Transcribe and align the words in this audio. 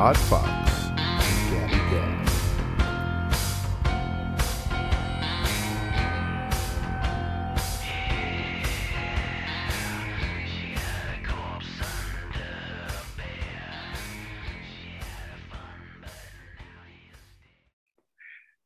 Todd 0.00 0.16
Fox, 0.16 0.48
and 0.96 1.50
Gabby 1.50 1.74
Gab. 1.90 2.28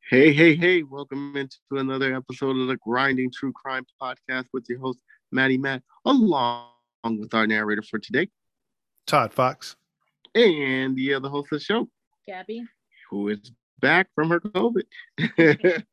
Hey, 0.08 0.32
hey, 0.32 0.54
hey, 0.54 0.84
welcome 0.84 1.36
into 1.36 1.56
another 1.72 2.14
episode 2.14 2.56
of 2.56 2.68
the 2.68 2.76
Grinding 2.76 3.32
True 3.32 3.52
Crime 3.52 3.84
Podcast 4.00 4.44
with 4.52 4.66
your 4.68 4.78
host, 4.78 5.00
Maddie 5.32 5.58
Matt, 5.58 5.82
along 6.04 6.68
with 7.02 7.34
our 7.34 7.48
narrator 7.48 7.82
for 7.82 7.98
today, 7.98 8.28
Todd 9.08 9.32
Fox. 9.32 9.74
And 10.34 10.96
the 10.96 11.14
other 11.14 11.28
host 11.28 11.52
of 11.52 11.58
the 11.58 11.64
show, 11.64 11.88
Gabby. 12.26 12.64
who 13.10 13.28
is 13.28 13.52
back 13.80 14.08
from 14.14 14.30
her 14.30 14.40
COVID. 14.40 14.82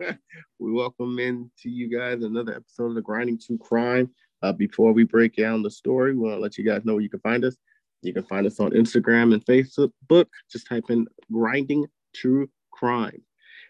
we 0.59 0.71
welcome 0.71 1.19
in 1.19 1.51
to 1.61 1.69
you 1.69 1.87
guys 1.95 2.23
another 2.23 2.55
episode 2.55 2.87
of 2.89 2.95
the 2.95 3.01
Grinding 3.01 3.39
True 3.39 3.57
Crime. 3.57 4.09
Uh, 4.41 4.51
before 4.51 4.91
we 4.91 5.03
break 5.03 5.35
down 5.35 5.61
the 5.61 5.69
story, 5.69 6.13
we 6.13 6.21
want 6.21 6.35
to 6.35 6.41
let 6.41 6.57
you 6.57 6.63
guys 6.63 6.83
know 6.83 6.93
where 6.93 7.03
you 7.03 7.09
can 7.09 7.19
find 7.19 7.45
us. 7.45 7.55
You 8.01 8.13
can 8.13 8.23
find 8.23 8.47
us 8.47 8.59
on 8.59 8.71
Instagram 8.71 9.33
and 9.33 9.45
Facebook. 9.45 10.25
Just 10.51 10.67
type 10.67 10.85
in 10.89 11.07
Grinding 11.31 11.85
True 12.15 12.49
Crime. 12.71 13.21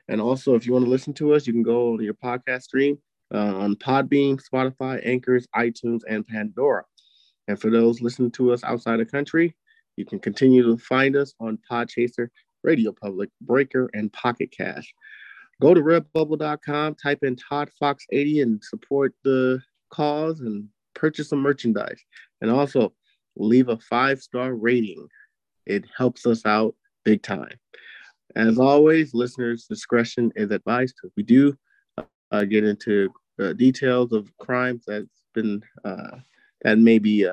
And 0.07 0.21
also, 0.21 0.55
if 0.55 0.65
you 0.65 0.71
want 0.71 0.85
to 0.85 0.91
listen 0.91 1.13
to 1.15 1.33
us, 1.33 1.45
you 1.45 1.53
can 1.53 1.63
go 1.63 1.97
to 1.97 2.03
your 2.03 2.13
podcast 2.13 2.63
stream 2.63 2.97
uh, 3.33 3.55
on 3.55 3.75
Podbean, 3.75 4.39
Spotify, 4.41 5.01
Anchors, 5.05 5.45
iTunes, 5.53 6.01
and 6.07 6.25
Pandora. 6.25 6.83
And 7.49 7.59
for 7.59 7.69
those 7.69 8.01
listening 8.01 8.31
to 8.31 8.53
us 8.53 8.63
outside 8.63 8.99
the 8.99 9.05
country, 9.05 9.55
you 9.97 10.05
can 10.05 10.19
continue 10.19 10.63
to 10.63 10.77
find 10.77 11.15
us 11.15 11.33
on 11.39 11.59
Podchaser, 11.69 12.29
Radio 12.63 12.91
Public, 12.91 13.29
Breaker, 13.41 13.89
and 13.93 14.11
Pocket 14.13 14.51
Casts. 14.51 14.91
Go 15.61 15.73
to 15.73 15.81
redbubble.com, 15.81 16.95
type 16.95 17.19
in 17.21 17.35
Todd 17.35 17.69
Fox 17.79 18.05
80 18.11 18.41
and 18.41 18.63
support 18.63 19.13
the 19.23 19.61
cause 19.91 20.39
and 20.39 20.67
purchase 20.95 21.29
some 21.29 21.39
merchandise. 21.39 22.01
And 22.41 22.49
also 22.49 22.93
leave 23.35 23.69
a 23.69 23.77
five 23.77 24.21
star 24.21 24.55
rating. 24.55 25.07
It 25.65 25.85
helps 25.95 26.25
us 26.25 26.45
out 26.45 26.75
big 27.05 27.21
time. 27.21 27.59
As 28.35 28.57
always, 28.57 29.13
listeners' 29.13 29.65
discretion 29.65 30.31
is 30.35 30.51
advised 30.51 30.95
because 30.95 31.13
we 31.15 31.23
do 31.23 31.53
uh, 32.31 32.45
get 32.45 32.63
into 32.63 33.09
uh, 33.39 33.53
details 33.53 34.13
of 34.13 34.35
crimes 34.37 34.83
that's 34.87 35.05
been 35.33 35.61
uh, 35.83 36.17
that 36.63 36.77
may 36.77 36.97
be 36.97 37.27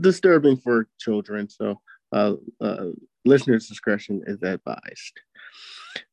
disturbing 0.00 0.56
for 0.56 0.88
children. 0.98 1.48
So, 1.48 1.80
uh, 2.12 2.34
uh, 2.60 2.86
listeners' 3.24 3.68
discretion 3.68 4.22
is 4.26 4.42
advised. 4.42 5.20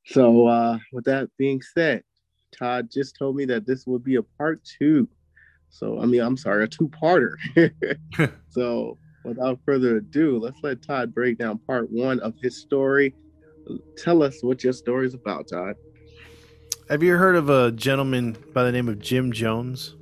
So, 0.05 0.47
uh, 0.47 0.79
with 0.91 1.05
that 1.05 1.29
being 1.37 1.61
said, 1.61 2.03
Todd 2.57 2.89
just 2.91 3.15
told 3.17 3.35
me 3.35 3.45
that 3.45 3.65
this 3.65 3.85
would 3.85 4.03
be 4.03 4.15
a 4.15 4.23
part 4.23 4.61
two. 4.79 5.07
So, 5.69 5.99
I 5.99 6.05
mean, 6.05 6.21
I'm 6.21 6.37
sorry, 6.37 6.63
a 6.63 6.67
two-parter. 6.67 7.35
so, 8.49 8.97
without 9.23 9.59
further 9.65 9.97
ado, 9.97 10.39
let's 10.39 10.59
let 10.63 10.81
Todd 10.81 11.13
break 11.13 11.37
down 11.37 11.59
part 11.67 11.91
one 11.91 12.19
of 12.21 12.33
his 12.41 12.57
story. 12.57 13.15
Tell 13.97 14.23
us 14.23 14.41
what 14.41 14.63
your 14.63 14.73
story 14.73 15.05
is 15.05 15.13
about, 15.13 15.47
Todd. 15.47 15.75
Have 16.89 17.03
you 17.03 17.15
heard 17.17 17.35
of 17.35 17.49
a 17.49 17.71
gentleman 17.71 18.35
by 18.53 18.63
the 18.63 18.71
name 18.71 18.89
of 18.89 18.97
Jim 18.97 19.31
Jones? 19.31 19.95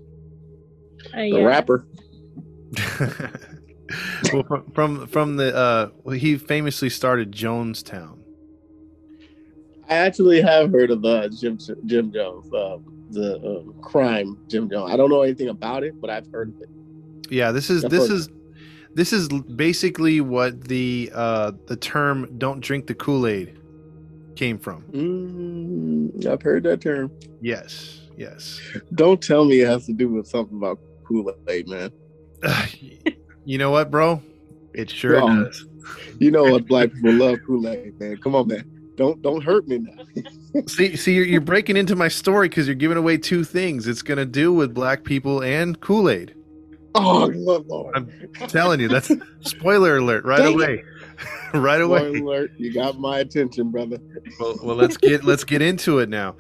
Uh, 1.14 1.18
The 1.18 1.44
rapper. 1.44 1.86
well, 4.34 4.44
from, 4.44 4.72
from 4.72 5.08
from 5.08 5.38
the 5.38 5.56
uh, 5.56 5.90
well, 6.04 6.18
he 6.18 6.38
famously 6.38 6.90
started 6.90 7.32
Jonestown. 7.32 8.20
I 9.90 9.96
actually 9.96 10.42
have 10.42 10.72
heard 10.72 10.92
of 10.92 11.04
uh, 11.06 11.30
Jim 11.30 11.58
Jim 11.86 12.12
Jones, 12.12 12.54
uh, 12.54 12.78
the 13.12 13.38
uh, 13.38 13.82
crime 13.82 14.38
Jim 14.48 14.70
Jones. 14.70 14.92
I 14.92 14.98
don't 14.98 15.10
know 15.10 15.22
anything 15.22 15.50
about 15.50 15.84
it, 15.84 16.00
but 16.02 16.10
I've 16.10 16.30
heard 16.32 16.50
of 16.50 16.62
it. 16.62 16.70
Yeah, 17.30 17.52
this 17.52 17.70
is 17.70 17.86
I've 17.86 17.92
this 17.92 18.10
is 18.10 18.30
this 18.94 19.14
is 19.14 19.30
basically 19.30 20.22
what 20.22 20.66
the 20.66 21.12
uh, 21.14 21.52
the 21.68 21.78
term 21.78 22.38
"don't 22.38 22.60
drink 22.60 22.88
the 22.88 22.96
Kool 22.96 23.28
Aid" 23.28 23.58
came 24.36 24.58
from. 24.58 24.84
Mm, 24.92 26.26
I've 26.26 26.42
heard 26.42 26.64
that 26.64 26.82
term. 26.82 27.12
Yes, 27.42 28.02
yes. 28.18 28.60
Don't 28.96 29.22
tell 29.22 29.46
me 29.46 29.62
it 29.62 29.68
has 29.68 29.86
to 29.86 29.94
do 29.94 30.10
with 30.10 30.28
something 30.28 30.58
about 30.58 30.80
Kool 31.06 31.34
Aid, 31.48 31.70
man. 31.70 31.92
you 33.46 33.58
know 33.58 33.72
what, 33.72 33.92
bro? 33.92 34.22
It 34.74 34.90
sure 34.90 35.20
No. 35.20 35.44
does. 35.46 35.66
You 36.20 36.32
know 36.32 36.44
what 36.44 36.68
black 36.68 36.92
people 36.94 37.14
love 37.14 37.40
Kool 37.46 37.68
Aid, 37.68 38.00
man. 38.00 38.18
Come 38.18 38.36
on, 38.36 38.48
man. 38.48 38.66
Don't 38.96 39.22
don't 39.22 39.42
hurt 39.44 39.68
me 39.68 39.80
now. 39.80 40.22
See, 40.68 40.96
see, 40.96 41.14
you're, 41.14 41.26
you're 41.26 41.42
breaking 41.42 41.78
into 41.78 41.96
my 41.96 42.08
story 42.08 42.50
because 42.50 42.66
you're 42.68 42.76
giving 42.76 42.98
away 42.98 43.18
two 43.18 43.44
things. 43.44 43.88
It's 43.88 44.02
gonna 44.02 44.26
do 44.26 44.52
with 44.52 44.74
black 44.74 45.04
people 45.04 45.44
and 45.44 45.80
Kool 45.80 46.10
Aid. 46.10 46.34
Oh, 46.96 47.30
Lord, 47.32 47.68
Lord. 47.68 47.96
I'm 47.96 48.10
telling 48.48 48.80
you, 48.80 48.88
that's 48.88 49.12
spoiler 49.42 49.98
alert 49.98 50.26
right 50.26 50.40
Dang 50.40 50.56
away, 50.56 50.84
right 51.54 51.78
Spoiler 51.80 52.08
away. 52.08 52.20
alert, 52.20 52.52
you 52.58 52.74
got 52.74 53.00
my 53.00 53.20
attention, 53.20 53.70
brother. 53.70 54.00
Well, 54.40 54.58
well, 54.64 54.76
let's 54.76 54.98
get 54.98 55.24
let's 55.24 55.44
get 55.44 55.62
into 55.62 56.00
it 56.00 56.10
now. 56.10 56.36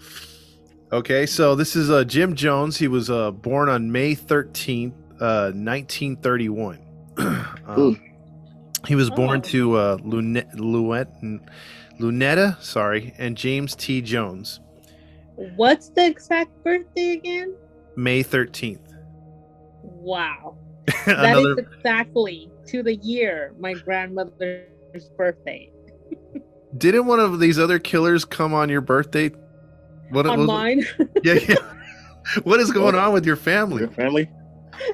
Okay, 0.92 1.28
so 1.28 1.54
this 1.54 1.76
is 1.76 1.92
uh, 1.92 2.04
Jim 2.06 2.34
Jones. 2.36 2.78
He 2.78 2.88
was 2.88 3.12
uh, 3.12 3.30
born 3.32 3.70
on 3.70 3.92
May 3.92 4.16
thirteenth, 4.16 4.96
uh, 5.20 5.52
nineteen 5.54 6.16
thirty-one. 6.18 6.80
um, 7.68 8.00
he 8.88 8.96
was 8.96 9.10
born 9.10 9.40
Oh. 9.40 9.50
to 9.50 9.76
uh, 9.76 9.98
Lune- 10.04 10.48
Luet- 10.56 11.42
Lunetta, 12.00 12.62
sorry, 12.62 13.14
and 13.18 13.36
James 13.36 13.76
T. 13.76 14.02
Jones. 14.02 14.60
What's 15.56 15.90
the 15.90 16.06
exact 16.06 16.64
birthday 16.64 17.12
again? 17.12 17.56
May 17.96 18.24
thirteenth. 18.24 18.94
Wow. 19.84 20.58
That 21.06 21.38
is 21.38 21.44
Another 21.46 21.60
exactly 21.60 22.50
to 22.68 22.82
the 22.84 22.96
year 22.96 23.54
my 23.60 23.74
grandmother's 23.74 25.10
birthday. 25.18 25.72
Didn't 26.78 27.08
one 27.08 27.20
of 27.20 27.40
these 27.40 27.58
other 27.60 27.80
killers 27.80 28.24
come 28.26 28.54
on 28.54 28.70
your 28.70 28.82
birthday? 28.82 29.32
What 30.12 30.26
On 30.28 30.40
was- 30.40 30.48
mine. 30.48 30.86
Yeah, 31.24 31.34
yeah. 31.48 31.56
What 32.44 32.60
is 32.60 32.72
going 32.72 32.94
on 32.96 33.14
with 33.14 33.26
your 33.26 33.38
family? 33.38 33.80
Your 33.84 33.92
family? 33.92 34.30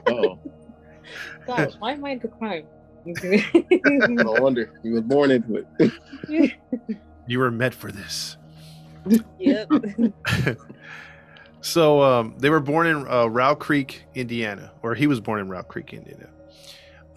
Oh, 0.08 0.40
Gosh, 1.48 1.74
why 1.80 1.94
am 1.94 2.06
I 2.06 2.12
into 2.12 2.28
crime? 2.28 2.66
no 3.06 4.32
wonder 4.42 4.72
you 4.82 4.94
was 4.94 5.02
born 5.02 5.32
into 5.32 5.66
it. 5.80 6.54
You 7.26 7.40
were 7.40 7.52
meant 7.52 7.74
for 7.74 7.90
this. 7.90 8.36
yep. 9.40 9.70
So 11.62 12.02
um, 12.02 12.36
they 12.38 12.50
were 12.50 12.60
born 12.60 12.88
in 12.88 13.08
uh, 13.08 13.28
Row 13.28 13.56
Creek, 13.56 14.04
Indiana, 14.14 14.74
or 14.82 14.96
he 14.96 15.08
was 15.08 15.22
born 15.22 15.40
in 15.40 15.48
Row 15.48 15.64
Creek, 15.64 15.94
Indiana. 15.94 16.28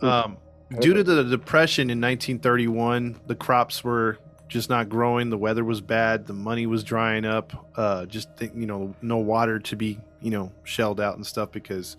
Um, 0.01 0.37
due 0.79 0.95
to 0.95 1.03
the 1.03 1.25
depression 1.25 1.91
in 1.91 2.01
1931, 2.01 3.19
the 3.27 3.35
crops 3.35 3.83
were 3.83 4.19
just 4.47 4.71
not 4.71 4.89
growing. 4.89 5.31
The 5.31 5.37
weather 5.37 5.65
was 5.65 5.81
bad. 5.81 6.27
The 6.29 6.33
money 6.33 6.67
was 6.67 6.85
drying 6.85 7.25
up. 7.25 7.69
Uh, 7.77 8.07
just 8.07 8.33
think, 8.37 8.53
you 8.55 8.67
know, 8.67 8.95
no 9.03 9.17
water 9.17 9.59
to 9.59 9.75
be 9.75 9.99
you 10.21 10.31
know 10.31 10.51
shelled 10.65 11.01
out 11.01 11.17
and 11.17 11.27
stuff 11.27 11.53
because 11.53 11.97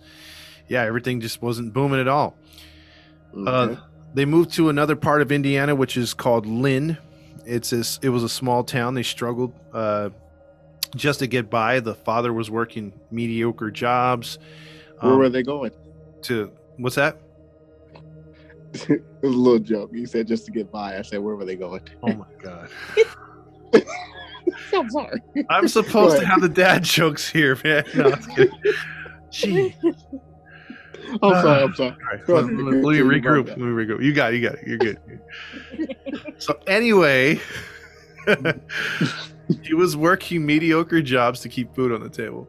yeah, 0.68 0.82
everything 0.82 1.20
just 1.20 1.42
wasn't 1.42 1.72
booming 1.72 2.00
at 2.00 2.08
all. 2.08 2.36
Uh, 3.46 3.76
they 4.14 4.24
moved 4.24 4.52
to 4.54 4.68
another 4.68 4.96
part 4.96 5.22
of 5.22 5.30
Indiana, 5.30 5.74
which 5.74 5.96
is 5.96 6.14
called 6.14 6.46
Lynn. 6.46 6.96
It's 7.44 7.72
a, 7.72 7.84
it 8.02 8.08
was 8.08 8.24
a 8.24 8.28
small 8.28 8.64
town. 8.64 8.94
They 8.94 9.02
struggled 9.02 9.52
uh, 9.72 10.10
just 10.96 11.20
to 11.20 11.26
get 11.26 11.50
by. 11.50 11.80
The 11.80 11.94
father 11.94 12.32
was 12.32 12.50
working 12.50 12.92
mediocre 13.10 13.70
jobs. 13.70 14.38
Where 15.00 15.12
um, 15.12 15.18
were 15.18 15.28
they 15.28 15.42
going? 15.42 15.72
to 16.22 16.50
what's 16.76 16.96
that? 16.96 17.18
it 18.72 19.02
was 19.22 19.34
a 19.34 19.38
little 19.38 19.58
joke. 19.58 19.90
You 19.92 20.06
said 20.06 20.26
just 20.26 20.46
to 20.46 20.52
get 20.52 20.70
by. 20.70 20.98
I 20.98 21.02
said, 21.02 21.20
where 21.20 21.36
were 21.36 21.44
they 21.44 21.56
going? 21.56 21.82
Oh 22.02 22.12
my 22.12 22.26
god! 22.42 22.68
I'm 24.74 24.90
sorry. 24.90 25.20
I'm 25.48 25.68
supposed 25.68 26.18
to 26.18 26.26
have 26.26 26.40
the 26.40 26.48
dad 26.48 26.84
jokes 26.84 27.28
here, 27.28 27.58
man. 27.64 27.84
No, 27.94 28.12
I'm 28.12 28.22
kidding. 28.34 28.60
Gee. 29.30 29.74
I'm 31.22 31.42
sorry. 31.42 31.62
I'm 31.62 31.74
sorry. 31.74 31.90
All 31.90 31.96
right, 32.16 32.26
Go 32.26 32.34
let, 32.34 32.44
let- 32.44 32.54
let 32.56 32.92
me 32.92 32.98
regroup. 32.98 33.48
Let 33.48 33.58
me 33.58 33.64
regroup. 33.66 34.02
You 34.02 34.12
got 34.12 34.32
it. 34.34 34.40
You 34.40 34.48
got 34.48 34.58
it. 34.58 34.66
You're 34.66 34.78
good. 34.78 34.98
so 36.38 36.58
anyway, 36.66 37.40
he 39.62 39.74
was 39.74 39.96
working 39.96 40.44
mediocre 40.44 41.00
jobs 41.02 41.40
to 41.40 41.48
keep 41.48 41.74
food 41.74 41.92
on 41.92 42.02
the 42.02 42.08
table. 42.08 42.48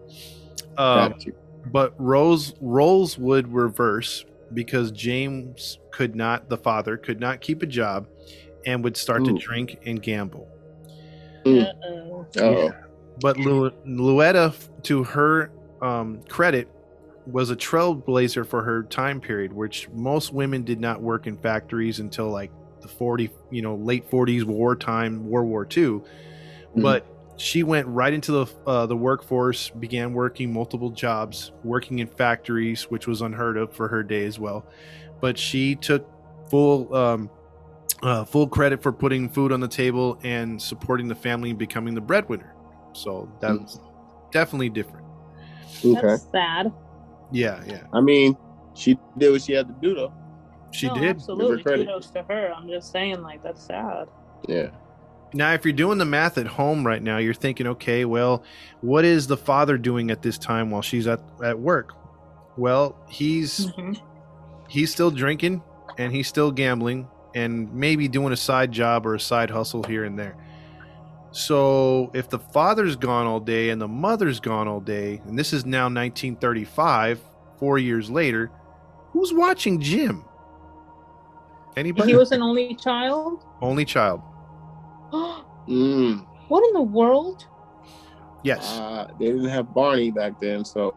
Um, 0.77 1.15
but 1.71 1.93
Rose 1.97 2.53
roles 2.61 3.17
would 3.17 3.51
reverse 3.53 4.25
because 4.53 4.91
James 4.91 5.79
could 5.91 6.15
not, 6.15 6.49
the 6.49 6.57
father 6.57 6.97
could 6.97 7.19
not 7.19 7.41
keep 7.41 7.61
a 7.61 7.65
job, 7.65 8.07
and 8.65 8.83
would 8.83 8.97
start 8.97 9.23
to 9.25 9.33
drink 9.37 9.79
and 9.85 10.01
gamble. 10.01 10.47
Uh-oh. 11.45 12.25
Oh, 12.39 12.71
But 13.21 13.37
Lu- 13.37 13.71
Luetta, 13.85 14.53
to 14.83 15.03
her 15.03 15.51
um, 15.81 16.21
credit, 16.27 16.67
was 17.25 17.49
a 17.49 17.55
trailblazer 17.55 18.45
for 18.45 18.63
her 18.63 18.83
time 18.83 19.21
period, 19.21 19.53
which 19.53 19.89
most 19.89 20.33
women 20.33 20.63
did 20.63 20.79
not 20.79 21.01
work 21.01 21.27
in 21.27 21.37
factories 21.37 21.99
until 21.99 22.29
like 22.29 22.51
the 22.81 22.87
40, 22.87 23.29
you 23.51 23.61
know, 23.61 23.75
late 23.75 24.09
40s, 24.09 24.43
wartime, 24.43 25.29
World 25.29 25.47
War 25.47 25.67
II. 25.75 26.01
But 26.75 27.05
she 27.37 27.63
went 27.63 27.87
right 27.87 28.13
into 28.13 28.31
the 28.31 28.45
uh, 28.67 28.85
the 28.85 28.95
workforce, 28.95 29.69
began 29.69 30.13
working 30.13 30.53
multiple 30.53 30.89
jobs, 30.89 31.51
working 31.63 31.99
in 31.99 32.07
factories, 32.07 32.83
which 32.83 33.07
was 33.07 33.21
unheard 33.21 33.57
of 33.57 33.73
for 33.73 33.87
her 33.87 34.03
day 34.03 34.25
as 34.25 34.39
well. 34.39 34.65
But 35.21 35.37
she 35.37 35.75
took 35.75 36.07
full 36.49 36.93
um, 36.93 37.29
uh, 38.03 38.25
full 38.25 38.47
credit 38.47 38.81
for 38.81 38.91
putting 38.91 39.29
food 39.29 39.51
on 39.51 39.59
the 39.59 39.67
table 39.67 40.19
and 40.23 40.61
supporting 40.61 41.07
the 41.07 41.15
family 41.15 41.49
and 41.49 41.59
becoming 41.59 41.95
the 41.95 42.01
breadwinner. 42.01 42.53
So 42.93 43.31
that's 43.39 43.79
definitely 44.31 44.69
different. 44.69 45.05
okay. 45.83 46.01
That's 46.01 46.27
sad. 46.31 46.73
Yeah, 47.31 47.61
yeah, 47.67 47.83
I 47.93 48.01
mean, 48.01 48.35
she 48.73 48.97
did 49.17 49.31
what 49.31 49.41
she 49.41 49.53
had 49.53 49.67
to 49.67 49.75
do, 49.81 49.93
though. 49.95 50.13
she 50.71 50.87
No, 50.87 50.95
did. 50.95 51.03
Absolutely. 51.09 51.63
credit. 51.63 51.85
Kudos 51.87 52.09
to 52.11 52.23
her. 52.23 52.51
I'm 52.55 52.67
just 52.67 52.91
saying, 52.91 53.21
like, 53.21 53.41
that's 53.43 53.63
sad. 53.63 54.07
Yeah. 54.47 54.69
Now, 55.33 55.53
if 55.53 55.63
you're 55.63 55.73
doing 55.73 55.97
the 55.99 56.05
math 56.05 56.37
at 56.39 56.47
home 56.47 56.85
right 56.85 57.01
now, 57.03 57.17
you're 57.19 57.33
thinking, 57.35 57.67
okay, 57.67 58.03
well, 58.05 58.43
what 58.81 59.05
is 59.05 59.27
the 59.27 59.37
father 59.37 59.77
doing 59.77 60.09
at 60.09 60.21
this 60.23 60.37
time 60.39 60.71
while 60.71 60.81
she's 60.81 61.05
at, 61.07 61.21
at 61.43 61.59
work? 61.59 61.93
Well, 62.57 62.95
he's 63.07 63.67
Mhm. 63.67 63.99
he's 64.67 64.91
still 64.91 65.11
drinking 65.11 65.61
and 65.99 66.11
he's 66.11 66.27
still 66.27 66.51
gambling 66.51 67.07
and 67.35 67.71
maybe 67.73 68.07
doing 68.07 68.33
a 68.33 68.37
side 68.37 68.71
job 68.71 69.05
or 69.05 69.15
a 69.15 69.19
side 69.19 69.49
hustle 69.51 69.83
here 69.83 70.03
and 70.03 70.17
there. 70.17 70.35
So, 71.31 72.09
if 72.13 72.29
the 72.29 72.39
father's 72.39 72.95
gone 72.95 73.27
all 73.27 73.39
day 73.39 73.69
and 73.69 73.79
the 73.79 73.87
mother's 73.87 74.39
gone 74.39 74.67
all 74.67 74.79
day, 74.79 75.21
and 75.25 75.37
this 75.37 75.53
is 75.53 75.65
now 75.65 75.83
1935, 75.83 77.21
four 77.57 77.77
years 77.77 78.09
later, 78.09 78.49
who's 79.11 79.31
watching 79.33 79.79
Jim? 79.79 80.25
Anybody? 81.77 82.11
He 82.11 82.17
was 82.17 82.31
an 82.31 82.41
only 82.41 82.75
child. 82.75 83.43
Only 83.61 83.85
child. 83.85 84.21
Mm. 85.67 86.25
what 86.47 86.65
in 86.67 86.73
the 86.73 86.81
world? 86.81 87.45
Yes. 88.43 88.75
Uh, 88.79 89.07
they 89.19 89.27
didn't 89.27 89.49
have 89.49 89.71
Barney 89.71 90.09
back 90.09 90.39
then, 90.41 90.65
so 90.65 90.95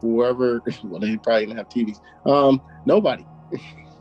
whoever, 0.00 0.62
well, 0.84 0.98
they 0.98 1.18
probably 1.18 1.46
didn't 1.46 1.58
have 1.58 1.68
TVs. 1.68 2.00
Um, 2.24 2.62
nobody. 2.86 3.26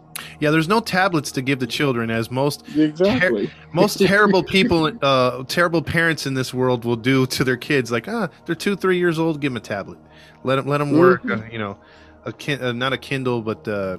Yeah, 0.43 0.51
there's 0.51 0.67
no 0.67 0.81
tablets 0.81 1.31
to 1.31 1.41
give 1.41 1.59
the 1.59 1.67
children, 1.67 2.09
as 2.09 2.29
most 2.29 2.67
Exactly. 2.75 3.49
most 3.71 3.97
terrible 3.97 4.43
people, 4.43 4.91
uh, 5.01 5.45
terrible 5.45 5.81
parents 5.81 6.27
in 6.27 6.33
this 6.33 6.53
world 6.53 6.83
will 6.83 6.97
do 6.97 7.25
to 7.27 7.45
their 7.45 7.55
kids. 7.55 7.93
Like, 7.93 8.09
ah, 8.09 8.27
they're 8.45 8.53
two, 8.53 8.75
three 8.75 8.97
years 8.97 9.17
old. 9.19 9.39
Give 9.39 9.53
them 9.53 9.55
a 9.55 9.61
tablet. 9.61 9.99
Let 10.43 10.57
them 10.57 10.67
let 10.67 10.79
them 10.79 10.97
work. 10.97 11.23
Uh, 11.29 11.43
you 11.49 11.59
know, 11.59 11.79
a 12.25 12.33
kin- 12.33 12.61
uh, 12.61 12.73
not 12.73 12.91
a 12.91 12.97
Kindle, 12.97 13.41
but 13.41 13.65
uh, 13.69 13.95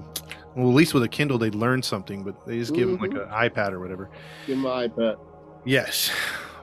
well, 0.54 0.68
at 0.68 0.74
least 0.74 0.92
with 0.92 1.02
a 1.02 1.08
Kindle 1.08 1.38
they 1.38 1.48
learn 1.48 1.82
something. 1.82 2.22
But 2.22 2.46
they 2.46 2.58
just 2.58 2.74
give 2.74 2.90
them 2.90 2.98
like 2.98 3.12
an 3.12 3.30
iPad 3.30 3.72
or 3.72 3.80
whatever. 3.80 4.10
Give 4.46 4.58
my 4.58 4.88
iPad. 4.88 5.16
Yes, 5.64 6.10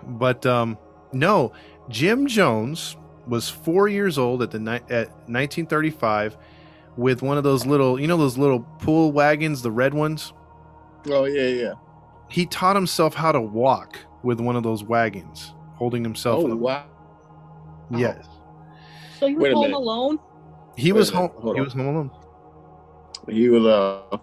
but 0.03 0.45
um, 0.45 0.77
no, 1.11 1.53
Jim 1.89 2.27
Jones 2.27 2.97
was 3.25 3.49
four 3.49 3.87
years 3.87 4.19
old 4.19 4.43
at 4.43 4.51
the 4.51 4.59
ni- 4.59 4.85
at 4.91 5.09
1935 5.25 6.37
with 6.97 7.21
one 7.21 7.37
of 7.37 7.43
those 7.43 7.65
little, 7.65 7.99
you 7.99 8.07
know, 8.07 8.17
those 8.17 8.37
little 8.37 8.59
pool 8.79 9.11
wagons, 9.11 9.61
the 9.61 9.71
red 9.71 9.93
ones. 9.93 10.33
Oh 11.09 11.25
yeah, 11.25 11.47
yeah. 11.47 11.73
he 12.29 12.45
taught 12.45 12.75
himself 12.75 13.13
how 13.15 13.31
to 13.31 13.41
walk 13.41 13.97
with 14.23 14.39
one 14.39 14.55
of 14.55 14.63
those 14.63 14.83
wagons, 14.83 15.53
holding 15.75 16.03
himself. 16.03 16.43
Oh 16.45 16.51
up. 16.51 16.59
wow. 16.59 16.85
Yes, 17.93 18.25
So 19.19 19.25
you 19.25 19.37
Wait 19.39 19.49
were 19.49 19.55
home 19.55 19.61
minute. 19.63 19.77
alone? 19.77 20.19
he 20.77 20.91
Wait 20.93 20.99
was 20.99 21.09
home. 21.09 21.27
minute, 21.29 21.41
hold 21.41 21.55
He 21.55 21.59
on. 21.59 21.65
was 21.65 21.73
home 21.73 21.87
alone. 21.87 22.11
He 23.29 23.49
was 23.49 23.65
uh, 23.65 24.17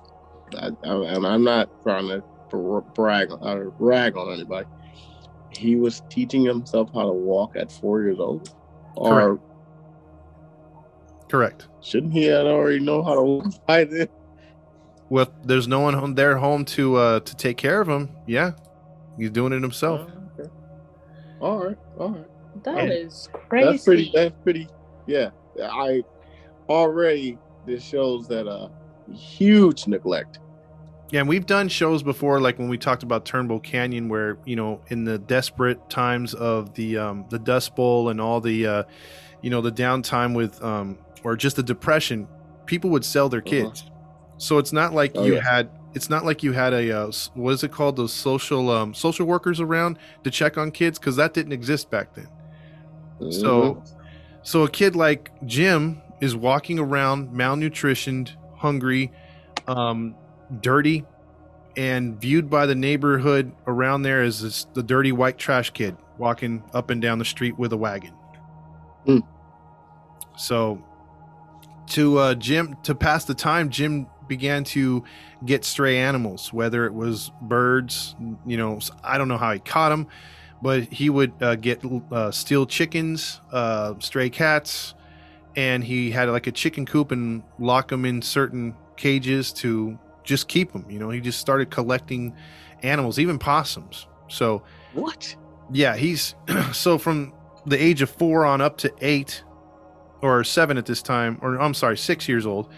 I, 0.59 0.71
I, 0.85 1.15
and 1.15 1.27
I'm 1.27 1.45
not 1.45 1.69
trying 1.83 2.09
to 2.09 2.23
bra- 2.51 2.81
brag 2.81 3.31
or 3.31 3.75
rag 3.79 4.17
on 4.17 4.33
anybody. 4.33 4.67
He 5.51 5.77
was 5.77 6.03
teaching 6.09 6.45
himself 6.45 6.91
how 6.95 7.03
to 7.07 7.13
walk 7.13 7.57
at 7.57 7.71
four 7.73 8.03
years 8.03 8.19
old, 8.19 8.55
or 8.97 9.37
Correct. 9.37 9.43
Shouldn't 11.81 12.13
he 12.13 12.25
have 12.25 12.47
already 12.47 12.81
know 12.81 13.03
how 13.03 13.15
to 13.15 13.23
walk 13.23 13.55
it? 13.69 14.11
Well, 15.11 15.33
there's 15.45 15.69
no 15.69 15.81
one 15.81 15.95
home 15.95 16.15
there 16.15 16.37
home 16.37 16.65
to 16.67 16.97
uh 16.97 17.21
to 17.21 17.37
take 17.37 17.57
care 17.57 17.81
of 17.81 17.89
him. 17.89 18.11
Yeah, 18.27 18.53
he's 19.17 19.31
doing 19.31 19.53
it 19.53 19.63
himself. 19.63 20.11
Oh, 20.11 20.43
okay. 20.43 20.51
All 21.41 21.65
right, 21.65 21.79
all 21.99 22.11
right. 22.11 22.65
That 22.65 22.79
And 22.79 22.93
is 22.93 23.29
crazy. 23.33 23.71
That's 23.71 23.85
pretty. 23.85 24.11
That's 24.15 24.35
pretty. 24.43 24.69
Yeah, 25.07 25.31
I 25.63 26.03
already. 26.69 27.39
This 27.67 27.85
shows 27.85 28.29
that 28.29 28.47
uh 28.49 28.69
huge 29.13 29.87
neglect. 29.87 30.41
Yeah, 31.11 31.21
and 31.21 31.29
we've 31.29 31.47
done 31.47 31.69
shows 31.69 32.03
before, 32.03 32.39
like 32.41 32.59
when 32.59 32.69
we 32.69 32.77
talked 32.77 33.03
about 33.03 33.25
Turnbull 33.25 33.61
Canyon, 33.61 34.09
where 34.11 34.37
you 34.45 34.57
know, 34.57 34.83
in 34.89 35.05
the 35.05 35.19
desperate 35.19 35.89
times 35.89 36.35
of 36.35 36.75
the 36.75 36.99
um, 36.99 37.25
the 37.31 37.39
Dust 37.39 37.75
Bowl 37.75 38.11
and 38.11 38.21
all 38.21 38.41
the, 38.43 38.67
uh, 38.67 38.83
you 39.41 39.49
know, 39.49 39.63
the 39.63 39.73
downtime 39.73 40.35
with, 40.35 40.63
um, 40.63 40.99
or 41.25 41.37
just 41.37 41.57
the 41.57 41.63
depression, 41.63 42.29
people 42.67 42.91
would 42.91 43.05
sell 43.05 43.29
their 43.29 43.41
Uh-huh. 43.41 43.51
kids. 43.51 43.85
So 44.37 44.59
it's 44.59 44.73
not 44.73 44.95
like 44.95 45.13
Oh, 45.15 45.25
you 45.25 45.35
yeah. 45.35 45.43
had, 45.43 45.71
it's 45.95 46.09
not 46.11 46.25
like 46.25 46.43
you 46.43 46.53
had 46.53 46.73
a, 46.73 46.93
uh, 46.93 47.13
what 47.35 47.53
is 47.53 47.65
it 47.65 47.73
called, 47.73 47.97
those 47.97 48.13
social 48.13 48.71
um, 48.71 48.95
social 48.95 49.27
workers 49.27 49.61
around 49.61 49.99
to 50.25 50.31
check 50.31 50.57
on 50.57 50.71
kids, 50.71 50.99
because 50.99 51.17
that 51.17 51.35
didn't 51.35 51.53
exist 51.53 51.91
back 51.91 52.15
then. 52.15 52.29
So, 53.31 53.75
Mhm. 53.75 53.91
so 54.43 54.63
a 54.63 54.69
kid 54.69 54.95
like 54.95 55.33
Jim 55.45 56.01
is 56.21 56.37
walking 56.37 56.79
around 56.79 57.31
malnutritioned, 57.33 58.31
hungry, 58.57 59.11
um, 59.67 60.15
dirty, 60.61 61.05
and 61.77 62.21
viewed 62.21 62.49
by 62.51 62.67
the 62.67 62.75
neighborhood 62.75 63.53
around 63.67 64.03
there 64.03 64.23
as 64.23 64.41
this, 64.43 64.67
the 64.75 64.83
dirty 64.83 65.13
white 65.13 65.39
trash 65.39 65.71
kid 65.71 65.97
walking 66.17 66.63
up 66.75 66.91
and 66.91 67.01
down 67.01 67.19
the 67.19 67.25
street 67.25 67.57
with 67.59 67.73
a 67.73 67.77
wagon. 67.77 68.13
Hmm. 69.07 69.19
So, 70.37 70.83
to 71.89 72.19
uh, 72.19 72.35
Jim 72.35 72.77
to 72.85 72.95
pass 72.95 73.25
the 73.25 73.35
time, 73.35 73.71
Jim 73.71 74.07
began 74.27 74.63
to 74.63 75.05
get 75.45 75.65
stray 75.65 75.99
animals, 75.99 76.53
whether 76.53 76.85
it 76.85 76.95
was 76.95 77.31
birds. 77.43 78.15
You 78.47 78.57
know, 78.57 78.79
I 79.03 79.19
don't 79.19 79.29
know 79.29 79.39
how 79.39 79.53
he 79.53 79.59
caught 79.59 79.89
them, 79.89 80.07
but 80.63 80.85
he 80.85 81.11
would 81.11 81.33
uh, 81.41 81.57
get 81.57 81.83
uh, 82.13 82.31
steal 82.31 82.67
chickens, 82.67 83.41
uh, 83.53 83.95
stray 83.99 84.31
cats, 84.31 84.95
and 85.57 85.83
he 85.83 86.11
had 86.11 86.29
like 86.29 86.47
a 86.47 86.53
chicken 86.53 86.87
coop 86.87 87.11
and 87.11 87.43
lock 87.59 87.89
them 87.89 88.05
in 88.05 88.23
certain 88.23 88.75
cages 88.97 89.53
to 89.55 89.99
just 90.25 90.49
keep 90.49 90.73
them. 90.73 90.85
You 90.89 90.99
know, 90.99 91.11
he 91.11 91.21
just 91.21 91.41
started 91.41 91.71
collecting 91.71 92.35
animals, 92.83 93.19
even 93.19 93.39
possums. 93.39 94.07
So 94.29 94.63
what? 94.93 95.35
yeah, 95.73 95.97
he's 95.97 96.35
so 96.73 96.99
from 96.99 97.33
the 97.67 97.83
age 97.83 98.03
of 98.03 98.11
four 98.11 98.45
on 98.45 98.61
up 98.61 98.79
to 98.79 98.93
eight 99.01 99.43
or 100.23 100.43
seven 100.45 100.77
at 100.79 100.87
this 100.87 101.03
time, 101.03 101.39
or 101.43 101.61
I'm 101.61 101.75
sorry, 101.75 101.97
six 101.97 102.29
years 102.29 102.47
old. 102.47 102.73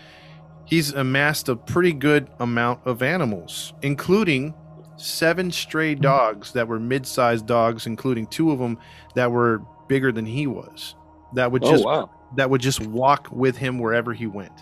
He's 0.67 0.93
amassed 0.93 1.49
a 1.49 1.57
pretty 1.57 1.93
good 1.93 2.29
amount 2.39 2.81
of 2.87 3.03
animals, 3.03 3.73
including 3.83 4.55
seven 4.97 5.51
stray 5.51 5.95
dogs 5.95 6.53
that 6.53 6.69
were 6.69 6.79
mid-sized 6.79 7.47
dogs, 7.47 7.87
including 7.87 8.27
two 8.29 8.51
of 8.53 8.59
them 8.59 8.79
that 9.15 9.31
were 9.33 9.63
bigger 9.89 10.13
than 10.13 10.27
he 10.27 10.47
was. 10.47 10.95
That 11.35 11.51
would 11.51 11.65
Oh 11.65 11.71
just 11.71 11.85
wow. 11.85 12.11
that 12.37 12.51
would 12.51 12.61
just 12.61 12.81
walk 12.87 13.29
with 13.33 13.57
him 13.57 13.79
wherever 13.79 14.13
he 14.13 14.27
went. 14.27 14.53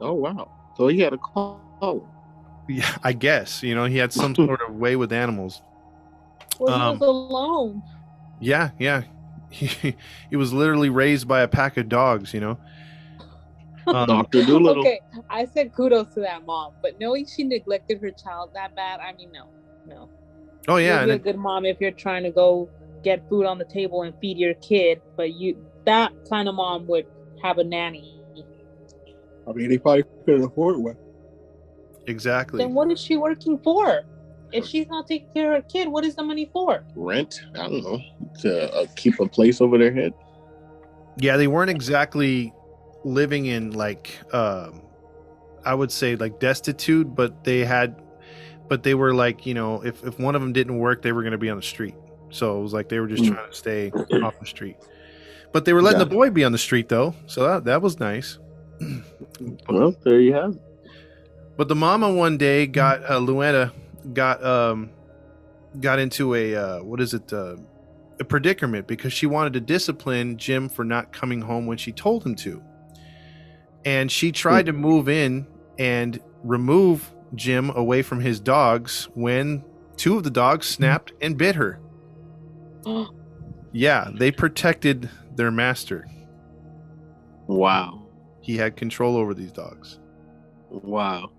Oh 0.00 0.12
wow. 0.14 0.50
So 0.76 0.88
he 0.88 1.00
had 1.00 1.12
a 1.12 1.18
call. 1.18 2.06
Yeah, 2.68 2.96
I 3.02 3.12
guess 3.12 3.62
you 3.62 3.74
know 3.74 3.86
he 3.86 3.96
had 3.96 4.12
some 4.12 4.34
sort 4.36 4.60
of 4.68 4.76
way 4.76 4.94
with 4.96 5.12
animals. 5.12 5.62
Well, 6.60 6.76
he 6.76 6.82
Um, 6.84 6.98
was 6.98 7.08
alone. 7.08 7.82
Yeah, 8.40 8.70
yeah. 8.78 9.02
He, 9.50 9.96
he 10.30 10.36
was 10.36 10.52
literally 10.52 10.90
raised 10.90 11.26
by 11.26 11.40
a 11.40 11.48
pack 11.48 11.76
of 11.76 11.88
dogs, 11.88 12.32
you 12.32 12.40
know. 12.40 12.58
Um, 13.86 14.06
Doctor 14.06 14.44
Dolittle. 14.44 14.80
Okay, 14.86 15.00
I 15.30 15.46
said 15.46 15.72
kudos 15.74 16.14
to 16.14 16.20
that 16.20 16.44
mom, 16.46 16.74
but 16.80 17.00
knowing 17.00 17.26
she 17.26 17.42
neglected 17.42 18.00
her 18.02 18.10
child 18.12 18.50
that 18.54 18.76
bad, 18.76 19.00
I 19.00 19.12
mean, 19.16 19.32
no, 19.32 19.46
no. 19.86 20.08
oh 20.68 20.76
yeah, 20.76 20.98
You'll 20.98 21.06
be 21.06 21.10
a 21.10 21.14
it- 21.16 21.24
good 21.24 21.38
mom 21.38 21.64
if 21.64 21.80
you're 21.80 21.90
trying 21.90 22.22
to 22.22 22.30
go 22.30 22.68
get 23.02 23.26
food 23.28 23.46
on 23.46 23.58
the 23.58 23.64
table 23.64 24.02
and 24.02 24.14
feed 24.20 24.36
your 24.36 24.54
kid, 24.54 25.00
but 25.16 25.32
you 25.34 25.56
that 25.86 26.12
kind 26.28 26.48
of 26.48 26.54
mom 26.54 26.86
would 26.86 27.06
have 27.42 27.58
a 27.58 27.64
nanny. 27.64 28.22
I 29.48 29.52
mean, 29.52 29.70
he 29.70 29.78
probably 29.78 30.04
couldn't 30.24 30.44
afford 30.44 30.76
one. 30.76 30.96
exactly. 32.06 32.58
Then 32.62 32.74
what 32.74 32.92
is 32.92 33.00
she 33.00 33.16
working 33.16 33.58
for? 33.58 34.02
If 34.52 34.66
she's 34.66 34.88
not 34.88 35.06
taking 35.06 35.28
care 35.34 35.54
of 35.54 35.62
her 35.62 35.68
kid, 35.68 35.88
what 35.88 36.04
is 36.04 36.14
the 36.16 36.22
money 36.22 36.50
for? 36.52 36.84
Rent? 36.94 37.40
I 37.54 37.68
don't 37.68 37.82
know. 37.82 38.00
To 38.40 38.74
uh, 38.74 38.86
keep 38.96 39.20
a 39.20 39.26
place 39.28 39.60
over 39.60 39.78
their 39.78 39.92
head. 39.92 40.14
Yeah, 41.18 41.36
they 41.36 41.46
weren't 41.46 41.70
exactly 41.70 42.52
living 43.04 43.46
in 43.46 43.70
like 43.72 44.18
um 44.34 44.82
I 45.64 45.74
would 45.74 45.92
say 45.92 46.16
like 46.16 46.38
destitute, 46.38 47.14
but 47.14 47.44
they 47.44 47.64
had 47.64 47.96
but 48.68 48.82
they 48.82 48.94
were 48.94 49.12
like, 49.14 49.46
you 49.46 49.54
know, 49.54 49.84
if 49.84 50.04
if 50.04 50.18
one 50.18 50.34
of 50.34 50.40
them 50.40 50.52
didn't 50.52 50.78
work, 50.78 51.02
they 51.02 51.12
were 51.12 51.22
going 51.22 51.32
to 51.32 51.38
be 51.38 51.50
on 51.50 51.56
the 51.56 51.62
street. 51.62 51.94
So 52.30 52.58
it 52.58 52.62
was 52.62 52.72
like 52.72 52.88
they 52.88 53.00
were 53.00 53.08
just 53.08 53.24
Mm. 53.24 53.34
trying 53.34 53.50
to 53.50 53.56
stay 53.56 53.92
off 54.22 54.38
the 54.38 54.46
street. 54.46 54.76
But 55.52 55.64
they 55.64 55.72
were 55.72 55.82
letting 55.82 55.98
the 55.98 56.06
boy 56.06 56.30
be 56.30 56.44
on 56.44 56.52
the 56.52 56.58
street 56.58 56.88
though. 56.88 57.14
So 57.26 57.42
that 57.42 57.64
that 57.64 57.82
was 57.82 57.98
nice. 58.00 58.38
Well, 59.68 59.94
there 60.04 60.20
you 60.20 60.32
have 60.32 60.52
it. 60.52 60.62
But 61.56 61.68
the 61.68 61.74
mama 61.74 62.12
one 62.12 62.38
day 62.38 62.66
got 62.66 63.02
uh, 63.04 63.18
Luetta 63.20 63.72
got 64.12 64.44
um 64.44 64.90
got 65.80 65.98
into 65.98 66.34
a 66.34 66.54
uh, 66.54 66.82
what 66.82 67.00
is 67.00 67.14
it 67.14 67.32
uh, 67.32 67.56
a 68.18 68.24
predicament 68.24 68.86
because 68.86 69.12
she 69.12 69.26
wanted 69.26 69.52
to 69.54 69.60
discipline 69.60 70.36
Jim 70.36 70.68
for 70.68 70.84
not 70.84 71.12
coming 71.12 71.40
home 71.40 71.66
when 71.66 71.78
she 71.78 71.92
told 71.92 72.24
him 72.24 72.34
to, 72.36 72.62
and 73.84 74.10
she 74.10 74.32
tried 74.32 74.66
to 74.66 74.72
move 74.72 75.08
in 75.08 75.46
and 75.78 76.20
remove 76.42 77.12
Jim 77.34 77.70
away 77.70 78.02
from 78.02 78.20
his 78.20 78.40
dogs 78.40 79.08
when 79.14 79.64
two 79.96 80.16
of 80.16 80.24
the 80.24 80.30
dogs 80.30 80.66
snapped 80.66 81.12
and 81.20 81.36
bit 81.36 81.54
her. 81.56 81.80
Yeah, 83.72 84.10
they 84.12 84.32
protected 84.32 85.08
their 85.36 85.52
master. 85.52 86.04
Wow. 87.46 88.02
He 88.40 88.56
had 88.56 88.76
control 88.76 89.16
over 89.16 89.32
these 89.32 89.52
dogs. 89.52 90.00
Wow. 90.70 91.30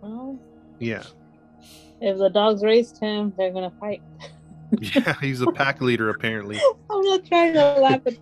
well, 0.00 0.38
Yeah, 0.80 1.04
if 2.04 2.18
the 2.18 2.28
dogs 2.28 2.62
raised 2.62 2.98
him, 2.98 3.32
they're 3.36 3.52
gonna 3.52 3.72
fight. 3.80 4.02
yeah, 4.80 5.14
he's 5.20 5.40
a 5.40 5.50
pack 5.52 5.80
leader 5.80 6.10
apparently. 6.10 6.60
I'm 6.90 7.02
not 7.02 7.24
trying 7.24 7.54
to 7.54 7.74
laugh 7.74 8.00
at 8.06 8.14
the 8.14 8.18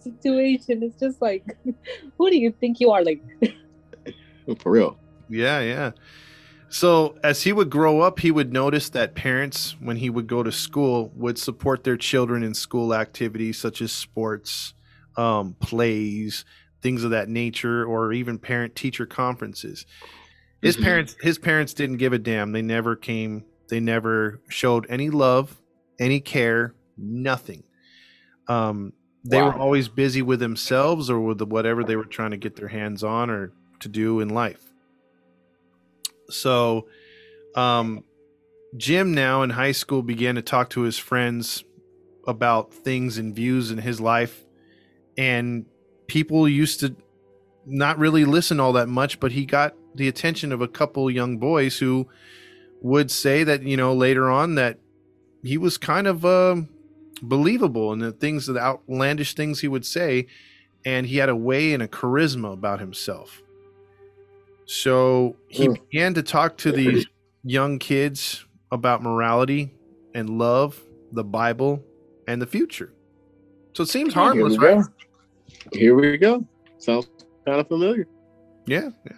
situation. 0.00 0.82
It's 0.82 0.98
just 0.98 1.20
like, 1.20 1.56
who 2.16 2.30
do 2.30 2.36
you 2.36 2.52
think 2.52 2.78
you 2.78 2.90
are? 2.90 3.02
Like, 3.02 3.22
For 4.60 4.70
real. 4.70 4.98
Yeah, 5.28 5.60
yeah. 5.60 5.90
So 6.70 7.16
as 7.24 7.42
he 7.42 7.52
would 7.52 7.70
grow 7.70 8.00
up, 8.00 8.20
he 8.20 8.30
would 8.30 8.52
notice 8.52 8.90
that 8.90 9.14
parents, 9.14 9.74
when 9.80 9.96
he 9.96 10.10
would 10.10 10.26
go 10.26 10.42
to 10.42 10.52
school, 10.52 11.10
would 11.16 11.38
support 11.38 11.82
their 11.82 11.96
children 11.96 12.42
in 12.42 12.54
school 12.54 12.94
activities 12.94 13.58
such 13.58 13.80
as 13.80 13.90
sports, 13.90 14.74
um, 15.16 15.56
plays, 15.60 16.44
things 16.82 17.04
of 17.04 17.10
that 17.10 17.28
nature, 17.28 17.84
or 17.84 18.12
even 18.12 18.38
parent-teacher 18.38 19.06
conferences. 19.06 19.86
His 20.62 20.76
Mhm. 20.76 20.82
parents, 20.82 21.16
his 21.20 21.38
parents 21.38 21.72
didn't 21.74 21.98
give 21.98 22.12
a 22.12 22.18
damn. 22.18 22.52
They 22.52 22.62
never 22.62 22.96
came. 22.96 23.44
They 23.68 23.80
never 23.80 24.40
showed 24.48 24.86
any 24.88 25.10
love, 25.10 25.60
any 26.00 26.20
care, 26.20 26.74
nothing. 26.96 27.62
Um, 28.48 28.92
they 29.24 29.42
were 29.42 29.54
always 29.54 29.88
busy 29.88 30.22
with 30.22 30.40
themselves 30.40 31.10
or 31.10 31.20
with 31.20 31.42
whatever 31.42 31.84
they 31.84 31.96
were 31.96 32.04
trying 32.04 32.30
to 32.30 32.36
get 32.38 32.56
their 32.56 32.68
hands 32.68 33.04
on 33.04 33.28
or 33.30 33.52
to 33.80 33.88
do 33.88 34.20
in 34.20 34.30
life. 34.30 34.72
So, 36.30 36.86
um, 37.54 38.04
Jim 38.76 39.12
now 39.12 39.42
in 39.42 39.50
high 39.50 39.72
school 39.72 40.02
began 40.02 40.34
to 40.36 40.42
talk 40.42 40.70
to 40.70 40.82
his 40.82 40.98
friends 40.98 41.64
about 42.26 42.72
things 42.72 43.18
and 43.18 43.34
views 43.34 43.70
in 43.70 43.78
his 43.78 44.00
life, 44.00 44.44
and 45.16 45.66
people 46.06 46.48
used 46.48 46.80
to 46.80 46.94
not 47.66 47.98
really 47.98 48.24
listen 48.24 48.60
all 48.60 48.72
that 48.74 48.88
much, 48.88 49.20
but 49.20 49.32
he 49.32 49.44
got 49.44 49.74
the 49.98 50.08
attention 50.08 50.52
of 50.52 50.62
a 50.62 50.68
couple 50.68 51.10
young 51.10 51.38
boys 51.38 51.78
who 51.78 52.08
would 52.82 53.10
say 53.10 53.44
that 53.44 53.62
you 53.62 53.76
know 53.76 53.92
later 53.94 54.30
on 54.30 54.54
that 54.56 54.78
he 55.42 55.58
was 55.58 55.76
kind 55.78 56.06
of 56.06 56.24
um 56.24 56.68
believable 57.22 57.92
in 57.92 57.98
the 57.98 58.12
things 58.12 58.46
the 58.46 58.58
outlandish 58.58 59.34
things 59.34 59.60
he 59.60 59.68
would 59.68 59.84
say 59.84 60.26
and 60.86 61.06
he 61.06 61.16
had 61.18 61.28
a 61.28 61.36
way 61.36 61.74
and 61.74 61.82
a 61.82 61.88
charisma 61.88 62.52
about 62.52 62.80
himself 62.80 63.42
so 64.66 65.36
he 65.48 65.68
Mm. 65.68 65.80
began 65.90 66.14
to 66.14 66.22
talk 66.22 66.56
to 66.58 66.72
these 66.72 67.06
young 67.44 67.78
kids 67.78 68.44
about 68.70 69.02
morality 69.02 69.74
and 70.14 70.30
love 70.38 70.80
the 71.12 71.24
bible 71.24 71.82
and 72.28 72.40
the 72.40 72.46
future 72.46 72.92
so 73.74 73.82
it 73.82 73.88
seems 73.88 74.14
harmless 74.14 74.58
we 74.58 74.66
right 74.66 74.76
go. 74.78 74.84
Here 75.72 75.94
we 75.94 76.16
go. 76.18 76.44
Sounds 76.78 77.08
kind 77.46 77.60
of 77.60 77.68
familiar. 77.68 78.06
Yeah, 78.66 78.90
yeah. 79.06 79.16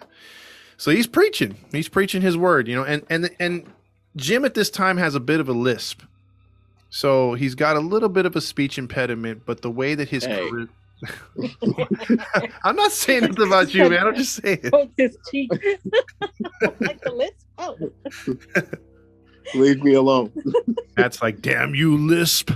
So 0.81 0.89
he's 0.89 1.05
preaching. 1.05 1.57
He's 1.71 1.87
preaching 1.87 2.23
his 2.23 2.35
word, 2.35 2.67
you 2.67 2.73
know, 2.75 2.83
and 2.83 3.03
and 3.07 3.29
and 3.39 3.67
Jim 4.15 4.43
at 4.45 4.55
this 4.55 4.71
time 4.71 4.97
has 4.97 5.13
a 5.13 5.19
bit 5.19 5.39
of 5.39 5.47
a 5.47 5.53
lisp. 5.53 6.01
So 6.89 7.35
he's 7.35 7.53
got 7.53 7.75
a 7.75 7.79
little 7.79 8.09
bit 8.09 8.25
of 8.25 8.35
a 8.35 8.41
speech 8.41 8.79
impediment, 8.79 9.43
but 9.45 9.61
the 9.61 9.69
way 9.69 9.93
that 9.93 10.09
his 10.09 10.25
Hey. 10.25 10.39
chari- 10.49 10.69
I'm 12.63 12.75
not 12.75 12.91
saying 12.91 13.25
anything 13.25 13.45
about 13.45 13.75
you, 13.75 13.87
man. 13.91 14.07
I'm 14.07 14.15
just 14.15 14.33
saying. 14.41 14.71
poke 14.71 14.89
his 14.97 15.15
cheek. 15.29 15.51
like 15.51 16.99
the 17.03 17.11
list. 17.13 17.45
Oh, 17.59 17.77
Leave 19.59 19.83
me 19.83 19.93
alone. 19.93 20.31
That's 20.97 21.21
like, 21.21 21.41
damn 21.43 21.75
you, 21.75 21.95
lisp. 21.95 22.49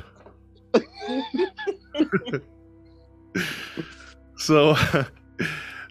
so 4.38 4.75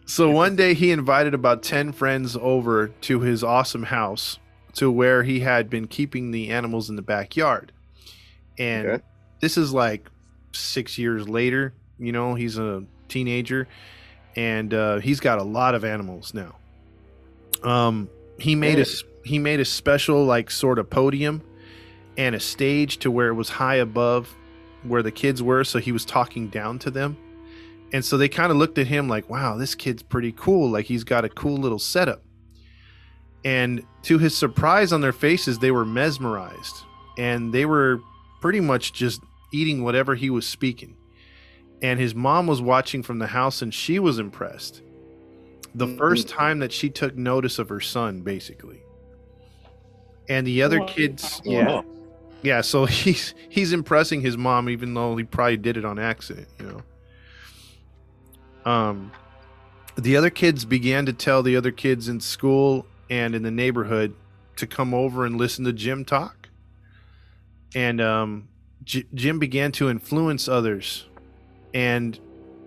so 0.07 0.31
one 0.31 0.57
day 0.57 0.75
he 0.75 0.91
invited 0.91 1.35
about 1.35 1.63
10 1.63 1.93
friends 1.93 2.37
over 2.37 2.89
to 2.89 3.21
his 3.21 3.43
awesome 3.43 3.85
house 3.85 4.39
to 4.75 4.91
where 4.91 5.23
he 5.23 5.41
had 5.41 5.71
been 5.71 5.87
keeping 5.87 6.31
the 6.31 6.51
animals 6.51 6.91
in 6.91 6.97
the 6.97 7.03
backyard. 7.03 7.73
And 8.59 8.87
Okay. 8.89 9.05
this 9.41 9.57
is 9.57 9.73
like 9.73 10.11
six 10.53 10.99
years 10.99 11.29
later 11.29 11.75
you 11.99 12.13
know 12.13 12.35
he's 12.35 12.59
a 12.59 12.85
teenager 13.09 13.67
and 14.37 14.75
uh, 14.75 14.99
he's 14.99 15.21
got 15.21 15.39
a 15.39 15.43
lot 15.45 15.75
of 15.75 15.85
animals 15.85 16.35
now. 16.35 16.57
Um 17.63 18.09
he 18.39 18.55
made 18.57 18.79
a 18.81 18.87
he 19.25 19.39
made 19.39 19.61
a 19.61 19.65
special 19.65 20.25
like 20.25 20.51
sort 20.51 20.79
of 20.79 20.91
podium 20.91 21.43
and 22.17 22.35
a 22.35 22.41
stage 22.41 22.99
to 22.99 23.11
where 23.11 23.29
it 23.29 23.35
was 23.35 23.49
high 23.49 23.77
above 23.77 24.35
where 24.83 25.03
the 25.03 25.11
kids 25.13 25.43
were 25.43 25.65
so 25.65 25.79
he 25.79 25.93
was 25.93 26.05
talking 26.05 26.49
down 26.49 26.79
to 26.81 26.91
them 26.91 27.17
and 27.95 28.05
so 28.05 28.19
they 28.19 28.29
kind 28.29 28.51
of 28.51 28.59
looked 28.59 28.77
at 28.77 28.87
him 28.89 29.09
like 29.09 29.31
wow 29.31 29.57
this 29.57 29.75
kid's 29.75 30.03
pretty 30.03 30.33
cool. 30.33 30.69
Like 30.69 30.85
he's 30.87 31.05
got 31.05 31.25
a 31.25 31.29
cool 31.31 31.57
little 31.57 31.79
setup. 31.79 32.23
And 33.45 33.83
to 34.03 34.19
his 34.19 34.37
surprise 34.37 34.93
on 34.93 35.01
their 35.01 35.13
faces 35.13 35.59
they 35.61 35.71
were 35.71 35.85
mesmerized. 35.85 36.75
And 37.17 37.53
they 37.55 37.65
were 37.67 38.01
pretty 38.41 38.61
much 38.61 38.93
just 38.93 39.21
eating 39.53 39.85
whatever 39.85 40.15
he 40.15 40.29
was 40.31 40.47
speaking. 40.47 40.97
And 41.83 42.01
his 42.01 42.15
mom 42.15 42.47
was 42.47 42.61
watching 42.61 43.03
from 43.03 43.19
the 43.19 43.27
house 43.29 43.63
and 43.63 43.73
she 43.73 43.99
was 43.99 44.19
impressed. 44.19 44.83
The 45.75 45.87
Mhm. 45.87 45.99
first 45.99 46.29
time 46.29 46.59
that 46.61 46.73
she 46.73 46.89
took 46.91 47.17
notice 47.17 47.59
of 47.59 47.69
her 47.69 47.81
son 47.81 48.23
basically. 48.23 48.81
And 50.29 50.47
the 50.47 50.63
other 50.63 50.81
Wow. 50.81 50.87
kids 50.87 51.41
yeah. 51.45 51.83
Yeah 52.43 52.61
so 52.63 52.87
he's 52.87 53.35
he's 53.49 53.73
impressing 53.73 54.21
his 54.23 54.37
mom 54.37 54.69
even 54.69 54.95
though 54.95 55.17
he 55.17 55.25
probably 55.25 55.57
did 55.59 55.77
it 55.77 55.85
on 55.85 55.99
accident 55.99 56.49
you 56.59 56.67
know 56.67 56.81
um 58.65 59.13
the 59.97 60.17
other 60.17 60.31
kids 60.31 60.65
began 60.65 61.07
to 61.07 61.13
tell 61.13 61.43
the 61.43 61.57
other 61.57 61.71
kids 61.71 62.09
in 62.09 62.21
school 62.21 62.87
and 63.11 63.35
in 63.35 63.43
the 63.43 63.51
neighborhood 63.51 64.15
to 64.57 64.67
come 64.67 64.93
over 64.95 65.25
and 65.25 65.37
listen 65.37 65.65
to 65.65 65.73
jim 65.73 66.05
talk 66.05 66.49
and 67.75 68.01
um 68.01 68.49
J- 68.85 69.07
jim 69.15 69.39
began 69.39 69.73
to 69.73 69.89
influence 69.89 70.49
others 70.49 71.07
and 71.73 72.19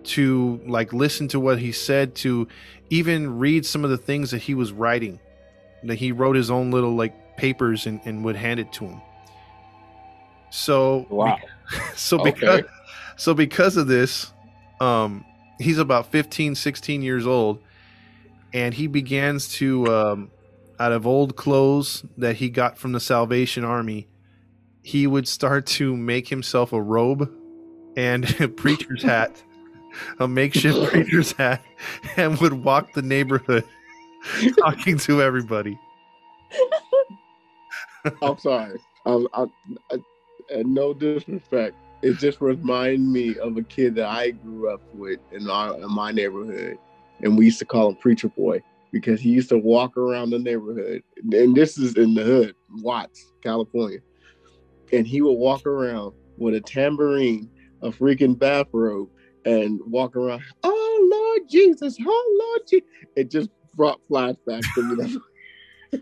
to 0.03 0.61
like 0.67 0.93
listen 0.93 1.27
to 1.29 1.39
what 1.39 1.59
he 1.59 1.71
said 1.71 2.15
to 2.15 2.47
even 2.89 3.37
read 3.39 3.65
some 3.65 3.83
of 3.83 3.89
the 3.89 3.97
things 3.97 4.31
that 4.31 4.41
he 4.43 4.53
was 4.53 4.71
writing 4.71 5.19
that 5.83 5.95
he 5.95 6.11
wrote 6.11 6.35
his 6.35 6.49
own 6.49 6.71
little 6.71 6.95
like 6.95 7.13
papers 7.37 7.85
and, 7.85 7.99
and 8.05 8.23
would 8.25 8.35
hand 8.35 8.59
it 8.59 8.71
to 8.73 8.85
him 8.85 9.01
so 10.49 11.05
Wow. 11.09 11.37
so 11.95 12.17
Okay. 12.19 12.31
because 12.31 12.61
so 13.17 13.33
because 13.33 13.77
of 13.77 13.87
this 13.87 14.31
um 14.79 15.25
he's 15.59 15.77
about 15.77 16.11
15 16.11 16.55
16 16.55 17.01
years 17.01 17.25
old 17.25 17.59
and 18.53 18.73
he 18.73 18.87
begins 18.87 19.47
to 19.49 19.87
um 19.87 20.31
out 20.79 20.91
of 20.91 21.07
old 21.07 21.35
clothes 21.35 22.03
that 22.17 22.35
he 22.35 22.49
got 22.49 22.77
from 22.77 22.91
the 22.91 22.99
salvation 22.99 23.63
army 23.63 24.07
he 24.83 25.07
would 25.07 25.27
start 25.27 25.65
to 25.65 25.95
make 25.95 26.27
himself 26.27 26.71
a 26.71 26.81
robe 26.81 27.31
and 27.95 28.29
a 28.41 28.47
preacher's 28.47 29.03
hat 29.03 29.43
a 30.19 30.27
makeshift 30.27 30.77
preacher's 30.91 31.31
hat 31.33 31.61
and 32.15 32.39
would 32.39 32.53
walk 32.53 32.93
the 32.93 33.01
neighborhood 33.01 33.63
talking 34.59 34.97
to 34.97 35.21
everybody 35.21 35.77
I'm 38.21 38.37
sorry. 38.37 38.79
Um, 39.05 39.27
I, 39.33 39.45
I, 39.91 39.97
and 40.53 40.73
no 40.73 40.93
disrespect, 40.93 41.75
it 42.01 42.17
just 42.17 42.41
remind 42.41 43.11
me 43.11 43.37
of 43.37 43.57
a 43.57 43.63
kid 43.63 43.95
that 43.95 44.07
I 44.07 44.31
grew 44.31 44.71
up 44.71 44.81
with 44.93 45.19
in 45.31 45.49
our 45.49 45.75
in 45.75 45.91
my 45.91 46.11
neighborhood, 46.11 46.77
and 47.21 47.37
we 47.37 47.45
used 47.45 47.59
to 47.59 47.65
call 47.65 47.89
him 47.89 47.95
Preacher 47.95 48.29
Boy. 48.29 48.61
because 48.91 49.19
he 49.19 49.29
used 49.29 49.49
to 49.49 49.57
walk 49.57 49.97
around 49.97 50.29
the 50.29 50.39
neighborhood, 50.39 51.03
and 51.31 51.55
this 51.55 51.77
is 51.77 51.95
in 51.95 52.13
the 52.13 52.23
hood, 52.23 52.55
Watts, 52.81 53.31
California, 53.43 53.99
and 54.93 55.07
he 55.07 55.21
would 55.21 55.33
walk 55.33 55.65
around 55.65 56.13
with 56.37 56.55
a 56.55 56.61
tambourine, 56.61 57.49
a 57.81 57.89
freaking 57.89 58.37
bathrobe, 58.37 59.09
and 59.45 59.79
walk 59.87 60.15
around. 60.15 60.43
Oh 60.63 61.09
Lord 61.11 61.49
Jesus! 61.49 61.97
Oh 61.99 62.37
Lord 62.39 62.61
Jesus! 62.69 62.87
It 63.15 63.31
just 63.31 63.49
brought 63.75 63.99
flashbacks 64.09 64.65
to 64.75 64.83
me. 64.83 65.17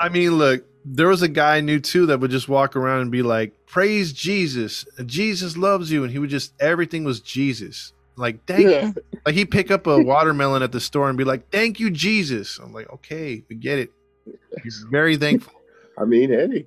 I 0.00 0.08
mean, 0.08 0.36
look, 0.36 0.64
there 0.94 1.08
was 1.08 1.22
a 1.22 1.28
guy 1.28 1.56
I 1.56 1.60
knew 1.60 1.80
too 1.80 2.06
that 2.06 2.20
would 2.20 2.30
just 2.30 2.48
walk 2.48 2.76
around 2.76 3.02
and 3.02 3.10
be 3.10 3.22
like, 3.22 3.66
"Praise 3.66 4.12
Jesus! 4.12 4.86
Jesus 5.04 5.56
loves 5.56 5.90
you," 5.90 6.02
and 6.02 6.12
he 6.12 6.18
would 6.18 6.30
just 6.30 6.52
everything 6.60 7.04
was 7.04 7.20
Jesus. 7.20 7.92
Like, 8.16 8.44
thank 8.46 8.68
yeah. 8.68 8.92
like 9.24 9.34
he'd 9.34 9.50
pick 9.50 9.70
up 9.70 9.86
a 9.86 9.98
watermelon 10.02 10.62
at 10.62 10.72
the 10.72 10.80
store 10.80 11.08
and 11.08 11.18
be 11.18 11.24
like, 11.24 11.50
"Thank 11.50 11.78
you, 11.78 11.90
Jesus." 11.90 12.58
I'm 12.58 12.72
like, 12.72 12.90
okay, 12.90 13.44
we 13.48 13.56
get 13.56 13.78
it. 13.78 13.92
He's 14.62 14.84
very 14.90 15.16
thankful. 15.16 15.52
I 15.98 16.04
mean, 16.04 16.30
hey, 16.30 16.66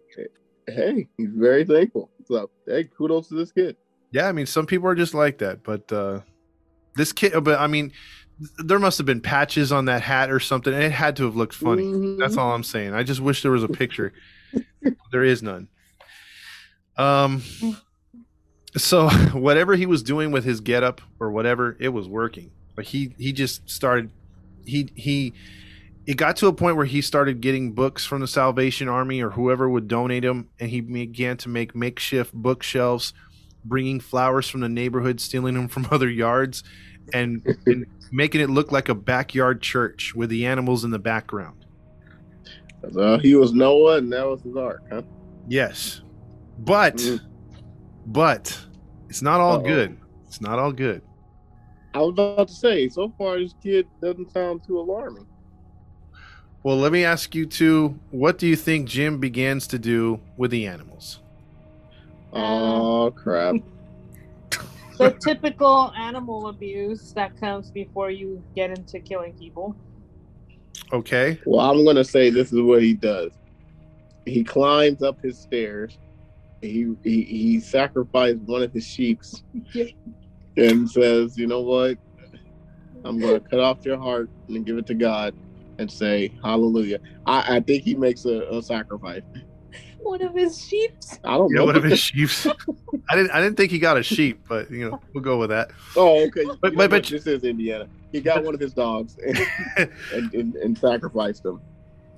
hey, 0.67 1.07
he's 1.17 1.31
very 1.33 1.65
thankful. 1.65 2.09
So, 2.25 2.49
hey, 2.67 2.85
kudos 2.85 3.29
to 3.29 3.35
this 3.35 3.51
kid. 3.51 3.75
Yeah, 4.11 4.27
I 4.27 4.31
mean, 4.33 4.45
some 4.45 4.65
people 4.65 4.87
are 4.87 4.95
just 4.95 5.13
like 5.13 5.39
that, 5.39 5.63
but 5.63 5.91
uh 5.91 6.21
this 6.95 7.13
kid, 7.13 7.33
but 7.43 7.59
I 7.59 7.67
mean, 7.67 7.91
there 8.57 8.79
must 8.79 8.97
have 8.97 9.05
been 9.05 9.21
patches 9.21 9.71
on 9.71 9.85
that 9.85 10.01
hat 10.01 10.31
or 10.31 10.39
something, 10.39 10.73
and 10.73 10.83
it 10.83 10.91
had 10.91 11.15
to 11.17 11.25
have 11.25 11.35
looked 11.35 11.53
funny. 11.53 11.83
Mhm. 11.83 12.17
That's 12.17 12.37
all 12.37 12.53
I'm 12.53 12.63
saying. 12.63 12.93
I 12.93 13.03
just 13.03 13.19
wish 13.19 13.41
there 13.41 13.51
was 13.51 13.63
a 13.63 13.67
picture. 13.67 14.13
there 15.11 15.23
is 15.23 15.41
none. 15.43 15.67
Um. 16.97 17.41
So 18.77 19.09
whatever 19.33 19.75
he 19.75 19.85
was 19.85 20.03
doing 20.03 20.31
with 20.31 20.43
his 20.43 20.61
getup 20.61 21.01
or 21.19 21.31
whatever, 21.31 21.75
it 21.79 21.89
was 21.89 22.07
working. 22.07 22.51
But 22.75 22.85
he 22.85 23.13
he 23.17 23.33
just 23.33 23.69
started. 23.69 24.11
He 24.65 24.89
he. 24.95 25.33
It 26.07 26.17
got 26.17 26.35
to 26.37 26.47
a 26.47 26.53
point 26.53 26.77
where 26.77 26.85
he 26.85 26.99
started 27.01 27.41
getting 27.41 27.73
books 27.73 28.05
from 28.05 28.21
the 28.21 28.27
Salvation 28.27 28.87
Army 28.87 29.21
or 29.21 29.29
whoever 29.29 29.69
would 29.69 29.87
donate 29.87 30.23
them, 30.23 30.49
and 30.59 30.69
he 30.69 30.81
began 30.81 31.37
to 31.37 31.49
make 31.49 31.75
makeshift 31.75 32.33
bookshelves, 32.33 33.13
bringing 33.63 33.99
flowers 33.99 34.49
from 34.49 34.61
the 34.61 34.69
neighborhood, 34.69 35.19
stealing 35.21 35.53
them 35.53 35.67
from 35.67 35.87
other 35.91 36.09
yards, 36.09 36.63
and, 37.13 37.45
and 37.67 37.85
making 38.11 38.41
it 38.41 38.49
look 38.49 38.71
like 38.71 38.89
a 38.89 38.95
backyard 38.95 39.61
church 39.61 40.13
with 40.15 40.29
the 40.29 40.45
animals 40.45 40.83
in 40.83 40.91
the 40.91 40.99
background. 40.99 41.65
So 42.93 43.17
he 43.19 43.35
was 43.35 43.53
Noah, 43.53 43.97
and 43.97 44.11
that 44.11 44.25
was 44.27 44.41
his 44.41 44.55
ark, 44.55 44.81
huh? 44.91 45.03
Yes, 45.47 46.01
but 46.59 46.95
Mm. 46.95 47.19
but 48.07 48.59
it's 49.09 49.21
not 49.21 49.39
all 49.39 49.57
Uh-oh. 49.57 49.63
good. 49.67 49.97
It's 50.27 50.41
not 50.41 50.59
all 50.59 50.71
good. 50.71 51.01
I 51.93 51.99
was 51.99 52.11
about 52.11 52.47
to 52.47 52.53
say, 52.53 52.87
so 52.89 53.13
far 53.17 53.37
this 53.39 53.53
kid 53.61 53.85
doesn't 54.01 54.31
sound 54.31 54.63
too 54.65 54.79
alarming. 54.79 55.25
Well, 56.63 56.77
let 56.77 56.91
me 56.91 57.03
ask 57.03 57.35
you 57.35 57.45
two: 57.45 57.99
What 58.11 58.37
do 58.37 58.47
you 58.47 58.55
think 58.55 58.87
Jim 58.87 59.19
begins 59.19 59.67
to 59.67 59.79
do 59.79 60.19
with 60.37 60.51
the 60.51 60.65
animals? 60.67 61.19
Oh 62.33 63.11
crap! 63.15 63.55
The 65.01 65.17
typical 65.23 65.91
animal 65.97 66.47
abuse 66.47 67.11
that 67.15 67.35
comes 67.39 67.71
before 67.71 68.11
you 68.11 68.43
get 68.55 68.69
into 68.69 68.99
killing 68.99 69.33
people. 69.33 69.75
Okay, 70.93 71.39
Well, 71.45 71.69
I'm 71.71 71.85
gonna 71.85 72.03
say 72.03 72.29
this 72.29 72.51
is 72.51 72.61
what 72.61 72.81
he 72.81 72.93
does. 72.93 73.31
He 74.25 74.43
climbs 74.43 75.01
up 75.01 75.17
his 75.23 75.39
stairs. 75.39 75.97
He 76.61 76.93
he, 77.03 77.23
he 77.23 77.59
sacrificed 77.59 78.39
one 78.45 78.61
of 78.61 78.73
his 78.73 78.85
sheeps 78.85 79.41
and 80.57 80.89
says, 80.89 81.37
"You 81.37 81.47
know 81.47 81.61
what? 81.61 81.97
I'm 83.03 83.19
gonna 83.19 83.39
cut 83.39 83.59
off 83.59 83.85
your 83.85 83.97
heart 83.97 84.29
and 84.49 84.65
give 84.65 84.77
it 84.77 84.85
to 84.87 84.93
God 84.93 85.33
and 85.79 85.89
say 85.89 86.31
Hallelujah." 86.43 86.99
I, 87.25 87.57
I 87.57 87.59
think 87.61 87.83
he 87.83 87.95
makes 87.95 88.25
a, 88.25 88.41
a 88.51 88.61
sacrifice. 88.61 89.23
One 90.03 90.21
of 90.21 90.33
his 90.33 90.65
sheeps. 90.65 91.19
I 91.23 91.37
don't 91.37 91.51
yeah, 91.51 91.59
know. 91.59 91.65
one 91.65 91.75
of 91.75 91.83
his 91.83 91.99
sheeps. 91.99 92.47
I 93.09 93.15
didn't. 93.15 93.31
I 93.31 93.39
didn't 93.41 93.55
think 93.57 93.71
he 93.71 93.79
got 93.79 93.97
a 93.97 94.03
sheep, 94.03 94.41
but 94.47 94.69
you 94.71 94.89
know, 94.89 94.99
we'll 95.13 95.23
go 95.23 95.37
with 95.37 95.49
that. 95.49 95.71
oh, 95.95 96.23
okay. 96.25 96.29
But- 96.33 96.41
You 96.43 96.47
know 96.47 96.57
but- 96.61 96.75
what? 96.75 96.89
but- 96.89 97.05
this 97.05 97.27
is 97.27 97.43
Indiana. 97.43 97.87
He 98.11 98.19
got 98.19 98.43
one 98.43 98.53
of 98.53 98.59
his 98.59 98.73
dogs 98.73 99.17
and, 99.25 99.39
and, 100.13 100.33
and, 100.33 100.55
and 100.55 100.77
sacrificed 100.77 101.45
him. 101.45 101.61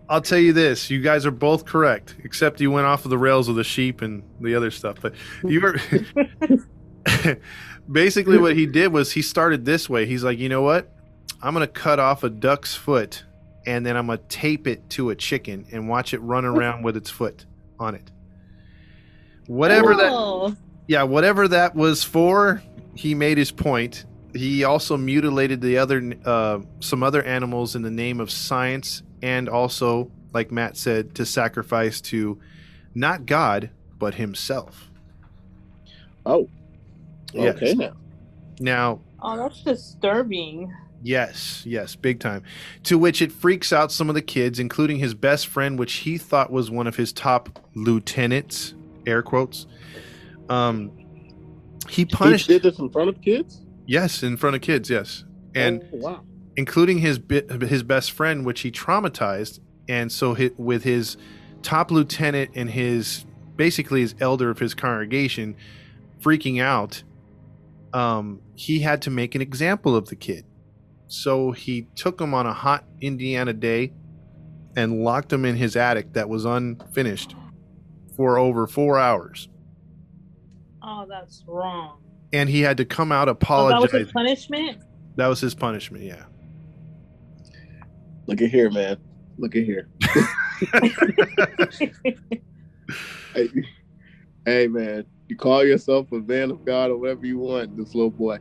I'll 0.10 0.22
tell 0.22 0.40
you 0.40 0.54
this: 0.54 0.90
you 0.90 1.02
guys 1.02 1.26
are 1.26 1.32
both 1.32 1.66
correct, 1.66 2.16
except 2.24 2.60
you 2.62 2.72
went 2.72 2.88
off 2.88 3.06
of 3.06 3.10
the 3.12 3.18
rails 3.18 3.48
with 3.48 3.58
the 3.58 3.64
sheep 3.64 4.02
and 4.02 4.24
the 4.42 4.56
other 4.56 4.72
stuff. 4.72 4.98
But 5.02 5.14
you 5.44 5.62
were 5.62 5.78
basically 7.92 8.38
what 8.38 8.56
he 8.56 8.66
did 8.66 8.92
was 8.92 9.12
he 9.12 9.22
started 9.22 9.66
this 9.66 9.90
way. 9.90 10.06
He's 10.06 10.24
like, 10.24 10.40
you 10.40 10.50
know 10.50 10.62
what? 10.62 10.90
I'm 11.42 11.54
gonna 11.54 11.68
cut 11.68 12.00
off 12.00 12.24
a 12.24 12.30
duck's 12.30 12.76
foot, 12.76 13.24
and 13.66 13.86
then 13.86 13.96
I'm 13.98 14.08
gonna 14.08 14.20
tape 14.30 14.68
it 14.68 14.90
to 14.92 15.10
a 15.12 15.16
chicken 15.16 15.66
and 15.72 15.88
watch 15.90 16.14
it 16.14 16.20
run 16.20 16.46
around 16.46 16.84
with 16.84 16.98
its 16.98 17.10
foot 17.10 17.46
on 17.84 17.96
it. 17.96 18.10
Whatever 19.48 19.94
that 19.96 20.56
yeah, 20.88 21.04
whatever 21.04 21.48
that 21.50 21.76
was 21.76 22.04
for, 22.04 22.62
he 22.96 23.14
made 23.14 23.38
his 23.38 23.52
point. 23.52 24.06
He 24.34 24.64
also 24.64 24.98
mutilated 24.98 25.62
the 25.62 25.78
other 25.78 26.14
uh, 26.26 26.60
some 26.80 27.04
other 27.04 27.22
animals 27.24 27.76
in 27.76 27.82
the 27.84 27.92
name 27.92 28.20
of 28.20 28.32
science, 28.32 29.04
and 29.22 29.48
also, 29.48 30.12
like 30.34 30.52
Matt 30.52 30.76
said, 30.78 31.14
to 31.16 31.26
sacrifice 31.26 32.02
to 32.02 32.40
not 32.96 33.26
God 33.26 33.70
but 34.00 34.16
himself. 34.16 34.90
Oh, 36.26 36.50
Yes. 37.34 37.56
okay 37.56 37.74
now. 37.74 37.94
Now, 38.60 39.00
oh, 39.22 39.38
that's 39.38 39.62
disturbing. 39.64 40.72
Yes, 41.04 41.64
yes, 41.66 41.96
big 41.96 42.20
time. 42.20 42.44
To 42.84 42.98
which 42.98 43.22
it 43.22 43.32
freaks 43.32 43.72
out 43.72 43.92
some 43.92 44.10
of 44.10 44.16
the 44.16 44.22
kids, 44.22 44.60
including 44.60 44.98
his 44.98 45.14
best 45.14 45.48
friend, 45.48 45.78
which 45.78 45.94
he 45.94 46.18
thought 46.18 46.52
was 46.52 46.72
one 46.72 46.88
of 46.88 46.96
his 46.96 47.14
top 47.14 47.60
lieutenants, 47.76 48.74
air 49.06 49.22
quotes. 49.22 49.68
Um, 50.50 50.92
he 51.90 52.06
punished. 52.06 52.48
He 52.48 52.54
did 52.54 52.64
this 52.64 52.80
in 52.80 52.90
front 52.90 53.10
of 53.10 53.22
kids. 53.22 53.62
Yes, 53.86 54.24
in 54.24 54.38
front 54.38 54.56
of 54.56 54.62
kids. 54.62 54.90
Yes, 54.90 55.26
and 55.54 55.84
oh, 55.94 55.98
wow. 55.98 56.22
including 56.56 57.00
his 57.00 57.20
bit, 57.20 57.52
his 57.62 57.84
best 57.84 58.12
friend, 58.12 58.46
which 58.46 58.62
he 58.62 58.72
traumatized, 58.72 59.60
and 59.90 60.12
so 60.12 60.34
hi 60.34 60.52
with 60.58 60.84
his 60.84 61.18
top 61.62 61.92
lieutenant 61.92 62.52
and 62.56 62.70
his 62.70 63.26
basically 63.56 64.02
his 64.02 64.16
elder 64.20 64.50
of 64.50 64.60
his 64.60 64.74
congregation 64.74 65.56
freaking 66.22 66.62
out, 66.62 67.04
um, 67.94 68.42
he 68.56 68.80
had 68.80 69.02
to 69.04 69.12
make 69.12 69.36
an 69.36 69.42
example 69.42 69.96
of 69.96 70.10
the 70.10 70.16
kid. 70.16 70.46
So 71.08 71.52
he 71.52 71.88
took 71.96 72.20
him 72.20 72.34
on 72.34 72.46
a 72.46 72.54
hot 72.54 72.86
Indiana 73.02 73.54
day 73.54 73.94
and 74.76 75.04
locked 75.04 75.32
him 75.32 75.46
in 75.46 75.56
his 75.56 75.76
attic 75.76 76.14
that 76.14 76.30
was 76.30 76.46
unfinished 76.46 77.36
for 78.16 78.38
over 78.38 78.68
four 78.68 79.00
hours. 79.00 79.50
Oh, 80.82 81.06
that's 81.08 81.44
wrong. 81.48 82.00
And 82.32 82.50
he 82.50 82.62
had 82.62 82.78
to 82.78 82.86
come 82.86 83.12
out 83.12 83.30
Oh, 83.30 83.70
that 83.70 83.82
was 83.82 83.92
his 83.92 84.12
punishment. 84.12 84.80
that 85.16 85.28
was 85.28 85.40
his 85.40 85.54
punishment. 85.54 86.04
Yeah. 86.04 86.24
Look 88.26 88.42
at 88.42 88.50
here, 88.50 88.72
man. 88.72 88.98
Look 89.38 89.56
at 89.56 89.64
here. 89.64 89.90
Hey, 93.34 93.50
hey, 94.46 94.68
man. 94.68 95.06
You 95.28 95.36
call 95.36 95.66
yourself 95.66 96.12
a 96.12 96.20
man 96.20 96.52
of 96.52 96.64
God 96.66 96.92
or 96.92 96.98
whatever 96.98 97.26
you 97.26 97.40
want, 97.40 97.76
this 97.76 97.96
little 97.96 98.12
boy. 98.12 98.38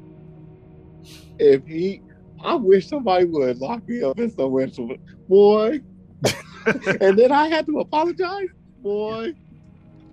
If 1.38 1.66
he, 1.66 2.03
I 2.42 2.55
wish 2.55 2.88
somebody 2.88 3.24
would 3.24 3.59
lock 3.59 3.87
me 3.88 4.02
up 4.02 4.18
in 4.18 4.31
somewhere, 4.31 4.68
so- 4.68 4.96
boy. 5.28 5.81
and 7.00 7.18
then 7.18 7.33
I 7.33 7.48
had 7.48 7.66
to 7.66 7.81
apologize, 7.81 8.48
boy. 8.83 9.33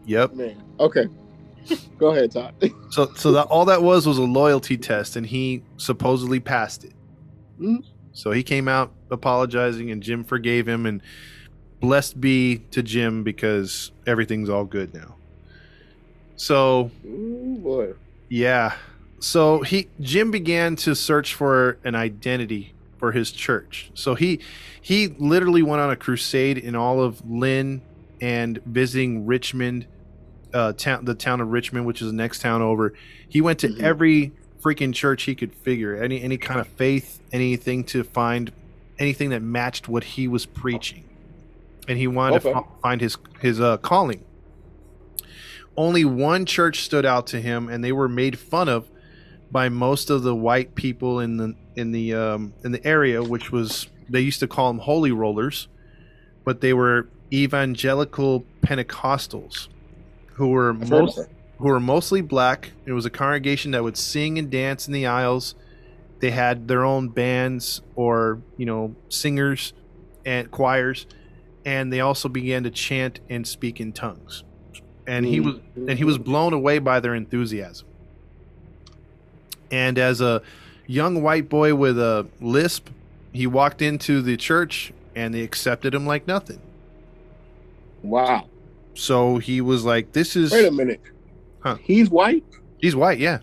Yep. 0.05 0.33
Man. 0.33 0.63
Okay. 0.79 1.05
Go 1.99 2.07
ahead, 2.07 2.31
Todd. 2.31 2.53
So, 2.91 3.11
so 3.15 3.31
that 3.33 3.45
all 3.47 3.65
that 3.65 3.83
was 3.83 4.07
was 4.07 4.17
a 4.17 4.23
loyalty 4.23 4.75
test, 4.75 5.15
and 5.15 5.23
he 5.25 5.61
supposedly 5.77 6.39
passed 6.39 6.83
it. 6.83 6.93
Mhm. 7.61 7.83
So 8.13 8.31
he 8.31 8.41
came 8.41 8.67
out 8.67 8.91
apologizing, 9.11 9.91
and 9.91 10.01
Jim 10.01 10.23
forgave 10.23 10.67
him, 10.67 10.87
and 10.87 11.03
blessed 11.81 12.19
be 12.19 12.57
to 12.71 12.81
Jim 12.81 13.23
because 13.23 13.91
everything's 14.07 14.49
all 14.49 14.65
good 14.65 14.91
now. 14.93 15.15
So 16.35 16.89
Ooh, 17.05 17.59
boy. 17.61 17.93
yeah, 18.29 18.73
so 19.19 19.61
he 19.61 19.87
Jim 20.01 20.31
began 20.31 20.75
to 20.77 20.95
search 20.95 21.33
for 21.33 21.77
an 21.83 21.95
identity 21.95 22.73
for 22.97 23.11
his 23.11 23.31
church. 23.31 23.91
So 23.93 24.15
he 24.15 24.39
he 24.81 25.07
literally 25.07 25.63
went 25.63 25.81
on 25.81 25.89
a 25.89 25.95
crusade 25.95 26.57
in 26.57 26.75
all 26.75 27.01
of 27.01 27.21
Lynn 27.29 27.81
and 28.21 28.59
visiting 28.65 29.25
Richmond, 29.25 29.85
uh, 30.53 30.73
town 30.73 31.05
the 31.05 31.15
town 31.15 31.41
of 31.41 31.49
Richmond, 31.49 31.85
which 31.85 32.01
is 32.01 32.07
the 32.07 32.17
next 32.17 32.39
town 32.39 32.61
over. 32.61 32.93
He 33.27 33.39
went 33.41 33.59
to 33.59 33.67
Mhm. 33.69 33.79
every 33.81 34.31
freaking 34.61 34.93
church 34.93 35.23
he 35.23 35.35
could 35.35 35.53
figure, 35.53 35.95
any 35.95 36.21
any 36.21 36.37
kind 36.37 36.59
of 36.59 36.67
faith, 36.67 37.21
anything 37.31 37.83
to 37.85 38.03
find 38.03 38.51
anything 38.97 39.29
that 39.29 39.41
matched 39.41 39.87
what 39.87 40.03
he 40.03 40.27
was 40.27 40.45
preaching, 40.45 41.03
and 41.87 41.97
he 41.97 42.07
wanted 42.07 42.41
to 42.41 42.49
f- 42.57 42.65
find 42.81 42.99
his 42.99 43.17
his 43.41 43.61
uh, 43.61 43.77
calling. 43.77 44.23
Only 45.77 46.03
one 46.03 46.45
church 46.45 46.81
stood 46.83 47.05
out 47.05 47.25
to 47.27 47.39
him, 47.39 47.69
and 47.69 47.81
they 47.83 47.93
were 47.93 48.09
made 48.09 48.37
fun 48.37 48.67
of 48.67 48.89
by 49.51 49.69
most 49.69 50.09
of 50.09 50.23
the 50.23 50.35
white 50.35 50.75
people 50.75 51.19
in 51.19 51.37
the 51.37 51.55
in 51.75 51.91
the 51.91 52.13
um, 52.13 52.53
in 52.63 52.71
the 52.71 52.85
area, 52.85 53.23
which 53.23 53.51
was 53.51 53.87
they 54.09 54.21
used 54.21 54.39
to 54.39 54.47
call 54.47 54.67
them 54.71 54.79
holy 54.79 55.11
rollers, 55.11 55.67
but 56.43 56.61
they 56.61 56.73
were 56.73 57.07
evangelical 57.31 58.45
Pentecostals 58.61 59.67
who 60.33 60.49
were 60.49 60.71
I've 60.71 60.77
heard 60.77 60.83
of 60.83 60.89
most, 60.89 61.19
who 61.57 61.67
were 61.67 61.79
mostly 61.79 62.21
black. 62.21 62.71
It 62.85 62.93
was 62.93 63.05
a 63.05 63.09
congregation 63.09 63.71
that 63.71 63.83
would 63.83 63.97
sing 63.97 64.37
and 64.37 64.49
dance 64.49 64.87
in 64.87 64.93
the 64.93 65.05
aisles. 65.05 65.55
They 66.19 66.31
had 66.31 66.67
their 66.67 66.83
own 66.83 67.09
bands 67.09 67.81
or 67.95 68.41
you 68.57 68.65
know 68.65 68.95
singers 69.09 69.73
and 70.25 70.49
choirs, 70.51 71.07
and 71.65 71.91
they 71.91 72.01
also 72.01 72.29
began 72.29 72.63
to 72.63 72.71
chant 72.71 73.19
and 73.29 73.47
speak 73.47 73.79
in 73.79 73.93
tongues. 73.93 74.43
And 75.07 75.25
he 75.25 75.39
was 75.39 75.55
and 75.75 75.91
he 75.91 76.03
was 76.03 76.17
blown 76.17 76.53
away 76.53 76.79
by 76.79 76.99
their 76.99 77.15
enthusiasm. 77.15 77.87
And 79.71 79.97
as 79.97 80.21
a 80.21 80.41
young 80.87 81.21
white 81.21 81.49
boy 81.49 81.75
with 81.75 81.99
a 81.99 82.27
lisp, 82.41 82.89
he 83.31 83.47
walked 83.47 83.81
into 83.81 84.21
the 84.21 84.37
church 84.37 84.91
and 85.15 85.33
they 85.33 85.41
accepted 85.41 85.93
him 85.93 86.05
like 86.05 86.27
nothing. 86.27 86.59
Wow. 88.01 88.47
So 88.93 89.37
he 89.37 89.61
was 89.61 89.85
like, 89.85 90.13
"This 90.13 90.35
is 90.35 90.51
Wait 90.51 90.65
a 90.65 90.71
minute. 90.71 91.01
Huh. 91.59 91.75
He's 91.81 92.09
white. 92.09 92.43
he's 92.79 92.95
white, 92.95 93.19
yeah." 93.19 93.39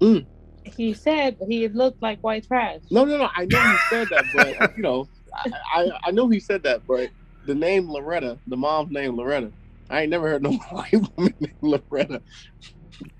Mm. 0.00 0.26
He 0.64 0.94
said 0.94 1.36
he 1.48 1.68
looked 1.68 2.02
like 2.02 2.20
white 2.20 2.46
trash. 2.46 2.80
No, 2.90 3.04
no, 3.04 3.18
no. 3.18 3.28
I 3.34 3.46
know 3.46 3.60
he 3.60 3.76
said 3.88 4.08
that, 4.10 4.24
but 4.34 4.76
you 4.76 4.82
know, 4.82 5.08
I, 5.34 5.50
I, 5.74 5.90
I 6.04 6.10
know 6.10 6.28
he 6.28 6.40
said 6.40 6.62
that, 6.64 6.86
but 6.86 7.10
the 7.46 7.54
name 7.54 7.90
Loretta, 7.90 8.38
the 8.46 8.56
mom's 8.56 8.90
name 8.90 9.16
Loretta, 9.16 9.52
I 9.90 10.02
ain't 10.02 10.10
never 10.10 10.28
heard 10.28 10.42
no 10.42 10.52
white 10.70 10.92
woman 10.92 11.34
named 11.40 11.54
Loretta. 11.60 12.22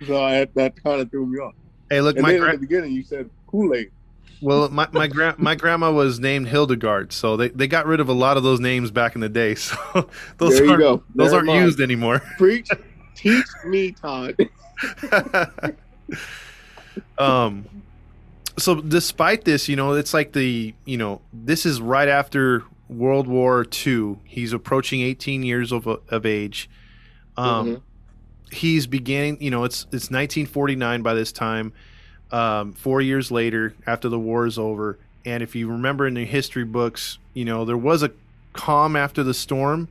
So 0.06 0.22
I, 0.22 0.46
that 0.54 0.82
kind 0.82 1.00
of 1.00 1.10
threw 1.10 1.26
me 1.26 1.38
off. 1.38 1.54
Hey, 1.90 2.00
look, 2.00 2.16
And 2.16 2.22
my 2.22 2.36
gra- 2.36 2.48
at 2.50 2.52
the 2.54 2.58
beginning, 2.66 2.92
you 2.92 3.02
said 3.02 3.28
Kool 3.46 3.74
Aid. 3.74 3.90
well, 4.40 4.68
my 4.70 4.88
my, 4.92 5.06
gra- 5.06 5.34
my 5.38 5.54
grandma 5.54 5.92
was 5.92 6.18
named 6.20 6.48
Hildegard, 6.48 7.12
so 7.12 7.36
they, 7.36 7.48
they 7.48 7.66
got 7.66 7.86
rid 7.86 8.00
of 8.00 8.08
a 8.08 8.12
lot 8.12 8.36
of 8.36 8.42
those 8.42 8.60
names 8.60 8.90
back 8.90 9.14
in 9.14 9.20
the 9.20 9.28
day. 9.28 9.54
So 9.64 10.08
those 10.38 10.58
There 10.58 10.68
aren't 10.70 10.80
go. 10.80 11.02
those 11.14 11.32
aren't 11.32 11.50
used 11.50 11.80
anymore. 11.80 12.20
Preach, 12.38 12.68
teach 13.14 13.46
me, 13.66 13.92
Todd. 13.92 14.36
um 17.18 17.64
so 18.58 18.80
despite 18.80 19.44
this 19.44 19.68
you 19.68 19.76
know 19.76 19.92
it's 19.94 20.14
like 20.14 20.32
the 20.32 20.74
you 20.84 20.96
know 20.96 21.20
this 21.32 21.64
is 21.66 21.80
right 21.80 22.08
after 22.08 22.62
world 22.88 23.26
war 23.26 23.66
ii 23.86 24.16
he's 24.24 24.52
approaching 24.52 25.00
18 25.00 25.42
years 25.42 25.72
of, 25.72 25.86
of 25.86 26.26
age 26.26 26.68
um 27.36 27.66
Mhm. 27.76 27.80
He's 28.54 28.86
beginning 28.86 29.38
you 29.40 29.50
know 29.50 29.64
it's 29.64 29.82
it's 29.84 30.10
1949 30.10 31.02
by 31.02 31.14
this 31.14 31.32
time. 31.32 31.72
Um 32.30 32.72
four 32.72 33.00
years 33.00 33.30
later 33.30 33.74
after 33.86 34.08
the 34.08 34.18
war 34.18 34.46
is 34.46 34.58
over. 34.58 34.98
And 35.26 35.42
if 35.42 35.54
you 35.54 35.70
remember 35.70 36.06
in 36.06 36.14
the 36.14 36.24
history 36.24 36.64
books 36.64 37.18
you 37.34 37.44
know 37.44 37.64
there 37.64 37.76
was 37.76 38.02
a 38.02 38.10
calm 38.52 38.96
after 38.96 39.22
the 39.22 39.34
storm 39.34 39.88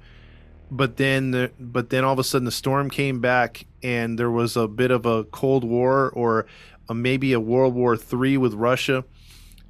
but 0.71 0.97
then 0.97 1.31
the, 1.31 1.51
but 1.59 1.91
then 1.91 2.03
all 2.03 2.13
of 2.13 2.19
a 2.19 2.23
sudden 2.23 2.45
the 2.45 2.51
storm 2.51 2.89
came 2.89 3.19
back 3.19 3.65
and 3.83 4.17
there 4.17 4.31
was 4.31 4.57
a 4.57 4.67
bit 4.67 4.89
of 4.89 5.05
a 5.05 5.23
cold 5.25 5.63
war 5.63 6.09
or 6.11 6.47
a, 6.89 6.95
maybe 6.95 7.33
a 7.33 7.39
world 7.39 7.75
war 7.75 7.95
three 7.95 8.37
with 8.37 8.53
russia. 8.55 9.03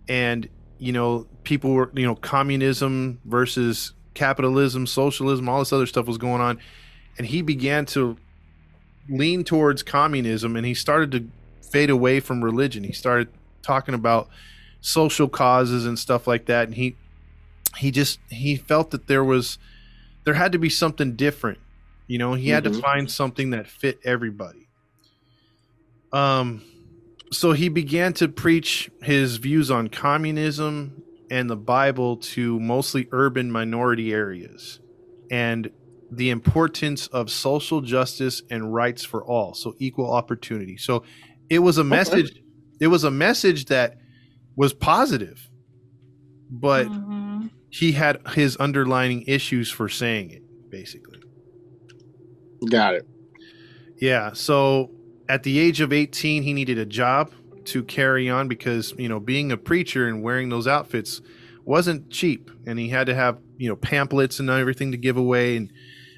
And 0.08 0.48
you 0.80 0.94
know 0.94 1.28
people 1.44 1.72
were 1.72 1.92
you 1.94 2.06
know 2.06 2.16
communism 2.16 3.20
versus 3.26 3.94
capitalism 4.14 4.86
socialism 4.86 5.50
all 5.50 5.60
this 5.60 5.74
other 5.74 5.86
stuff 5.86 6.06
was 6.08 6.18
going 6.18 6.42
on. 6.42 6.60
And 7.18 7.28
he 7.28 7.42
began 7.42 7.86
to 7.88 8.18
lean 9.10 9.44
towards 9.44 9.84
communism 9.84 10.56
and 10.56 10.66
he 10.66 10.74
started 10.74 11.12
to 11.12 11.28
fade 11.70 11.90
away 11.90 12.20
from 12.20 12.44
religion. 12.44 12.84
He 12.84 12.94
started 12.94 13.28
talking 13.62 13.94
about 13.96 14.30
social 14.82 15.28
causes 15.30 15.86
and 15.86 15.98
stuff 15.98 16.28
like 16.28 16.46
that 16.46 16.68
and 16.68 16.76
he 16.76 16.96
he 17.78 17.90
just 17.92 18.20
he 18.30 18.56
felt 18.56 18.92
that 18.92 19.08
there 19.08 19.24
was 19.24 19.58
there 20.26 20.34
had 20.36 20.52
to 20.52 20.60
be 20.60 20.70
something 20.70 21.16
different 21.16 21.60
you 22.06 22.18
know? 22.18 22.34
He 22.34 22.50
had 22.50 22.66
to 22.66 22.70
Mhm. 22.70 22.82
find 22.82 23.10
something 23.12 23.52
that 23.52 23.66
fit 23.68 24.00
everybody. 24.04 24.68
Um 26.12 26.62
so 27.32 27.54
he 27.54 27.68
began 27.70 28.14
to 28.14 28.28
preach 28.28 28.92
his 29.02 29.38
views 29.38 29.72
on 29.72 29.88
communism 29.88 31.02
and 31.32 31.50
the 31.50 31.56
bible 31.56 32.18
to 32.18 32.60
mostly 32.60 33.08
urban 33.12 33.52
minority 33.52 34.14
areas. 34.14 34.80
And 35.32 35.72
the 36.18 36.30
importance 36.30 37.08
of 37.08 37.30
social 37.30 37.82
justice 37.82 38.42
and 38.50 38.74
rights 38.74 39.04
for 39.04 39.24
all. 39.26 39.54
So 39.54 39.76
equal 39.80 40.14
opportunity. 40.14 40.78
So 40.78 41.04
it 41.50 41.60
was 41.60 41.78
a 41.78 41.84
message 41.84 42.40
it 42.80 42.88
was 42.88 43.04
a 43.04 43.12
message 43.12 43.66
that 43.66 43.98
was 44.56 44.74
positive 44.74 45.50
but 46.50 46.88
Mhm. 46.88 47.50
he 47.70 47.92
had 47.94 48.20
his 48.36 48.58
underlining 48.60 49.24
issues 49.28 49.70
for 49.72 49.88
saying 49.90 50.32
it 50.32 50.44
basically. 50.70 51.20
Got 52.70 52.96
it. 52.96 53.08
yeah 54.00 54.34
so 54.34 54.90
at 55.30 55.44
the 55.44 55.60
age 55.60 55.82
of 55.82 55.92
18 55.94 56.44
he 56.44 56.54
needed 56.54 56.78
a 56.78 56.86
job 56.86 57.32
to 57.66 57.84
carry 57.84 58.30
on 58.30 58.48
because 58.48 58.94
you 58.98 59.08
know 59.10 59.20
being 59.20 59.52
a 59.52 59.58
preacher 59.58 60.08
and 60.08 60.22
wearing 60.24 60.50
those 60.50 60.68
outfits 60.68 61.22
wasn't 61.66 62.10
cheap. 62.10 62.52
And 62.68 62.78
he 62.78 62.90
had 62.90 63.08
to 63.08 63.16
have 63.16 63.38
you 63.58 63.70
know 63.70 63.76
pamphlets 63.78 64.40
and 64.40 64.50
everything 64.50 64.92
to 64.92 64.98
give 64.98 65.16
away 65.16 65.56
and 65.56 65.72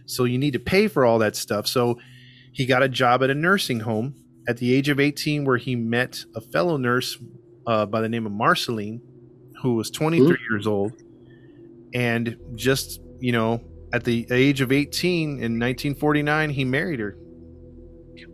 so 0.06 0.24
you 0.24 0.38
need 0.38 0.52
to 0.52 0.60
pay 0.60 0.88
for 0.88 1.06
all 1.06 1.20
that 1.20 1.36
stuff 1.36 1.68
so 1.68 1.98
he 2.52 2.65
got 2.65 2.82
a 2.84 2.89
job 2.89 3.24
at 3.24 3.30
a 3.30 3.36
nursing 3.36 3.80
home 3.82 4.15
at 4.48 4.58
the 4.58 4.74
age 4.74 4.89
of 4.89 5.00
18 5.00 5.44
where 5.46 5.58
he 5.58 5.76
met 5.76 6.24
a 6.36 6.41
fellow 6.41 6.78
nurse 6.78 7.18
uh, 7.68 7.86
by 7.86 8.02
the 8.02 8.10
name 8.10 8.26
of 8.26 8.32
marceline 8.32 9.02
who 9.62 9.74
was 9.76 9.89
23 9.89 10.38
years 10.50 10.68
old 10.68 10.94
and 11.94 12.38
just 12.56 13.02
you 13.20 13.32
know 13.32 13.62
at 13.94 14.04
the 14.04 14.28
age 14.30 14.62
of 14.62 14.72
18 14.72 15.30
in 15.30 15.38
1949 15.38 16.50
he 16.50 16.63
married 16.65 17.00
her 17.00 17.18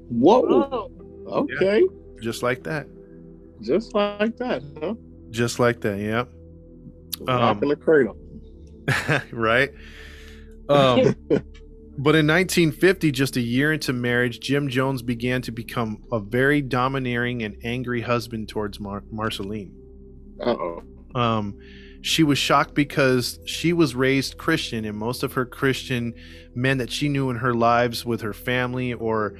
Whoa. 0.10 0.42
Whoa. 0.42 0.92
Okay. 1.28 1.84
just 2.22 2.44
like 2.44 2.64
that 2.64 2.88
Just 3.62 3.94
like 3.94 4.36
that, 4.38 4.62
huh? 4.82 4.96
just 5.30 5.60
like 5.60 5.80
that 5.82 5.98
yep 6.00 6.30
Rock 7.22 7.62
in 7.62 7.70
the 7.70 7.76
cradle. 7.76 8.18
right 9.32 9.72
um 10.70 11.16
but 11.98 12.16
in 12.16 12.26
1950 12.28 13.12
just 13.12 13.36
a 13.38 13.42
year 13.42 13.74
into 13.74 13.94
marriage 13.94 14.40
jim 14.40 14.70
jones 14.70 15.02
began 15.02 15.42
to 15.42 15.52
become 15.52 16.02
a 16.12 16.20
very 16.20 16.62
domineering 16.62 17.44
and 17.44 17.58
angry 17.64 18.02
husband 18.02 18.48
towards 18.48 18.80
Mar- 18.80 19.04
marceline 19.12 19.74
Uh 20.40 20.52
oh. 20.52 20.84
um, 21.16 21.58
she 22.02 22.24
was 22.24 22.38
shocked 22.38 22.74
because 22.74 23.40
she 23.46 23.74
was 23.74 23.94
raised 23.94 24.38
Christian, 24.38 24.86
and 24.86 24.98
most 24.98 25.22
of 25.22 25.34
her 25.34 25.46
Christian 25.46 26.14
men 26.56 26.80
that 26.80 26.92
she 26.92 27.10
knew 27.10 27.30
in 27.30 27.38
her 27.38 27.54
lives 27.54 28.04
with 28.06 28.22
her 28.22 28.34
family 28.34 28.94
or 28.94 29.38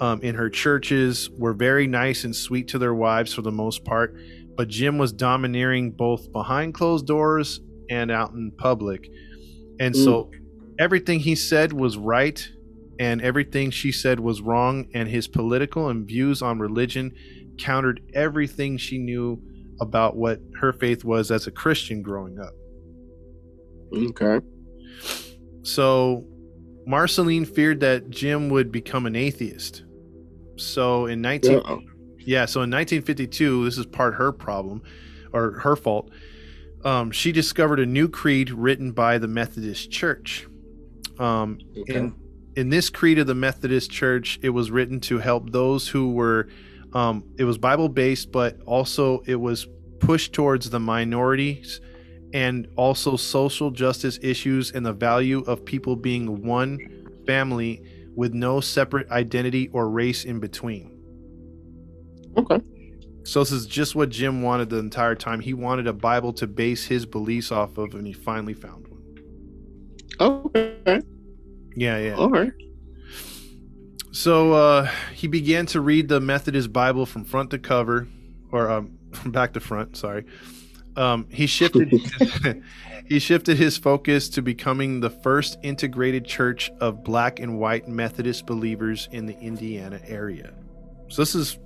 um, 0.00 0.20
in 0.22 0.34
her 0.34 0.50
churches 0.50 1.30
were 1.30 1.52
very 1.52 1.86
nice 1.86 2.24
and 2.24 2.34
sweet 2.34 2.68
to 2.68 2.78
their 2.78 2.94
wives 2.94 3.32
for 3.32 3.42
the 3.42 3.52
most 3.52 3.84
part. 3.84 4.16
But 4.56 4.68
Jim 4.68 4.98
was 4.98 5.12
domineering 5.12 5.92
both 5.92 6.32
behind 6.32 6.74
closed 6.74 7.06
doors 7.06 7.60
and 7.88 8.10
out 8.10 8.32
in 8.32 8.50
public. 8.58 9.08
And 9.78 9.94
so 9.94 10.30
everything 10.80 11.20
he 11.20 11.36
said 11.36 11.72
was 11.72 11.96
right, 11.98 12.48
and 12.98 13.20
everything 13.20 13.70
she 13.70 13.92
said 13.92 14.18
was 14.18 14.40
wrong, 14.40 14.88
and 14.94 15.08
his 15.08 15.28
political 15.28 15.88
and 15.88 16.08
views 16.08 16.42
on 16.42 16.58
religion 16.58 17.12
countered 17.58 18.00
everything 18.14 18.78
she 18.78 18.98
knew 18.98 19.40
about 19.80 20.16
what 20.16 20.40
her 20.58 20.72
faith 20.72 21.04
was 21.04 21.30
as 21.30 21.46
a 21.46 21.50
Christian 21.50 22.02
growing 22.02 22.38
up. 22.40 22.54
Okay. 23.94 24.44
So 25.62 26.24
Marceline 26.86 27.44
feared 27.44 27.80
that 27.80 28.08
Jim 28.08 28.48
would 28.48 28.72
become 28.72 29.06
an 29.06 29.16
atheist. 29.16 29.84
So 30.56 31.06
in 31.06 31.20
19 31.20 31.56
Uh-oh. 31.56 31.80
yeah, 32.18 32.46
so 32.46 32.60
in 32.60 32.70
1952, 32.70 33.64
this 33.64 33.78
is 33.78 33.86
part 33.86 34.14
her 34.14 34.32
problem 34.32 34.82
or 35.32 35.60
her 35.60 35.76
fault. 35.76 36.10
Um, 36.84 37.10
she 37.10 37.32
discovered 37.32 37.80
a 37.80 37.86
new 37.86 38.08
creed 38.08 38.50
written 38.50 38.92
by 38.92 39.18
the 39.18 39.28
Methodist 39.28 39.90
Church. 39.90 40.46
Um, 41.20 41.58
Okay. 41.76 41.94
in 41.96 42.14
in 42.56 42.68
this 42.68 42.90
creed 42.90 43.18
of 43.18 43.26
the 43.28 43.34
Methodist 43.34 43.90
Church, 43.90 44.38
it 44.42 44.50
was 44.50 44.70
written 44.70 44.98
to 45.00 45.18
help 45.18 45.50
those 45.52 45.86
who 45.88 46.12
were. 46.12 46.48
Um, 46.92 47.24
it 47.38 47.44
was 47.44 47.56
Bible 47.58 47.88
based, 47.88 48.32
but 48.32 48.60
also 48.66 49.20
it 49.26 49.36
was 49.36 49.68
pushed 50.00 50.32
towards 50.32 50.70
the 50.70 50.80
minorities 50.80 51.80
and 52.32 52.66
also 52.76 53.16
social 53.16 53.70
justice 53.70 54.18
issues 54.22 54.72
and 54.72 54.84
the 54.84 54.92
value 54.92 55.40
of 55.46 55.64
people 55.64 55.94
being 55.94 56.42
one 56.44 56.78
family 57.26 57.84
with 58.16 58.34
no 58.34 58.60
separate 58.60 59.08
identity 59.10 59.68
or 59.68 59.88
race 59.88 60.24
in 60.24 60.40
between. 60.40 60.98
Okay. 62.36 62.60
So 63.22 63.40
this 63.40 63.52
is 63.52 63.66
just 63.66 63.94
what 63.94 64.08
Jim 64.08 64.42
wanted 64.42 64.70
the 64.70 64.78
entire 64.78 65.14
time. 65.14 65.38
He 65.40 65.54
wanted 65.54 65.86
a 65.86 65.92
Bible 65.92 66.32
to 66.34 66.46
base 66.48 66.84
his 66.86 67.06
beliefs 67.06 67.52
off 67.52 67.78
of, 67.78 67.94
and 67.94 68.04
he 68.06 68.12
finally 68.12 68.54
found 68.54 68.88
one. 68.88 68.89
Okay. 70.20 71.00
Yeah, 71.76 71.98
yeah. 71.98 72.14
All 72.14 72.30
right. 72.30 72.52
So 74.12 74.52
uh, 74.52 74.90
he 75.14 75.28
began 75.28 75.66
to 75.66 75.80
read 75.80 76.08
the 76.08 76.20
Methodist 76.20 76.72
Bible 76.72 77.06
from 77.06 77.24
front 77.24 77.50
to 77.50 77.58
cover, 77.58 78.08
or 78.52 78.70
um, 78.70 78.98
from 79.12 79.30
back 79.32 79.52
to 79.54 79.60
front. 79.60 79.96
Sorry. 79.96 80.24
Um, 80.96 81.26
he 81.30 81.46
shifted 81.46 81.88
he 83.06 83.18
shifted 83.18 83.56
his 83.56 83.78
focus 83.78 84.28
to 84.30 84.42
becoming 84.42 85.00
the 85.00 85.10
first 85.10 85.58
integrated 85.62 86.26
church 86.26 86.70
of 86.80 87.02
black 87.04 87.38
and 87.38 87.58
white 87.58 87.88
Methodist 87.88 88.46
believers 88.46 89.08
in 89.12 89.26
the 89.26 89.38
Indiana 89.38 90.00
area. 90.04 90.52
So 91.08 91.22
this 91.22 91.34
is 91.34 91.58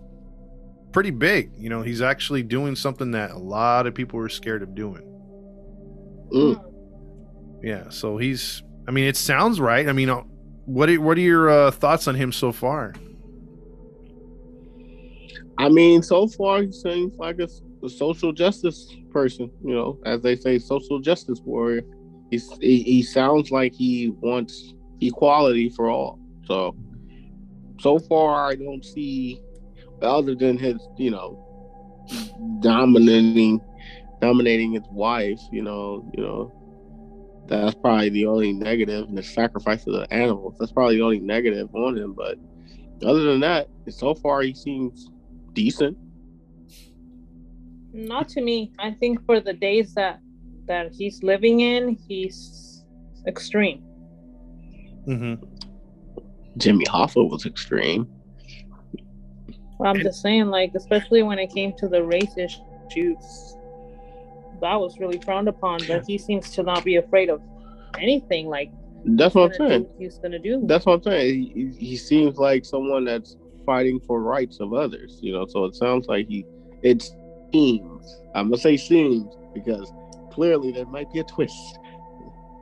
pretty 0.93 1.11
big. 1.11 1.53
You 1.57 1.71
know, 1.71 1.83
he's 1.83 2.03
actually 2.03 2.43
doing 2.43 2.77
something 2.77 3.11
that 3.12 3.33
a 3.33 3.38
lot 3.38 3.87
of 3.87 3.95
people 3.95 4.19
were 4.19 4.29
scared 4.29 4.62
of 4.62 4.75
doing. 4.75 5.03
Mm. 6.33 6.73
Yeah, 7.64 7.88
so 7.88 8.18
he's. 8.18 8.62
I 8.87 8.90
mean, 8.90 9.07
it 9.07 9.16
sounds 9.16 9.59
right. 9.59 9.88
I 9.88 9.92
mean, 9.92 10.11
uh, 10.11 10.20
what 10.66 10.90
are, 10.90 11.00
what 11.00 11.16
are 11.16 11.22
your 11.22 11.48
uh, 11.48 11.70
thoughts 11.70 12.07
on 12.07 12.14
him 12.14 12.31
so 12.31 12.53
far? 12.53 12.92
I 15.57 15.70
mean, 15.70 16.03
so 16.03 16.27
far 16.27 16.61
he 16.61 16.70
seems 16.70 17.16
like 17.16 17.38
a, 17.38 17.48
a 17.83 17.88
social 17.88 18.33
justice 18.33 18.94
person. 19.11 19.50
You 19.64 19.74
know, 19.74 19.98
as 20.05 20.20
they 20.20 20.37
say, 20.37 20.59
social 20.59 21.00
justice 21.00 21.40
warrior. 21.42 21.81
He's, 22.31 22.55
he 22.61 22.83
he 22.83 23.03
sounds 23.03 23.50
like 23.50 23.72
he 23.72 24.11
wants 24.20 24.74
equality 25.00 25.70
for 25.70 25.88
all. 25.88 26.18
So 26.44 26.77
so 27.81 27.98
far, 27.98 28.50
I 28.50 28.57
don't 28.57 28.85
see 28.85 29.40
other 30.03 30.35
than 30.35 30.59
his, 30.59 30.87
you 30.98 31.11
know, 31.11 31.40
dominating 32.61 33.62
dominating 34.20 34.72
his 34.72 34.85
wife. 34.90 35.40
You 35.50 35.62
know, 35.62 36.11
you 36.14 36.22
know. 36.22 36.61
That's 37.46 37.74
probably 37.74 38.09
the 38.09 38.26
only 38.26 38.52
negative, 38.52 39.09
and 39.09 39.18
the 39.18 39.22
sacrifice 39.22 39.87
of 39.87 39.92
the 39.92 40.12
animals. 40.12 40.57
That's 40.59 40.72
probably 40.72 40.96
the 40.96 41.02
only 41.02 41.20
negative 41.20 41.74
on 41.74 41.96
him. 41.96 42.14
But 42.14 42.38
other 43.04 43.22
than 43.22 43.40
that, 43.40 43.68
so 43.88 44.14
far 44.14 44.42
he 44.42 44.54
seems 44.54 45.11
decent. 45.52 45.96
Not 47.92 48.28
to 48.30 48.40
me. 48.40 48.72
I 48.78 48.92
think 48.92 49.24
for 49.26 49.40
the 49.40 49.52
days 49.52 49.94
that 49.94 50.20
that 50.66 50.92
he's 50.92 51.22
living 51.22 51.61
in, 51.61 51.98
he's 52.09 52.85
extreme. 53.26 53.85
Mm-hmm. 55.07 55.44
Jimmy 56.57 56.85
Hoffa 56.87 57.28
was 57.28 57.44
extreme. 57.46 58.09
Well, 59.78 59.92
I'm 59.92 60.00
just 60.00 60.22
saying, 60.22 60.46
like, 60.46 60.72
especially 60.74 61.22
when 61.22 61.38
it 61.38 61.52
came 61.52 61.74
to 61.78 61.88
the 61.88 62.02
race 62.02 62.37
issues, 62.38 63.57
that 64.64 64.81
was 64.81 64.98
really 64.98 65.20
frowned 65.20 65.48
upon. 65.48 65.81
But 65.87 66.05
he 66.07 66.18
seems 66.18 66.50
to 66.53 66.62
not 66.62 66.85
be 66.85 66.96
afraid 66.96 67.29
of 67.31 67.40
anything. 67.98 68.48
Like, 68.48 68.70
That's 69.05 69.35
what 69.35 69.53
I'm 69.61 69.68
saying. 69.68 69.87
he's 69.98 70.18
gonna 70.18 70.38
do. 70.38 70.62
That's 70.66 70.87
what 70.87 70.94
I'm 70.94 71.03
saying. 71.03 71.35
He, 71.55 71.72
he 71.79 71.87
he 71.87 71.96
seems 71.96 72.37
like 72.38 72.64
someone 72.64 73.05
that's 73.05 73.37
fighting 73.66 74.00
for 74.00 74.20
rights 74.20 74.61
of 74.61 74.72
others. 74.74 75.18
You 75.22 75.33
know, 75.33 75.46
so 75.46 75.64
it 75.66 75.77
sounds 75.77 76.07
like 76.09 76.27
he. 76.29 76.44
It 76.83 77.03
seems. 77.53 78.20
I'm 78.35 78.48
gonna 78.48 78.59
say 78.59 78.77
seems 78.77 79.35
because 79.55 79.92
clearly 80.33 80.72
there 80.72 80.87
might 80.87 81.12
be 81.12 81.20
a 81.20 81.24
twist. 81.24 81.79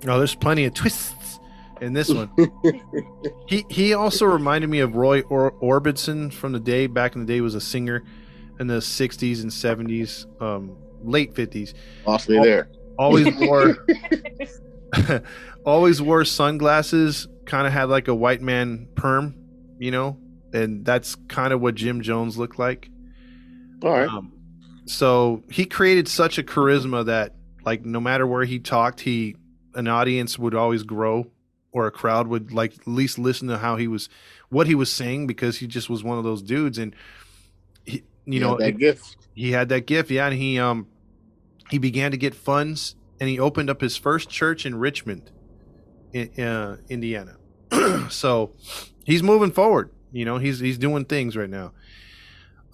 Oh, 0.07 0.19
there's 0.19 0.35
plenty 0.35 0.65
of 0.65 0.75
twists 0.75 1.39
in 1.81 1.93
this 1.93 2.09
one. 2.09 2.31
he 3.47 3.65
he 3.71 3.95
also 3.95 4.27
reminded 4.27 4.69
me 4.71 4.81
of 4.81 4.97
Roy 4.97 5.21
or- 5.23 5.53
Orbison 5.63 6.33
from 6.33 6.53
the 6.53 6.61
day 6.61 6.87
back 6.89 7.15
in 7.15 7.21
the 7.21 7.27
day. 7.27 7.35
He 7.35 7.41
was 7.41 7.55
a 7.55 7.61
singer 7.61 8.03
in 8.61 8.67
the 8.67 8.79
'60s 8.79 9.43
and 9.43 9.51
'70s, 9.51 10.27
um, 10.43 10.77
late 11.05 11.35
'50s. 11.35 11.75
Lost 12.07 12.29
me 12.29 12.39
there. 12.39 12.69
Always 12.99 13.27
wore 13.41 13.87
always 15.65 16.01
wore 16.03 16.25
sunglasses. 16.25 17.29
Kind 17.45 17.67
of 17.67 17.73
had 17.73 17.89
like 17.89 18.09
a 18.09 18.15
white 18.15 18.41
man 18.41 18.89
perm, 18.95 19.35
you 19.79 19.91
know, 19.91 20.19
and 20.53 20.85
that's 20.85 21.15
kind 21.29 21.53
of 21.53 21.61
what 21.61 21.75
Jim 21.75 22.01
Jones 22.03 22.39
looked 22.39 22.59
like. 22.59 22.89
All 23.83 23.91
right. 23.91 24.09
Um, 24.09 24.33
so 24.87 25.43
he 25.51 25.65
created 25.65 26.09
such 26.09 26.39
a 26.39 26.43
charisma 26.43 27.07
that, 27.07 27.35
like, 27.65 27.85
no 27.85 28.01
matter 28.01 28.27
where 28.27 28.45
he 28.45 28.59
talked, 28.59 29.01
he 29.01 29.37
an 29.75 29.89
audience 29.89 30.39
would 30.39 30.55
always 30.55 30.83
grow, 30.83 31.27
or 31.73 31.87
a 31.87 31.91
crowd 31.91 32.29
would 32.29 32.53
like 32.53 32.75
at 32.79 32.87
least 32.87 33.19
listen 33.19 33.49
to 33.49 33.59
how 33.59 33.77
he 33.77 33.89
was, 33.89 34.09
what 34.51 34.67
he 34.67 34.75
was 34.75 34.93
saying, 34.93 35.27
because 35.27 35.59
he 35.59 35.67
just 35.67 35.89
was 35.91 36.05
one 36.05 36.19
of 36.19 36.25
those 36.25 36.43
dudes, 36.43 36.79
and 36.79 36.95
he, 37.85 38.03
you 38.25 38.39
know, 38.39 38.57
that 38.59 38.69
it- 38.69 38.79
gift. 38.79 39.17
he 39.35 39.51
had 39.51 39.69
that 39.71 39.87
gift, 39.87 40.11
yeah, 40.11 40.27
and 40.27 40.37
he 40.37 40.59
um 40.61 40.87
he 41.73 41.79
began 41.79 42.11
to 42.11 42.19
get 42.19 42.35
funds, 42.35 42.95
and 43.19 43.29
he 43.31 43.41
opened 43.41 43.71
up 43.71 43.81
his 43.81 43.97
first 43.97 44.29
church 44.29 44.67
in 44.67 44.75
Richmond, 44.75 45.31
in 46.13 46.29
uh, 46.39 46.77
Indiana. 46.91 47.37
so 48.11 48.53
he's 49.05 49.23
moving 49.23 49.51
forward. 49.51 49.91
You 50.13 50.27
know, 50.27 50.37
he's 50.37 50.61
he's 50.61 50.77
doing 50.77 51.07
things 51.07 51.35
right 51.35 51.49
now. 51.49 51.73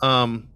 Um, 0.03 0.49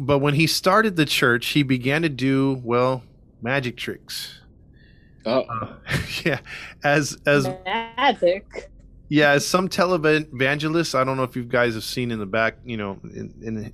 but 0.00 0.18
when 0.20 0.32
he 0.34 0.46
started 0.46 0.96
the 0.96 1.04
church, 1.04 1.48
he 1.48 1.62
began 1.62 2.00
to 2.02 2.08
do 2.08 2.60
well 2.64 3.02
magic 3.42 3.76
tricks. 3.76 4.40
Oh, 5.26 5.42
Uh, 5.42 5.74
yeah, 6.24 6.40
as 6.82 7.18
as 7.26 7.46
magic. 7.66 8.70
yeah, 9.10 9.32
as 9.32 9.46
some 9.46 9.68
televangelists, 9.68 10.94
I 10.94 11.04
don't 11.04 11.18
know 11.18 11.22
if 11.24 11.36
you 11.36 11.44
guys 11.44 11.74
have 11.74 11.84
seen 11.84 12.10
in 12.10 12.18
the 12.18 12.26
back, 12.26 12.56
you 12.64 12.78
know, 12.78 12.98
in, 13.04 13.34
in 13.42 13.54
the, 13.54 13.72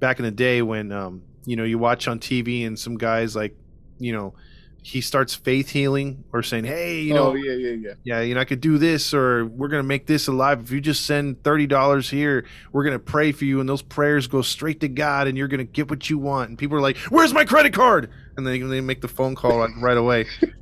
back 0.00 0.18
in 0.18 0.26
the 0.26 0.30
day 0.30 0.60
when 0.60 0.92
um, 0.92 1.22
you 1.48 1.56
know, 1.56 1.64
you 1.64 1.78
watch 1.78 2.06
on 2.08 2.18
TV 2.18 2.66
and 2.66 2.78
some 2.78 2.98
guys 2.98 3.34
like, 3.34 3.56
you 3.98 4.12
know, 4.12 4.34
he 4.82 5.00
starts 5.00 5.34
faith 5.34 5.70
healing 5.70 6.24
or 6.32 6.42
saying, 6.42 6.64
"Hey, 6.64 7.00
you 7.00 7.14
know, 7.14 7.30
oh 7.30 7.34
yeah, 7.34 7.52
yeah, 7.52 7.70
yeah. 7.70 7.92
yeah, 8.04 8.20
you 8.20 8.34
know, 8.34 8.40
I 8.40 8.44
could 8.44 8.60
do 8.60 8.78
this, 8.78 9.12
or 9.12 9.46
we're 9.46 9.68
gonna 9.68 9.82
make 9.82 10.06
this 10.06 10.28
alive. 10.28 10.60
If 10.60 10.70
you 10.70 10.80
just 10.80 11.04
send 11.04 11.42
thirty 11.42 11.66
dollars 11.66 12.08
here, 12.08 12.46
we're 12.72 12.84
gonna 12.84 12.98
pray 12.98 13.32
for 13.32 13.44
you, 13.44 13.60
and 13.60 13.68
those 13.68 13.82
prayers 13.82 14.26
go 14.26 14.40
straight 14.40 14.80
to 14.80 14.88
God, 14.88 15.26
and 15.26 15.36
you're 15.36 15.48
gonna 15.48 15.64
get 15.64 15.90
what 15.90 16.08
you 16.08 16.18
want." 16.18 16.50
And 16.50 16.58
people 16.58 16.76
are 16.76 16.80
like, 16.80 16.96
"Where's 17.08 17.34
my 17.34 17.44
credit 17.44 17.72
card?" 17.72 18.10
And 18.36 18.46
they 18.46 18.60
they 18.60 18.80
make 18.80 19.00
the 19.00 19.08
phone 19.08 19.34
call 19.34 19.58
like 19.58 19.70
right 19.80 19.96
away. 19.96 20.26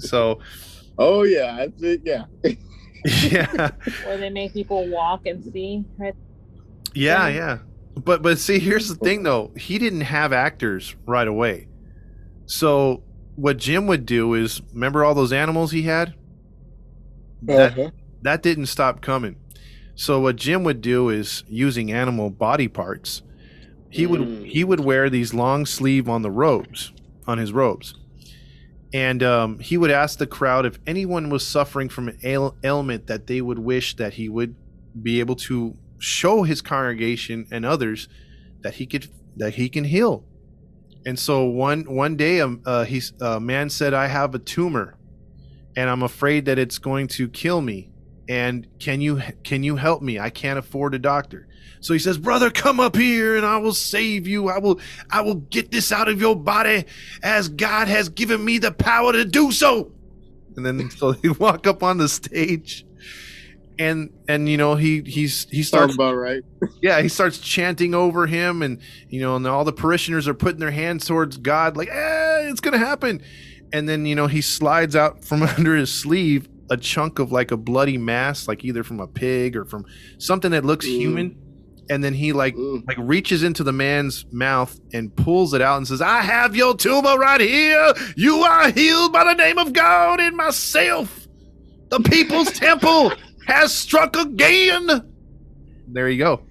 So 0.00 0.38
Oh 0.96 1.24
yeah, 1.24 1.56
that's 1.56 1.82
it. 1.82 2.02
Yeah. 2.04 2.24
yeah, 3.04 3.70
Where 4.04 4.16
they 4.16 4.30
make 4.30 4.52
people 4.52 4.88
walk 4.88 5.26
and 5.26 5.44
see. 5.44 5.84
Right? 5.96 6.14
yeah, 6.94 7.28
Yeah. 7.28 7.58
But 8.04 8.22
but 8.22 8.38
see, 8.38 8.58
here's 8.58 8.88
the 8.88 8.94
thing 8.94 9.22
though. 9.22 9.52
He 9.56 9.78
didn't 9.78 10.02
have 10.02 10.32
actors 10.32 10.94
right 11.06 11.26
away. 11.26 11.68
So 12.46 13.02
what 13.36 13.56
Jim 13.56 13.86
would 13.86 14.06
do 14.06 14.34
is 14.34 14.60
remember 14.72 15.04
all 15.04 15.14
those 15.14 15.32
animals 15.32 15.70
he 15.72 15.82
had? 15.82 16.14
That- 17.42 17.72
Uh-huh. 17.78 17.90
that 18.22 18.42
didn't 18.42 18.66
stop 18.66 19.00
coming. 19.00 19.36
So 19.94 20.20
what 20.20 20.36
Jim 20.36 20.64
would 20.64 20.80
do 20.80 21.08
is 21.08 21.44
using 21.48 21.90
animal 21.92 22.30
body 22.30 22.68
parts, 22.68 23.22
he 23.90 24.06
would 24.06 24.20
Mm. 24.20 24.46
he 24.46 24.64
would 24.64 24.80
wear 24.80 25.10
these 25.10 25.34
long 25.34 25.66
sleeve 25.66 26.08
on 26.08 26.22
the 26.22 26.30
robes, 26.30 26.92
on 27.26 27.38
his 27.38 27.52
robes, 27.52 27.94
and 28.92 29.22
um, 29.22 29.58
he 29.58 29.76
would 29.76 29.90
ask 29.90 30.18
the 30.18 30.26
crowd 30.26 30.66
if 30.66 30.78
anyone 30.86 31.30
was 31.30 31.44
suffering 31.46 31.88
from 31.88 32.08
an 32.08 32.18
ail- 32.22 32.56
ailment 32.62 33.06
that 33.08 33.26
they 33.26 33.40
would 33.40 33.58
wish 33.58 33.96
that 33.96 34.14
he 34.14 34.28
would 34.28 34.54
be 35.02 35.20
able 35.20 35.36
to 35.36 35.74
show 35.98 36.42
his 36.42 36.62
congregation 36.62 37.46
and 37.50 37.64
others 37.64 38.08
that 38.62 38.74
he 38.74 38.86
could 38.86 39.08
that 39.36 39.54
he 39.54 39.68
can 39.68 39.84
heal. 39.84 40.24
And 41.06 41.18
so 41.18 41.44
one 41.44 41.84
one 41.84 42.16
day, 42.16 42.40
um, 42.40 42.60
uh, 42.66 42.84
a 43.20 43.40
man 43.40 43.70
said, 43.70 43.94
"I 43.94 44.08
have 44.08 44.34
a 44.34 44.38
tumor, 44.38 44.96
and 45.76 45.88
I'm 45.88 46.02
afraid 46.02 46.44
that 46.46 46.58
it's 46.58 46.78
going 46.78 47.08
to 47.08 47.28
kill 47.28 47.60
me. 47.60 47.92
And 48.28 48.66
can 48.78 49.00
you 49.00 49.22
can 49.42 49.62
you 49.62 49.76
help 49.76 50.02
me? 50.02 50.18
I 50.18 50.30
can't 50.30 50.58
afford 50.58 50.94
a 50.94 50.98
doctor." 50.98 51.46
So 51.80 51.92
he 51.92 51.98
says, 51.98 52.18
"Brother, 52.18 52.50
come 52.50 52.80
up 52.80 52.96
here, 52.96 53.36
and 53.36 53.46
I 53.46 53.58
will 53.58 53.72
save 53.72 54.26
you. 54.26 54.48
I 54.48 54.58
will 54.58 54.80
I 55.10 55.20
will 55.20 55.36
get 55.36 55.70
this 55.70 55.92
out 55.92 56.08
of 56.08 56.20
your 56.20 56.36
body, 56.36 56.84
as 57.22 57.48
God 57.48 57.88
has 57.88 58.08
given 58.08 58.44
me 58.44 58.58
the 58.58 58.72
power 58.72 59.12
to 59.12 59.24
do 59.24 59.52
so." 59.52 59.92
And 60.56 60.66
then 60.66 60.90
so 60.96 61.12
they 61.12 61.28
walk 61.28 61.66
up 61.66 61.82
on 61.82 61.98
the 61.98 62.08
stage, 62.08 62.84
and 63.78 64.10
and 64.28 64.48
you 64.48 64.56
know 64.56 64.74
he 64.74 65.02
he's 65.02 65.44
he 65.50 65.62
Sounds 65.62 65.68
starts 65.68 65.94
about 65.94 66.14
right. 66.16 66.42
yeah, 66.82 67.00
he 67.00 67.08
starts 67.08 67.38
chanting 67.38 67.94
over 67.94 68.26
him, 68.26 68.62
and 68.62 68.80
you 69.08 69.20
know, 69.20 69.36
and 69.36 69.46
all 69.46 69.64
the 69.64 69.72
parishioners 69.72 70.26
are 70.28 70.34
putting 70.34 70.60
their 70.60 70.70
hands 70.70 71.04
towards 71.06 71.36
God, 71.36 71.76
like, 71.76 71.88
eh, 71.88 72.48
it's 72.50 72.60
gonna 72.60 72.78
happen. 72.78 73.22
And 73.72 73.88
then 73.88 74.06
you 74.06 74.14
know, 74.14 74.26
he 74.26 74.40
slides 74.40 74.96
out 74.96 75.24
from 75.24 75.42
under 75.56 75.74
his 75.76 75.92
sleeve 75.92 76.48
a 76.70 76.76
chunk 76.76 77.18
of 77.18 77.32
like 77.32 77.50
a 77.50 77.56
bloody 77.56 77.96
mass, 77.98 78.46
like 78.48 78.64
either 78.64 78.82
from 78.82 79.00
a 79.00 79.06
pig 79.06 79.56
or 79.56 79.64
from 79.64 79.84
something 80.18 80.50
that 80.50 80.64
looks 80.64 80.86
Mm. 80.86 80.98
human. 80.98 81.36
And 81.90 82.04
then 82.04 82.12
he 82.12 82.34
like 82.34 82.54
Mm. 82.54 82.82
like 82.86 82.98
reaches 83.00 83.42
into 83.42 83.64
the 83.64 83.72
man's 83.72 84.26
mouth 84.30 84.78
and 84.92 85.14
pulls 85.16 85.54
it 85.54 85.62
out 85.62 85.78
and 85.78 85.88
says, 85.88 86.02
"I 86.02 86.20
have 86.20 86.54
your 86.54 86.76
tumor 86.76 87.16
right 87.16 87.40
here. 87.40 87.94
You 88.16 88.40
are 88.40 88.70
healed 88.70 89.12
by 89.12 89.24
the 89.24 89.32
name 89.34 89.56
of 89.56 89.72
God 89.72 90.20
and 90.20 90.36
myself. 90.36 91.26
The 91.90 92.00
people's 92.00 92.52
temple 92.60 93.12
has 93.48 93.74
struck 93.74 94.16
again." 94.16 95.12
There 95.88 96.08
you 96.08 96.18
go 96.18 96.42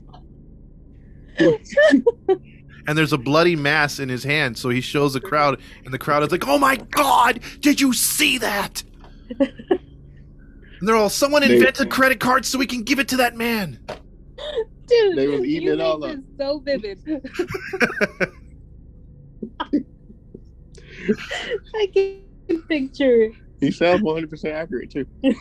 and 2.87 2.97
there's 2.97 3.13
a 3.13 3.17
bloody 3.17 3.55
mass 3.55 3.99
in 3.99 4.09
his 4.09 4.23
hand. 4.23 4.57
So 4.57 4.69
he 4.69 4.81
shows 4.81 5.13
the 5.13 5.21
crowd, 5.21 5.59
and 5.85 5.93
the 5.93 5.99
crowd 5.99 6.23
is 6.23 6.31
like, 6.31 6.47
"Oh 6.47 6.57
my 6.57 6.77
God! 6.77 7.39
Did 7.59 7.79
you 7.81 7.93
see 7.93 8.37
that?" 8.39 8.83
and 9.39 9.51
they're 10.81 10.95
all, 10.95 11.09
"Someone 11.09 11.41
They- 11.41 11.57
invented 11.57 11.89
credit 11.89 12.19
cards 12.19 12.47
so 12.47 12.57
we 12.57 12.65
can 12.65 12.83
give 12.83 12.99
it 12.99 13.07
to 13.09 13.17
that 13.17 13.35
man." 13.35 13.79
Dude, 14.87 15.17
They 15.17 15.27
was 15.27 15.41
eating 15.41 15.63
you 15.67 15.73
it 15.73 15.81
all 15.81 16.03
up. 16.03 16.17
so 16.39 16.59
vivid. 16.59 16.99
I 21.75 21.87
can 21.93 22.21
picture 22.69 23.23
it. 23.23 23.33
He 23.59 23.71
sounds 23.71 24.01
100 24.01 24.29
percent 24.29 24.53
accurate 24.55 24.91
too. 24.91 25.05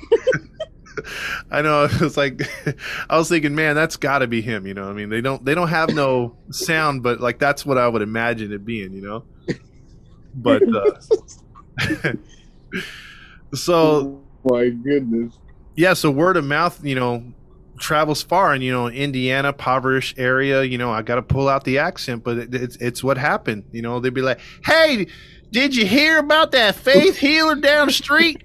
I 1.51 1.63
know. 1.63 1.89
It's 2.01 2.17
like 2.17 2.43
I 3.11 3.19
was 3.19 3.29
thinking, 3.29 3.55
man, 3.55 3.75
that's 3.75 3.97
got 3.97 4.21
to 4.21 4.27
be 4.27 4.41
him. 4.41 4.67
You 4.67 4.75
know, 4.75 4.89
I 4.89 4.93
mean, 4.93 5.09
they 5.09 5.21
don't 5.21 5.45
they 5.45 5.55
don't 5.55 5.69
have 5.69 5.91
no 5.95 6.37
sound, 6.51 7.03
but 7.03 7.21
like 7.21 7.39
that's 7.39 7.65
what 7.67 7.79
I 7.79 7.89
would 7.89 8.03
imagine 8.03 8.53
it 8.53 8.65
being. 8.65 8.93
You 8.93 9.03
know, 9.03 9.25
but 10.35 10.63
uh, 10.75 10.93
so 13.55 14.23
My 14.45 14.69
goodness. 14.71 15.39
yeah, 15.77 15.95
so 15.95 16.11
word 16.11 16.37
of 16.37 16.45
mouth, 16.45 16.83
you 16.85 16.95
know, 16.95 17.33
travels 17.79 18.23
far, 18.23 18.53
and 18.53 18.63
you 18.63 18.73
know, 18.73 18.89
Indiana, 18.89 19.49
impoverished 19.49 20.19
area. 20.19 20.63
You 20.63 20.79
know, 20.79 20.91
I 20.91 21.03
got 21.03 21.17
to 21.17 21.23
pull 21.23 21.49
out 21.49 21.65
the 21.65 21.79
accent, 21.79 22.25
but 22.25 22.39
it, 22.39 22.55
it's 22.55 22.77
it's 22.77 23.05
what 23.05 23.19
happened. 23.19 23.65
You 23.73 23.83
know, 23.83 24.01
they'd 24.01 24.15
be 24.15 24.23
like, 24.23 24.41
"Hey, 24.65 25.07
did 25.51 25.75
you 25.77 25.87
hear 25.87 26.19
about 26.19 26.53
that 26.53 26.75
faith 26.75 27.17
healer 27.17 27.55
down 27.57 27.87
the 27.87 27.93
street? 27.93 28.43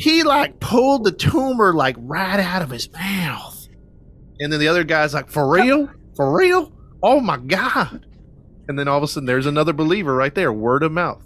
He 0.00 0.22
like 0.22 0.60
pulled 0.60 1.04
the 1.04 1.12
tumor 1.12 1.74
like 1.74 1.96
right 1.98 2.40
out 2.40 2.62
of 2.62 2.70
his 2.70 2.90
mouth." 2.92 3.68
And 4.40 4.50
then 4.52 4.58
the 4.58 4.68
other 4.68 4.82
guy's 4.84 5.12
like, 5.12 5.28
"For 5.28 5.46
real? 5.48 5.90
For 6.16 6.34
real? 6.34 6.72
Oh 7.02 7.20
my 7.20 7.36
god!" 7.36 8.06
And 8.66 8.78
then 8.78 8.88
all 8.88 8.96
of 8.96 9.02
a 9.02 9.08
sudden, 9.08 9.26
there's 9.26 9.46
another 9.46 9.72
believer 9.74 10.14
right 10.14 10.34
there. 10.34 10.52
Word 10.52 10.82
of 10.82 10.92
mouth. 10.92 11.22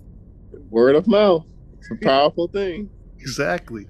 Word 0.71 0.97
of 0.97 1.07
mouth. 1.07 1.45
It's 1.79 1.91
a 1.91 1.97
powerful 2.05 2.49
thing. 2.49 2.91
Exactly. 3.21 3.87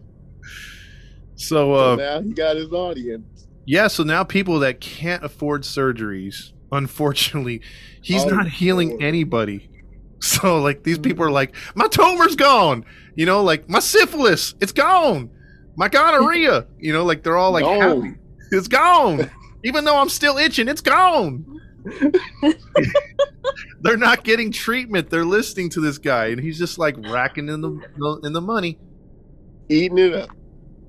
So, 1.37 1.75
So 1.75 1.75
uh, 1.75 1.97
now 1.97 2.21
he 2.21 2.33
got 2.33 2.57
his 2.57 2.73
audience. 2.73 3.47
Yeah, 3.67 3.87
so 3.89 4.03
now 4.03 4.25
people 4.25 4.59
that 4.61 4.81
can't 4.81 5.25
afford 5.25 5.63
surgeries, 5.63 6.53
unfortunately, 6.71 7.63
he's 8.03 8.25
Oh, 8.25 8.29
not 8.29 8.49
healing 8.49 8.91
Lord. 8.91 9.03
anybody. 9.03 9.71
So 10.35 10.59
like 10.59 10.85
these 10.85 10.97
mm-hmm. 10.97 11.03
people 11.03 11.25
are 11.25 11.31
like, 11.31 11.55
my 11.75 11.87
tumor's 11.87 12.35
gone. 12.35 12.85
You 13.15 13.27
know, 13.27 13.43
like 13.43 13.69
my 13.69 13.81
syphilis, 13.81 14.55
it's 14.61 14.73
gone. 14.73 15.31
My 15.77 15.89
gonorrhea, 15.89 16.67
you 16.79 16.93
know, 16.93 17.05
like 17.05 17.23
they're 17.23 17.37
all 17.37 17.53
like 17.53 17.65
happy. 17.65 18.15
It's 18.51 18.69
gone. 18.69 19.31
Even 19.65 19.85
though 19.85 19.99
I'm 19.99 20.09
still 20.09 20.39
itching, 20.39 20.69
it's 20.69 20.81
gone. 20.81 21.45
they're 23.81 23.99
not 23.99 24.25
getting 24.25 24.51
treatment. 24.51 25.11
They're 25.11 25.25
listening 25.25 25.69
to 25.71 25.81
this 25.81 25.99
guy, 25.99 26.27
and 26.27 26.41
he's 26.41 26.59
just 26.59 26.79
like 26.79 26.97
racking 27.09 27.49
in 27.49 27.61
the 27.61 28.21
in 28.25 28.33
the 28.33 28.41
money. 28.41 28.79
Eating 29.69 29.99
it 29.99 30.15
up. 30.15 30.31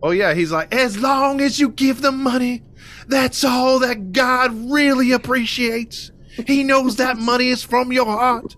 Oh 0.01 0.11
yeah, 0.11 0.33
he's 0.33 0.51
like, 0.51 0.73
as 0.73 0.97
long 0.97 1.41
as 1.41 1.59
you 1.59 1.69
give 1.69 2.01
them 2.01 2.23
money, 2.23 2.63
that's 3.07 3.43
all 3.43 3.79
that 3.79 4.13
God 4.13 4.71
really 4.71 5.11
appreciates. 5.11 6.11
He 6.47 6.63
knows 6.63 6.97
that 6.97 7.17
money 7.17 7.49
is 7.49 7.63
from 7.63 7.91
your 7.91 8.05
heart, 8.05 8.55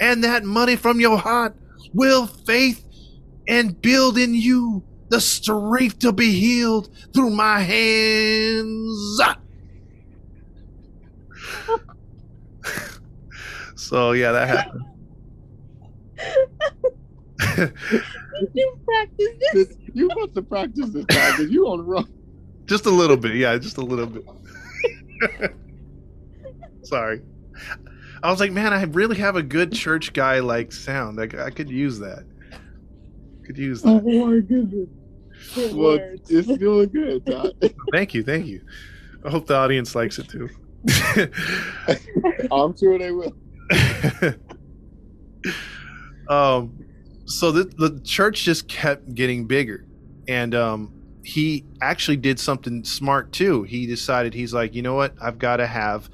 and 0.00 0.24
that 0.24 0.44
money 0.44 0.76
from 0.76 1.00
your 1.00 1.18
heart 1.18 1.56
will 1.94 2.26
faith 2.26 2.84
and 3.48 3.80
build 3.82 4.18
in 4.18 4.34
you 4.34 4.84
the 5.10 5.20
strength 5.20 5.98
to 6.00 6.12
be 6.12 6.32
healed 6.32 6.88
through 7.14 7.30
my 7.30 7.60
hands. 7.60 9.20
so 13.76 14.12
yeah, 14.12 14.32
that 14.32 14.48
happened. 14.48 14.84
Did 18.40 18.50
you 18.54 18.74
practice 18.86 19.34
this? 19.40 19.68
This- 19.68 19.76
You 19.94 20.10
must 20.14 20.34
have 20.36 20.48
practiced 20.48 20.92
this 20.94 21.06
time 21.06 21.32
because 21.36 21.50
you 21.50 21.66
on 21.66 21.78
the 21.78 21.84
road. 21.84 22.06
Just 22.68 22.86
a 22.86 22.90
little 22.90 23.16
bit, 23.16 23.34
yeah, 23.36 23.56
just 23.58 23.78
a 23.78 23.82
little 23.82 24.06
bit. 24.06 24.24
Sorry. 26.84 27.22
I 28.22 28.30
was 28.30 28.40
like, 28.40 28.52
man, 28.52 28.72
I 28.72 28.82
really 28.84 29.16
have 29.18 29.36
a 29.36 29.42
good 29.42 29.72
church 29.72 30.12
guy 30.12 30.40
like 30.40 30.72
sound. 30.72 31.16
Like 31.16 31.34
I 31.34 31.50
could 31.50 31.70
use 31.70 31.98
that. 32.00 32.24
Could 33.44 33.58
use 33.58 33.82
that. 33.82 34.02
Oh 34.04 34.26
my 34.26 34.40
goodness. 34.40 34.88
Good 35.54 35.74
Well, 35.74 35.98
words. 35.98 36.30
it's 36.30 36.48
doing 36.58 36.88
good, 36.88 37.24
Todd. 37.26 37.52
Thank 37.92 38.12
you, 38.14 38.22
thank 38.24 38.46
you. 38.46 38.60
I 39.24 39.30
hope 39.30 39.46
the 39.46 39.54
audience 39.56 39.94
likes 39.94 40.18
it 40.18 40.28
too. 40.28 40.48
I'm 42.50 42.76
sure 42.76 42.98
they 42.98 43.10
will. 43.12 43.32
um, 46.28 46.84
so 47.26 47.52
the 47.52 47.64
the 47.64 48.00
church 48.04 48.44
just 48.44 48.68
kept 48.68 49.14
getting 49.14 49.46
bigger, 49.46 49.84
and 50.26 50.54
um, 50.54 50.92
he 51.24 51.64
actually 51.80 52.16
did 52.16 52.38
something 52.40 52.84
smart 52.84 53.32
too. 53.32 53.62
He 53.64 53.86
decided 53.86 54.34
he's 54.34 54.54
like, 54.54 54.74
you 54.74 54.82
know 54.82 54.94
what, 54.94 55.14
I've 55.20 55.38
got 55.38 55.56
to 55.58 55.66
have 55.66 56.08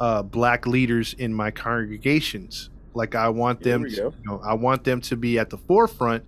uh, 0.00 0.22
black 0.22 0.66
leaders 0.66 1.14
in 1.14 1.32
my 1.32 1.50
congregations. 1.50 2.70
Like 2.94 3.14
I 3.14 3.28
want 3.28 3.62
them, 3.62 3.84
to, 3.84 3.90
you 3.90 4.12
know, 4.24 4.40
I 4.44 4.54
want 4.54 4.84
them 4.84 5.00
to 5.02 5.16
be 5.16 5.38
at 5.38 5.50
the 5.50 5.58
forefront 5.58 6.24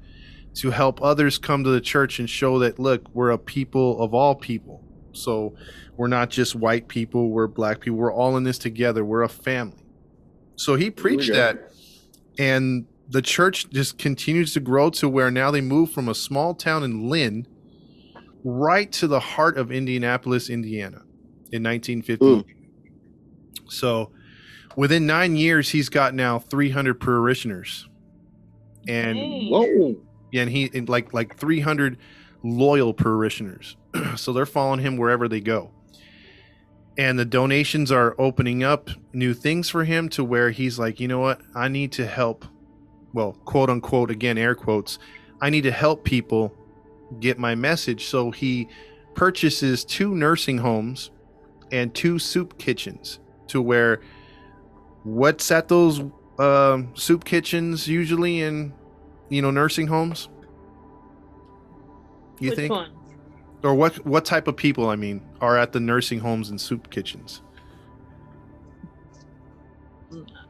to 0.55 0.71
help 0.71 1.03
others 1.03 1.39
come 1.39 1.65
to 1.65 1.71
the 1.71 1.81
church 1.81 2.19
and 2.19 2.29
show 2.29 2.59
that 2.61 2.79
look, 2.79 3.09
we're 3.15 3.31
a 3.31 3.39
people 3.39 4.01
of 4.01 4.15
all 4.15 4.35
people. 4.35 4.85
So 5.13 5.55
we're 5.97 6.09
not 6.09 6.31
just 6.31 6.55
white 6.55 6.89
people, 6.89 7.31
we're 7.31 7.49
black 7.49 7.81
people, 7.81 7.99
we're 7.99 8.13
all 8.13 8.37
in 8.37 8.45
this 8.45 8.59
together. 8.59 9.05
We're 9.05 9.23
a 9.23 9.29
family. 9.29 9.85
So 10.57 10.77
he 10.77 10.91
preached 10.91 11.33
that 11.33 11.73
and 12.39 12.87
the 13.09 13.23
church 13.23 13.69
just 13.71 13.99
continues 13.99 14.55
to 14.55 14.61
grow 14.61 14.91
to 14.91 15.09
where 15.09 15.31
now 15.31 15.51
they 15.51 15.61
move 15.61 15.91
from 15.91 16.09
a 16.09 16.15
small 16.15 16.55
town 16.55 16.83
in 16.83 17.09
Lynn 17.09 17.47
right 18.45 18.91
to 18.93 19.07
the 19.07 19.21
heart 19.21 19.57
of 19.57 19.71
Indianapolis, 19.71 20.49
Indiana 20.49 21.03
in 21.51 21.63
1950. 21.63 22.62
So 23.69 24.11
within 24.77 25.07
nine 25.07 25.37
years, 25.37 25.71
he's 25.71 25.89
got 25.89 26.15
now 26.15 26.39
300 26.39 27.01
parishioners. 27.01 27.89
And 28.89 29.19
Whoa. 29.49 29.97
yeah, 30.31 30.43
and 30.43 30.51
he 30.51 30.71
and 30.75 30.89
like 30.89 31.15
like 31.15 31.37
300 31.37 31.99
loyal 32.43 32.93
parishioners. 32.93 33.77
so 34.17 34.33
they're 34.33 34.47
following 34.47 34.81
him 34.81 34.97
wherever 34.97 35.29
they 35.29 35.41
go. 35.41 35.71
And 36.99 37.19
the 37.19 37.25
donations 37.25 37.91
are 37.91 38.15
opening 38.19 38.63
up 38.63 38.91
new 39.13 39.33
things 39.33 39.71
for 39.71 39.85
him 39.85 40.09
to 40.11 40.25
where 40.25 40.51
he's 40.51 40.79
like, 40.79 41.01
you 41.01 41.09
know 41.09 41.21
what? 41.21 41.41
I 41.55 41.69
need 41.69 41.93
to 41.93 42.07
help. 42.07 42.45
Well, 43.15 43.33
quote 43.45 43.71
unquote, 43.71 44.11
again, 44.11 44.37
air 44.37 44.55
quotes. 44.55 44.99
I 45.41 45.49
need 45.51 45.63
to 45.63 45.73
help 45.73 46.05
people 46.05 46.55
get 47.21 47.39
my 47.39 47.55
message. 47.55 48.07
So 48.07 48.31
he 48.31 48.69
purchases 49.15 49.85
two 49.85 50.15
nursing 50.15 50.59
homes 50.59 51.11
and 51.71 51.95
two 51.95 52.19
soup 52.19 52.59
kitchens 52.59 53.21
to 53.53 53.61
where 53.63 54.01
what's 55.05 55.51
at 55.51 55.69
those 55.69 56.01
um, 56.39 56.91
soup 56.95 57.25
kitchens 57.25 57.87
usually 57.87 58.41
in 58.41 58.73
you 59.29 59.43
know 59.43 59.51
nursing 59.51 59.87
homes 59.87 60.29
you 62.41 62.49
Which 62.49 62.57
think 62.57 62.71
one? 62.71 62.91
or 63.63 63.75
what 63.75 63.95
what 64.07 64.25
type 64.25 64.49
of 64.49 64.57
people 64.57 64.89
i 64.89 64.97
mean 64.97 65.21
are 65.41 65.57
at 65.59 65.73
the 65.73 65.81
nursing 65.81 66.19
homes 66.19 66.49
and 66.51 66.61
soup 66.61 66.91
kitchens 66.91 67.43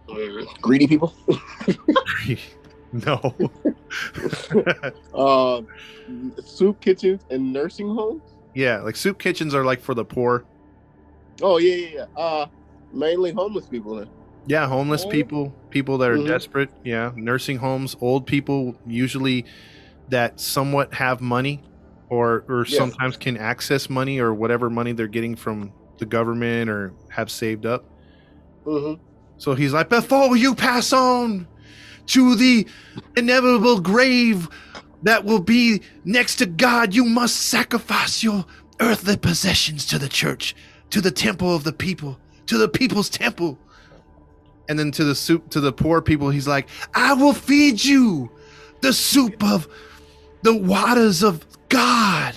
Greedy 0.62 0.86
people. 0.86 1.12
no 2.92 3.34
Uh, 5.14 5.62
soup 6.44 6.80
kitchens 6.80 7.22
and 7.30 7.52
nursing 7.52 7.88
homes. 7.88 8.22
yeah 8.54 8.80
like 8.80 8.96
soup 8.96 9.18
kitchens 9.18 9.54
are 9.54 9.64
like 9.64 9.80
for 9.80 9.94
the 9.94 10.04
poor 10.04 10.44
Oh 11.40 11.56
yeah, 11.58 11.74
yeah, 11.74 11.88
yeah. 12.16 12.22
Uh, 12.22 12.46
mainly 12.92 13.33
homeless 13.33 13.66
people. 13.66 13.96
Then. 13.96 14.09
yeah 14.46 14.66
homeless 14.66 15.05
Oh. 15.07 15.11
people 15.11 15.55
people 15.70 15.98
that 15.98 16.11
are 16.11 16.16
Mhm. 16.18 16.26
desperate 16.26 16.70
yeah 16.85 17.12
nursing 17.16 17.59
homes 17.59 17.96
old 18.00 18.26
people 18.26 18.74
usually 18.87 19.44
that 20.09 20.40
somewhat 20.40 20.92
have 20.94 21.20
money 21.20 21.62
or 22.11 22.44
or 22.48 22.64
Yes. 22.66 22.76
sometimes 22.76 23.16
can 23.16 23.37
access 23.37 23.88
money 23.88 24.18
or 24.18 24.35
whatever 24.35 24.68
money 24.68 24.92
they're 24.92 25.07
getting 25.07 25.37
from 25.37 25.72
the 25.98 26.07
government 26.07 26.68
or 26.70 26.92
have 27.11 27.31
saved 27.31 27.64
up 27.66 27.85
Mm-hmm. 28.66 29.00
So 29.38 29.54
he's 29.54 29.73
like, 29.73 29.88
before 29.88 30.37
you 30.37 30.54
pass 30.54 30.92
on 30.92 31.48
to 32.06 32.37
the 32.37 32.64
inevitable 33.16 33.81
grave 33.81 34.48
that 35.02 35.25
will 35.25 35.40
be 35.40 35.83
next 36.04 36.37
to 36.37 36.46
God, 36.46 36.94
you 36.94 37.04
must 37.04 37.35
sacrifice 37.37 38.23
your 38.23 38.44
earthly 38.81 39.16
possessions 39.16 39.85
to 39.87 39.98
the 39.98 40.08
church, 40.08 40.54
to 40.90 41.00
the 41.00 41.10
temple 41.10 41.52
of 41.56 41.64
the 41.64 41.73
people, 41.73 42.21
to 42.46 42.58
the 42.58 42.68
people's 42.68 43.08
temple. 43.08 43.58
And 44.68 44.78
then 44.78 44.92
to 44.92 45.04
the 45.04 45.14
soup 45.14 45.50
to 45.50 45.60
the 45.60 45.72
poor 45.72 46.00
people, 46.00 46.30
he's 46.30 46.46
like, 46.48 46.68
I 46.94 47.14
will 47.14 47.34
feed 47.34 47.84
you 47.84 48.30
the 48.80 48.92
soup 48.92 49.42
of 49.42 49.68
the 50.42 50.56
waters 50.56 51.22
of 51.22 51.44
God 51.68 52.34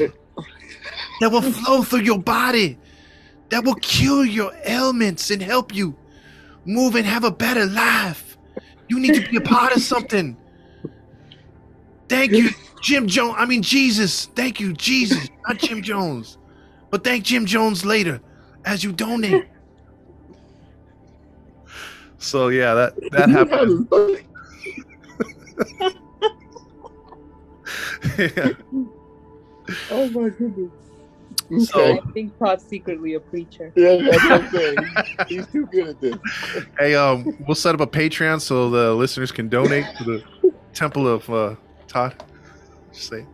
that 1.22 1.32
will 1.32 1.42
flow 1.42 1.84
through 1.84 2.02
your 2.02 2.20
body, 2.20 2.78
that 3.50 3.64
will 3.64 3.76
cure 3.76 4.26
your 4.26 4.52
ailments 4.66 5.30
and 5.30 5.42
help 5.42 5.74
you 5.74 5.96
move 6.66 6.96
and 6.96 7.06
have 7.06 7.24
a 7.24 7.32
better 7.32 7.66
life. 7.66 8.38
You 8.88 9.00
need 9.00 9.16
to 9.16 9.30
be 9.30 9.38
a 9.38 9.42
part 9.42 9.76
of 9.76 9.82
something. 9.82 10.36
Thank 12.10 12.32
you, 12.32 12.50
Jim 12.82 13.08
Jones. 13.08 13.36
I 13.38 13.46
mean, 13.46 13.62
Jesus. 13.64 14.26
Thank 14.36 14.60
you, 14.60 14.74
Jesus, 14.74 15.28
not 15.48 15.58
Jim 15.58 15.82
Jones. 15.82 16.38
But 16.92 17.04
thank 17.04 17.24
Jim 17.24 17.46
Jones 17.46 17.86
later 17.86 18.22
as 18.64 18.84
you 18.84 18.92
donate. 18.92 19.46
So 22.18 22.50
yeah, 22.50 22.74
that 22.74 22.96
that 23.12 23.30
happened. 23.30 23.88
Yeah. 28.18 28.50
Oh 29.90 30.08
my 30.12 30.30
goodness. 30.30 30.72
Okay. 31.52 31.98
I 31.98 32.12
think 32.12 32.38
Todd's 32.38 32.64
secretly 32.64 33.16
a 33.16 33.20
preacher. 33.20 33.74
Yeah, 33.76 33.98
that's 33.98 34.24
what 34.24 34.32
I'm 34.32 34.52
saying. 34.52 34.78
He's 35.28 35.48
too 35.48 35.66
good 35.66 35.88
at 35.88 36.00
this. 36.00 36.16
Hey, 36.78 36.94
um, 36.94 37.36
we'll 37.48 37.56
set 37.56 37.74
up 37.74 37.82
a 37.82 37.88
Patreon 37.88 38.42
so 38.42 38.70
the 38.70 38.94
listeners 38.94 39.32
can 39.32 39.50
donate 39.50 39.86
to 39.98 40.04
the 40.04 40.24
Temple 40.74 41.08
of 41.08 41.28
uh, 41.32 41.56
Todd. 41.88 42.24
Just 42.94 43.10
say 43.10 43.26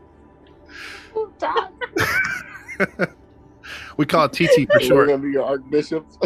we 3.97 4.05
call 4.05 4.25
it 4.25 4.33
TT 4.33 4.67
for 4.67 4.79
We're 4.79 4.79
short. 4.81 5.07
gonna 5.09 5.21
be 5.21 5.31
your 5.31 5.45
archbishops. 5.45 6.17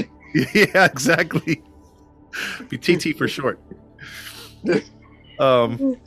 yeah, 0.54 0.86
exactly. 0.86 1.64
Be 2.70 2.78
TT 2.78 3.18
for 3.18 3.28
short. 3.28 3.60
Um, 5.40 5.98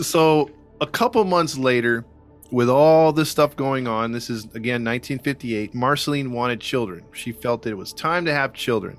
so 0.00 0.50
a 0.80 0.86
couple 0.86 1.24
months 1.24 1.56
later, 1.56 2.04
with 2.50 2.68
all 2.68 3.12
this 3.12 3.30
stuff 3.30 3.56
going 3.56 3.88
on, 3.88 4.12
this 4.12 4.28
is 4.28 4.44
again 4.44 4.84
1958. 4.84 5.74
Marceline 5.74 6.32
wanted 6.32 6.60
children. 6.60 7.04
She 7.12 7.32
felt 7.32 7.62
that 7.62 7.70
it 7.70 7.76
was 7.76 7.92
time 7.92 8.24
to 8.26 8.32
have 8.32 8.52
children. 8.52 8.98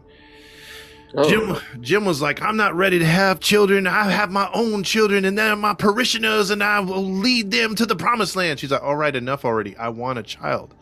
Oh, 1.15 1.29
Jim 1.29 1.81
Jim 1.81 2.05
was 2.05 2.21
like, 2.21 2.41
I'm 2.41 2.57
not 2.57 2.73
ready 2.75 2.97
to 2.97 3.05
have 3.05 3.39
children. 3.39 3.85
I 3.85 4.09
have 4.09 4.31
my 4.31 4.49
own 4.53 4.83
children, 4.83 5.25
and 5.25 5.37
they're 5.37 5.55
my 5.55 5.75
parishioners, 5.75 6.49
and 6.49 6.63
I 6.63 6.79
will 6.79 7.03
lead 7.03 7.51
them 7.51 7.75
to 7.75 7.85
the 7.85 7.95
promised 7.95 8.35
land. 8.35 8.59
She's 8.59 8.71
like, 8.71 8.81
All 8.81 8.95
right, 8.95 9.15
enough 9.15 9.45
already. 9.45 9.77
I 9.77 9.89
want 9.89 10.17
a 10.17 10.23
child. 10.23 10.73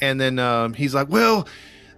And 0.00 0.20
then 0.20 0.38
um, 0.38 0.74
he's 0.74 0.94
like, 0.94 1.08
Well, 1.08 1.48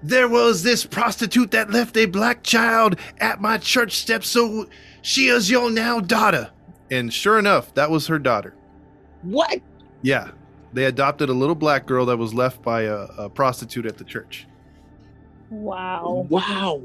there 0.02 0.28
was 0.28 0.62
this 0.62 0.84
prostitute 0.86 1.50
that 1.52 1.70
left 1.70 1.96
a 1.96 2.06
black 2.06 2.42
child 2.42 2.96
at 3.18 3.40
my 3.40 3.58
church 3.58 3.96
steps, 3.96 4.28
so 4.28 4.66
she 5.02 5.28
is 5.28 5.50
your 5.50 5.70
now 5.70 6.00
daughter. 6.00 6.50
And 6.90 7.12
sure 7.12 7.38
enough, 7.38 7.72
that 7.74 7.90
was 7.90 8.06
her 8.08 8.18
daughter. 8.18 8.54
What? 9.22 9.60
Yeah. 10.02 10.30
They 10.72 10.84
adopted 10.84 11.28
a 11.28 11.32
little 11.32 11.54
black 11.54 11.86
girl 11.86 12.06
that 12.06 12.16
was 12.16 12.32
left 12.32 12.62
by 12.62 12.82
a, 12.82 12.96
a 13.18 13.28
prostitute 13.28 13.86
at 13.86 13.98
the 13.98 14.04
church. 14.04 14.46
Wow. 15.50 16.26
Wow. 16.28 16.80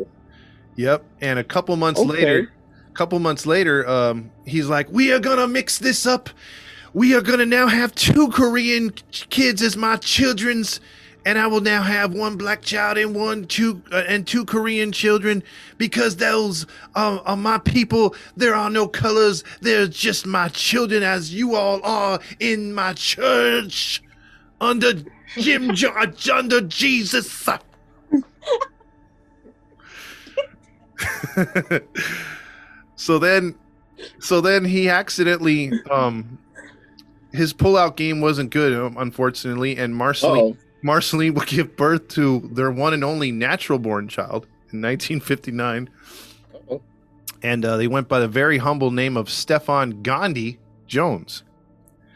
Yep. 0.75 1.03
And 1.21 1.39
a 1.39 1.43
couple 1.43 1.75
months 1.75 1.99
Okay. 1.99 2.09
later, 2.09 2.53
a 2.89 2.93
couple 2.93 3.19
months 3.19 3.45
later, 3.45 3.87
um, 3.87 4.31
he's 4.45 4.67
like, 4.67 4.89
"We 4.91 5.11
are 5.13 5.19
gonna 5.19 5.47
mix 5.47 5.77
this 5.77 6.05
up. 6.05 6.29
We 6.93 7.13
are 7.13 7.21
gonna 7.21 7.45
now 7.45 7.67
have 7.67 7.93
two 7.93 8.29
Korean 8.29 8.91
kids 9.11 9.61
as 9.61 9.77
my 9.77 9.97
children's, 9.97 10.79
and 11.25 11.39
I 11.39 11.47
will 11.47 11.61
now 11.61 11.81
have 11.81 12.13
one 12.13 12.37
black 12.37 12.61
child 12.61 12.99
and 12.99 13.15
one 13.15 13.45
two 13.45 13.81
uh, 13.91 14.03
and 14.07 14.25
two 14.27 14.45
Korean 14.45 14.91
children 14.91 15.43
because 15.77 16.17
those 16.17 16.67
are, 16.93 17.19
are 17.25 17.35
my 17.35 17.57
people. 17.57 18.15
There 18.37 18.53
are 18.53 18.69
no 18.69 18.87
colors. 18.87 19.43
They're 19.59 19.87
just 19.87 20.27
my 20.27 20.49
children, 20.49 21.01
as 21.01 21.33
you 21.33 21.55
all 21.55 21.83
are 21.83 22.19
in 22.39 22.73
my 22.73 22.93
church 22.93 24.03
under 24.61 24.93
Jim 25.35 25.73
George, 25.75 26.29
under 26.29 26.61
Jesus." 26.61 27.49
so 32.95 33.19
then 33.19 33.55
so 34.19 34.39
then 34.41 34.63
he 34.63 34.87
accidentally 34.89 35.71
um 35.91 36.37
his 37.33 37.53
pullout 37.53 37.95
game 37.97 38.21
wasn't 38.21 38.49
good 38.49 38.73
um, 38.73 38.95
unfortunately 38.97 39.75
and 39.75 39.93
marceline 39.95 40.57
marceline 40.85 41.33
would 41.33 41.47
give 41.47 41.75
birth 41.75 42.07
to 42.09 42.47
their 42.53 42.69
one 42.69 42.93
and 42.93 43.03
only 43.03 43.31
natural 43.31 43.79
born 43.79 44.07
child 44.07 44.45
in 44.71 44.81
1959 44.81 45.89
Uh-oh. 46.53 46.81
and 47.41 47.65
uh, 47.65 47.75
they 47.75 47.87
went 47.87 48.07
by 48.07 48.19
the 48.19 48.27
very 48.27 48.59
humble 48.59 48.91
name 48.91 49.17
of 49.17 49.29
stephan 49.29 50.03
gandhi 50.03 50.59
jones 50.85 51.43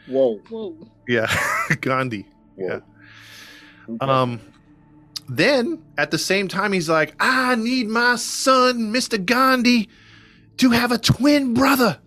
whoa. 0.06 0.36
Whoa. 0.48 0.76
yeah 1.08 1.26
gandhi 1.80 2.26
whoa. 2.56 2.80
Um, 4.00 4.40
then 5.28 5.82
at 5.98 6.10
the 6.10 6.18
same 6.18 6.48
time, 6.48 6.72
he's 6.72 6.88
like, 6.88 7.14
I 7.18 7.54
need 7.54 7.88
my 7.88 8.16
son, 8.16 8.92
Mr. 8.92 9.24
Gandhi, 9.24 9.88
to 10.58 10.70
have 10.70 10.92
a 10.92 10.98
twin 10.98 11.54
brother. 11.54 11.98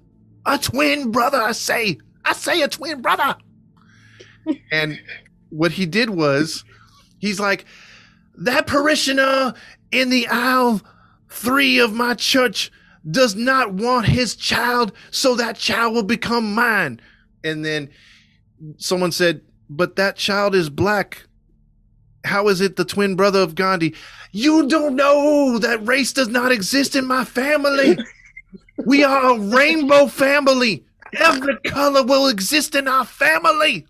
A 0.46 0.58
twin 0.58 1.12
brother, 1.12 1.42
I 1.42 1.54
say. 1.54 1.98
I 2.24 2.34
say 2.34 2.62
a 2.62 2.68
twin 2.68 3.02
brother. 3.02 3.36
and 4.72 5.00
what 5.54 5.74
he 5.74 5.86
did 5.86 6.10
was, 6.10 6.64
he's 7.20 7.40
like, 7.40 7.66
that 8.36 8.68
parishioner 8.68 9.54
in 9.92 10.10
the 10.10 10.28
aisle 10.28 10.82
three 11.30 11.80
of 11.80 11.94
my 11.94 12.14
church 12.14 12.72
does 13.10 13.36
not 13.36 13.74
want 13.74 14.08
his 14.08 14.36
child, 14.36 14.94
so 15.12 15.36
that 15.36 15.58
child 15.58 15.94
will 15.94 16.04
become 16.04 16.56
mine. 16.56 17.02
And 17.44 17.64
then 17.64 17.90
someone 18.78 19.12
said, 19.12 19.42
but 19.70 19.96
that 19.98 20.16
child 20.16 20.56
is 20.56 20.70
black 20.70 21.28
how 22.26 22.48
is 22.48 22.62
it 22.62 22.76
the 22.76 22.86
twin 22.86 23.16
brother 23.16 23.40
of 23.40 23.56
Gandhi? 23.56 23.94
You 24.32 24.68
don't 24.68 24.96
know 24.96 25.60
that 25.60 25.86
race 25.86 26.14
does 26.14 26.30
not 26.30 26.52
exist 26.52 26.96
in 26.96 27.06
my 27.06 27.26
family. 27.26 27.98
we 28.86 29.04
are 29.04 29.32
a 29.32 29.40
rainbow 29.40 30.08
family. 30.08 30.86
Every 31.20 31.58
color 31.66 32.04
will 32.04 32.28
exist 32.28 32.76
in 32.76 32.88
our 32.88 33.06
family. 33.06 33.86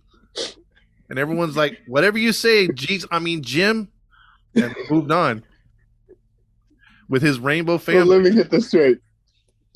And 1.09 1.19
everyone's 1.19 1.55
like, 1.57 1.79
whatever 1.87 2.17
you 2.17 2.31
say, 2.31 2.67
geez, 2.67 3.05
I 3.11 3.19
mean 3.19 3.43
Jim, 3.43 3.89
and 4.55 4.75
moved 4.89 5.11
on 5.11 5.43
with 7.09 7.21
his 7.21 7.39
rainbow 7.39 7.77
So 7.77 7.91
let 8.03 8.21
me 8.21 8.31
get 8.31 8.49
this 8.49 8.67
straight. 8.69 8.99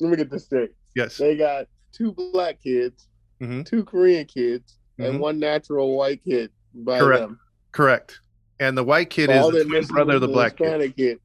Let 0.00 0.10
me 0.10 0.16
get 0.16 0.30
this 0.30 0.44
straight. 0.46 0.70
Yes. 0.96 1.16
They 1.18 1.36
got 1.36 1.66
two 1.92 2.12
black 2.12 2.62
kids, 2.62 3.06
Mhm. 3.40 3.64
two 3.66 3.84
Korean 3.84 4.26
kids, 4.26 4.78
Mhm. 4.98 5.08
and 5.08 5.20
one 5.20 5.38
natural 5.38 5.96
white 5.96 6.22
kid 6.24 6.50
by 6.74 6.98
Correct. 6.98 7.20
them. 7.22 7.40
Correct. 7.72 8.20
And 8.60 8.76
the 8.76 8.82
white 8.84 9.10
kid 9.10 9.30
All 9.30 9.54
is 9.54 9.62
the 9.64 9.68
twin 9.68 9.86
brother 9.86 10.14
of 10.16 10.22
is 10.22 10.26
the 10.28 10.32
black 10.32 10.56
kid. 10.56 10.96
Kid. 10.96 11.18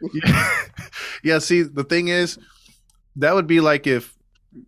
yeah. 0.24 0.54
yeah 1.22 1.38
see 1.38 1.62
the 1.62 1.84
thing 1.84 2.08
is 2.08 2.36
that 3.16 3.34
would 3.34 3.46
be 3.46 3.60
like 3.60 3.86
if 3.86 4.16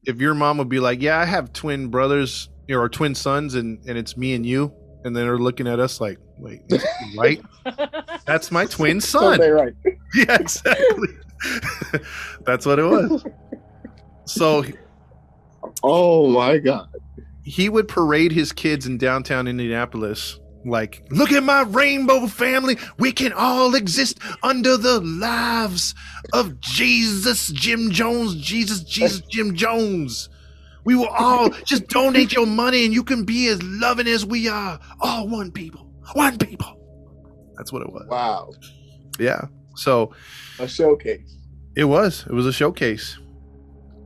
if 0.07 0.21
your 0.21 0.33
mom 0.33 0.59
would 0.59 0.69
be 0.69 0.79
like 0.79 1.03
yeah 1.03 1.19
i 1.19 1.25
have 1.25 1.53
twin 1.53 1.89
brothers 1.89 2.49
or 2.71 2.89
twin 2.89 3.15
sons 3.15 3.55
and 3.55 3.79
and 3.87 3.99
it's 3.99 4.17
me 4.17 4.35
and 4.35 4.45
you 4.47 4.73
and 5.05 5.15
then 5.15 5.25
they're 5.27 5.39
looking 5.39 5.67
at 5.67 5.79
us 5.81 6.01
like 6.01 6.19
wait 6.39 6.63
right 7.19 7.41
that's 8.27 8.51
my 8.51 8.65
twin 8.67 9.01
son 9.01 9.37
Something 9.39 9.53
right. 9.53 9.73
yeah 10.15 10.37
exactly 10.41 11.09
that's 12.47 12.65
what 12.67 12.79
it 12.79 12.85
was 12.85 13.25
so 14.27 14.65
Oh 15.83 16.29
my 16.31 16.59
god. 16.59 16.89
he 17.43 17.69
would 17.69 17.89
parade 17.89 18.33
his 18.33 18.53
kids 18.53 18.87
in 18.87 18.99
downtown 18.99 19.47
Indianapolis. 19.49 20.39
Like, 20.67 21.05
look 21.11 21.31
at 21.33 21.43
my 21.43 21.63
rainbow 21.63 22.27
family. 22.27 22.79
We 22.99 23.13
can 23.13 23.33
all 23.35 23.75
exist 23.75 24.19
under 24.43 24.79
the 24.79 25.01
lives 25.01 25.95
of 26.33 26.59
Jesus, 26.61 27.49
Jim 27.49 27.91
Jones, 27.91 28.35
Jesus, 28.37 28.83
Jesus, 28.83 29.21
Jim 29.23 29.55
Jones. 29.55 30.31
We 30.85 30.95
will 30.95 31.09
all 31.09 31.51
just 31.65 31.87
donate 31.89 32.33
your 32.33 32.47
money 32.47 32.85
and 32.85 32.93
you 32.93 33.03
can 33.03 33.25
be 33.25 33.49
as 33.49 33.63
loving 33.63 34.07
as 34.07 34.25
we 34.27 34.49
are. 34.49 34.79
All 35.01 35.29
one 35.29 35.51
people. 35.51 35.91
One 36.13 36.37
people. 36.39 36.79
That's 37.57 37.73
what 37.73 37.83
it 37.83 37.89
was. 37.91 38.07
Wow. 38.09 38.51
Yeah. 39.19 39.47
So 39.77 40.13
A 40.59 40.69
showcase. 40.69 41.37
it 41.77 41.85
was. 41.85 42.25
It 42.27 42.33
was 42.33 42.47
a 42.47 42.53
showcase. 42.53 43.19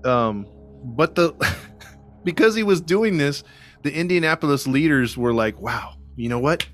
Um, 0.04 0.46
but 0.84 1.14
the 1.14 1.34
because 2.24 2.54
he 2.54 2.62
was 2.62 2.80
doing 2.80 3.18
this, 3.18 3.42
the 3.82 3.92
Indianapolis 3.92 4.66
leaders 4.66 5.16
were 5.16 5.32
like, 5.32 5.60
"Wow, 5.60 5.94
you 6.16 6.28
know 6.28 6.38
what? 6.38 6.66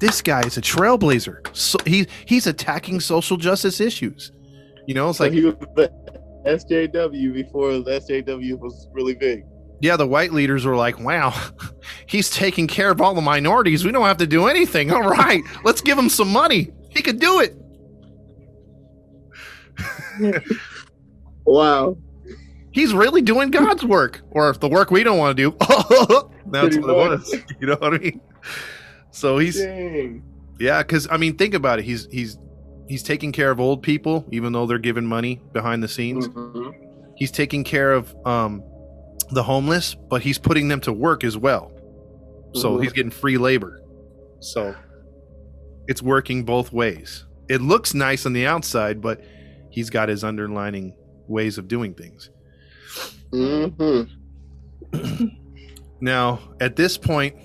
This 0.00 0.22
guy 0.22 0.40
is 0.40 0.56
a 0.56 0.60
trailblazer. 0.62 1.54
So 1.56 1.78
he 1.86 2.06
he's 2.26 2.46
attacking 2.46 3.00
social 3.00 3.36
justice 3.36 3.80
issues. 3.80 4.32
You 4.86 4.94
know, 4.94 5.10
it's 5.10 5.18
So 5.18 5.24
like, 5.24 5.32
he 5.32 5.44
was 5.44 5.54
the 5.76 5.92
SJW 6.46 7.32
before 7.34 7.72
the 7.78 8.00
SJW 8.00 8.58
was 8.58 8.88
really 8.92 9.14
big. 9.14 9.44
yeah, 9.80 9.96
the 9.96 10.06
white 10.06 10.32
leaders 10.32 10.64
were 10.66 10.76
like, 10.76 10.98
"Wow, 11.00 11.32
he's 12.06 12.30
taking 12.30 12.66
care 12.66 12.90
of 12.90 13.00
all 13.00 13.14
the 13.14 13.20
minorities. 13.22 13.84
We 13.84 13.92
don't 13.92 14.04
have 14.06 14.18
to 14.18 14.26
do 14.26 14.46
anything. 14.46 14.90
All 14.92 15.02
right, 15.02 15.42
let's 15.64 15.80
give 15.80 15.98
him 15.98 16.08
some 16.08 16.28
money. 16.32 16.70
He 16.90 17.02
could 17.02 17.18
do 17.20 17.40
it." 17.40 17.56
Wow. 21.46 21.96
he's 22.70 22.92
really 22.94 23.22
doing 23.22 23.50
God's 23.50 23.84
work, 23.84 24.20
or 24.30 24.52
the 24.52 24.68
work 24.68 24.90
we 24.90 25.02
don't 25.02 25.18
want 25.18 25.36
to 25.36 25.50
do. 25.50 25.56
That's 26.46 26.76
Pretty 26.76 26.80
what 26.80 27.12
it 27.12 27.18
was. 27.18 27.34
You 27.60 27.66
know 27.68 27.76
what 27.80 27.94
I 27.94 27.98
mean? 27.98 28.20
So 29.10 29.38
he's 29.38 29.58
Dang. 29.58 30.22
yeah, 30.60 30.82
because 30.82 31.08
I 31.10 31.16
mean, 31.16 31.36
think 31.36 31.54
about 31.54 31.78
it. 31.80 31.84
He's 31.84 32.06
he's 32.12 32.38
he's 32.90 33.04
taking 33.04 33.30
care 33.30 33.52
of 33.52 33.60
old 33.60 33.82
people, 33.84 34.26
even 34.32 34.52
though 34.52 34.66
they're 34.66 34.78
given 34.78 35.06
money 35.06 35.40
behind 35.52 35.80
the 35.80 35.86
scenes. 35.86 36.26
Mhm. 36.26 36.72
He's 37.16 37.30
taking 37.30 37.62
care 37.62 37.92
of 37.92 38.14
um 38.26 38.64
the 39.30 39.44
homeless, 39.44 39.94
but 39.94 40.22
he's 40.22 40.38
putting 40.38 40.66
them 40.66 40.80
to 40.80 40.92
work 40.92 41.22
as 41.22 41.36
well. 41.36 41.70
So 42.54 42.76
Mhm. 42.76 42.82
he's 42.82 42.92
getting 42.92 43.12
free 43.12 43.38
labor. 43.38 43.80
So 44.40 44.74
it's 45.86 46.02
working 46.02 46.42
both 46.44 46.72
ways. 46.72 47.26
It 47.48 47.60
looks 47.60 47.94
nice 47.94 48.26
on 48.26 48.32
the 48.32 48.44
outside, 48.46 49.00
but 49.00 49.20
he's 49.70 49.88
got 49.88 50.08
his 50.08 50.24
underlining 50.24 50.94
ways 51.28 51.58
of 51.58 51.68
doing 51.68 51.94
things. 51.94 52.30
Mm-hmm. 53.32 55.26
Now, 56.02 56.40
at 56.60 56.76
this 56.76 56.96
point, 56.96 57.36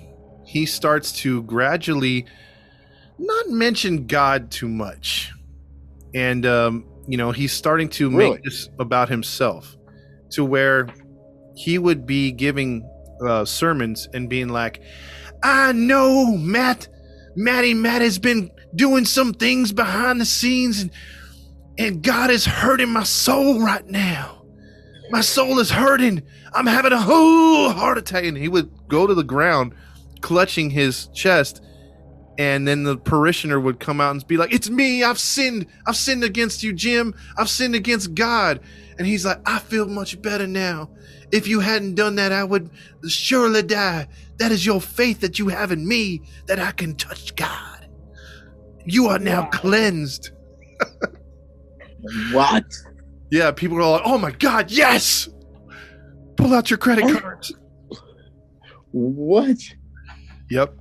he 0.46 0.64
starts 0.64 1.12
to 1.20 1.42
gradually 1.42 2.24
not 3.18 3.50
mention 3.50 4.06
God 4.06 4.50
too 4.50 4.66
much. 4.68 5.30
And, 6.16 6.46
um, 6.46 6.86
you 7.06 7.18
know, 7.18 7.30
he's 7.30 7.52
starting 7.52 7.88
to 7.90 8.08
Really? 8.10 8.30
make 8.32 8.42
this 8.42 8.68
about 8.78 9.08
himself 9.10 9.76
to 10.30 10.44
where 10.44 10.88
he 11.54 11.78
would 11.78 12.06
be 12.06 12.32
giving 12.32 12.88
uh, 13.24 13.44
sermons 13.44 14.08
and 14.14 14.28
being 14.28 14.48
like, 14.48 14.80
I 15.42 15.72
know 15.72 16.36
Matt, 16.36 16.88
Matty 17.36 17.74
Matt 17.74 18.00
has 18.00 18.18
been 18.18 18.50
doing 18.74 19.04
some 19.04 19.34
things 19.34 19.72
behind 19.72 20.20
the 20.20 20.24
scenes 20.24 20.80
and, 20.80 20.90
and 21.78 22.02
God 22.02 22.30
is 22.30 22.46
hurting 22.46 22.88
my 22.88 23.04
soul 23.04 23.60
right 23.60 23.86
now. 23.86 24.42
My 25.10 25.20
soul 25.20 25.58
is 25.60 25.70
hurting. 25.70 26.22
I'm 26.54 26.66
having 26.66 26.92
a 26.92 27.00
whole 27.00 27.70
heart 27.70 27.98
attack. 27.98 28.24
And 28.24 28.36
he 28.36 28.48
would 28.48 28.70
go 28.88 29.06
to 29.06 29.14
the 29.14 29.22
ground, 29.22 29.74
clutching 30.22 30.70
his 30.70 31.08
chest. 31.08 31.62
And 32.38 32.68
then 32.68 32.82
the 32.82 32.96
parishioner 32.98 33.58
would 33.58 33.80
come 33.80 34.00
out 34.00 34.10
and 34.14 34.26
be 34.26 34.36
like, 34.36 34.52
It's 34.52 34.68
me. 34.68 35.02
I've 35.02 35.18
sinned. 35.18 35.66
I've 35.86 35.96
sinned 35.96 36.22
against 36.24 36.62
you, 36.62 36.72
Jim. 36.72 37.14
I've 37.38 37.48
sinned 37.48 37.74
against 37.74 38.14
God. 38.14 38.60
And 38.98 39.06
he's 39.06 39.24
like, 39.24 39.40
I 39.46 39.58
feel 39.58 39.86
much 39.86 40.20
better 40.22 40.46
now. 40.46 40.90
If 41.32 41.46
you 41.48 41.60
hadn't 41.60 41.94
done 41.96 42.14
that, 42.16 42.32
I 42.32 42.44
would 42.44 42.70
surely 43.08 43.62
die. 43.62 44.06
That 44.38 44.52
is 44.52 44.64
your 44.66 44.80
faith 44.80 45.20
that 45.20 45.38
you 45.38 45.48
have 45.48 45.72
in 45.72 45.86
me 45.88 46.22
that 46.46 46.58
I 46.58 46.72
can 46.72 46.94
touch 46.94 47.34
God. 47.36 47.88
You 48.84 49.06
are 49.08 49.18
now 49.18 49.42
Wow. 49.42 49.50
cleansed. 49.52 50.30
What? 52.32 52.64
Yeah, 53.28 53.50
people 53.50 53.76
are 53.78 53.90
like, 53.90 54.02
oh 54.04 54.18
my 54.18 54.30
God, 54.30 54.70
yes! 54.70 55.28
Pull 56.36 56.54
out 56.54 56.70
your 56.70 56.78
credit 56.78 57.20
cards. 57.20 57.52
What? 58.92 59.56
Yep. 60.48 60.76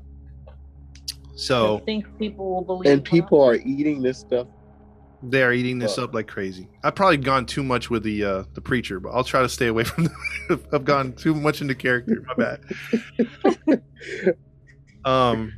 So 1.35 1.77
I 1.77 1.81
think 1.81 2.05
people 2.17 2.49
will 2.55 2.63
believe. 2.63 2.91
And 2.91 3.03
people 3.03 3.41
are 3.43 3.55
eating 3.55 4.01
this 4.01 4.19
stuff. 4.19 4.47
they're 5.23 5.53
eating 5.53 5.79
this 5.79 5.97
Well- 5.97 6.05
up 6.07 6.13
like 6.13 6.27
crazy. 6.27 6.67
I've 6.83 6.95
probably 6.95 7.17
gone 7.17 7.45
too 7.45 7.63
much 7.63 7.89
with 7.89 8.03
the 8.03 8.23
uh, 8.23 8.43
the 8.53 8.61
preacher, 8.61 8.99
but 8.99 9.09
I'll 9.09 9.23
try 9.23 9.41
to 9.41 9.49
stay 9.49 9.67
away 9.67 9.83
from. 9.91 10.05
The, 10.47 10.59
I've 10.71 10.85
gone 10.85 11.13
too 11.13 11.33
much 11.33 11.61
into 11.61 11.75
character. 11.75 12.23
My 12.27 12.57
bad. 13.67 13.83
um. 15.05 15.53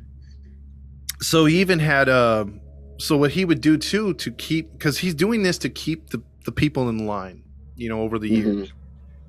So 1.22 1.46
he 1.46 1.60
even 1.62 1.80
had 1.80 2.10
um. 2.10 2.62
So 3.00 3.16
what 3.18 3.32
he 3.32 3.46
would 3.46 3.62
do 3.62 3.78
too 3.78 4.14
to 4.16 4.32
keep 4.32 4.72
because 4.74 4.98
he's 4.98 5.14
doing 5.14 5.44
this 5.44 5.58
to 5.60 5.70
keep 5.70 6.10
the 6.10 6.22
the 6.46 6.52
people 6.52 6.90
in 6.90 7.06
line, 7.06 7.44
you 7.76 7.90
know, 7.90 8.02
over 8.02 8.18
the 8.18 8.28
years. 8.30 8.70
Mhm. 8.70 8.72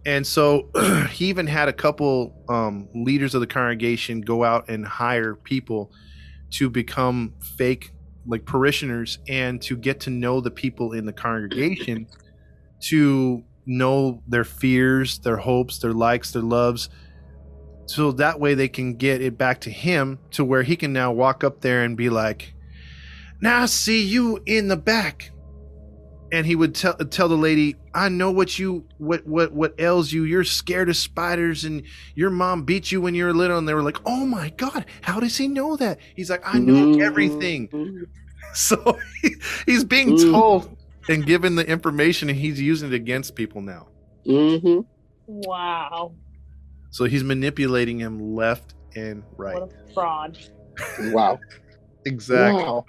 And 0.07 0.27
so 0.27 0.71
he 1.11 1.27
even 1.27 1.47
had 1.47 1.69
a 1.69 1.73
couple 1.73 2.33
um, 2.49 2.89
leaders 2.95 3.35
of 3.35 3.41
the 3.43 3.47
congregation 3.47 4.21
go 4.23 4.43
out 4.45 4.69
and 4.71 4.87
hire 4.87 5.35
people 5.35 5.93
to 6.51 6.71
become 6.71 7.35
fake 7.57 7.93
like 8.27 8.45
parishioners 8.45 9.19
and 9.29 9.61
to 9.63 9.77
get 9.77 10.01
to 10.01 10.11
know 10.11 10.41
the 10.41 10.51
people 10.51 10.93
in 10.93 11.07
the 11.07 11.13
congregation 11.13 12.07
to 12.81 13.43
know 13.67 14.23
their 14.27 14.45
fears, 14.45 15.19
their 15.19 15.37
hopes, 15.37 15.79
their 15.79 15.93
likes, 15.93 16.33
their 16.33 16.43
loves. 16.43 16.89
So 17.87 18.13
that 18.13 18.39
way 18.39 18.55
they 18.55 18.69
can 18.69 18.95
get 18.95 19.23
it 19.23 19.39
back 19.39 19.61
to 19.63 19.71
him 19.71 20.19
to 20.33 20.45
where 20.45 20.63
he 20.63 20.77
can 20.77 20.93
now 20.93 21.13
walk 21.13 21.43
up 21.43 21.61
there 21.61 21.85
and 21.85 21.97
be 21.97 22.11
like, 22.11 22.55
Now 23.41 23.63
I 23.63 23.67
see 23.67 24.03
you 24.05 24.41
in 24.47 24.69
the 24.69 24.77
back 24.77 25.31
and 26.33 26.47
he 26.47 26.55
would 26.57 26.75
tell 26.75 26.95
tell 26.95 27.29
the 27.29 27.37
lady, 27.37 27.77
"I 27.95 28.09
know 28.09 28.31
what 28.31 28.59
you 28.59 28.87
what 28.99 29.27
what 29.27 29.53
what 29.53 29.75
ails 29.79 30.13
you. 30.13 30.25
You're 30.25 30.45
scared 30.45 30.89
of 30.89 30.97
spiders, 30.97 31.65
and 31.65 31.83
your 32.15 32.31
mom 32.31 32.65
beat 32.65 32.93
you 32.93 33.01
when 33.01 33.15
you 33.15 33.25
were 33.25 33.33
little." 33.35 33.59
And 33.59 33.69
they 33.69 33.75
were 33.75 33.83
like, 33.83 33.99
"Oh 34.07 34.27
my 34.27 34.51
god, 34.57 34.87
how 35.03 35.21
does 35.21 35.37
he 35.37 35.49
know 35.49 35.77
that?" 35.77 35.99
He's 36.17 36.31
like, 36.31 36.43
"I 36.45 36.59
know 36.59 36.87
Mhm. 36.87 37.01
everything." 37.01 37.71
So 38.55 38.99
he, 39.23 39.35
he's 39.67 39.85
being 39.85 40.15
Mhm. 40.15 40.31
told 40.33 40.77
and 41.09 41.25
given 41.27 41.55
the 41.57 41.67
information, 41.69 42.29
and 42.31 42.39
he's 42.39 42.61
using 42.61 42.89
it 42.93 42.95
against 42.95 43.35
people 43.35 43.61
now. 43.61 43.89
Mhm. 44.27 44.87
Wow. 45.27 46.17
So 46.91 47.05
he's 47.05 47.25
manipulating 47.25 47.99
him 47.99 48.35
left 48.35 48.75
and 48.97 49.25
right. 49.37 49.55
What 49.55 49.63
a 49.71 49.93
fraud. 49.95 50.39
Wow. 51.13 51.39
Exactly. 52.05 52.65
Wow. 52.65 52.85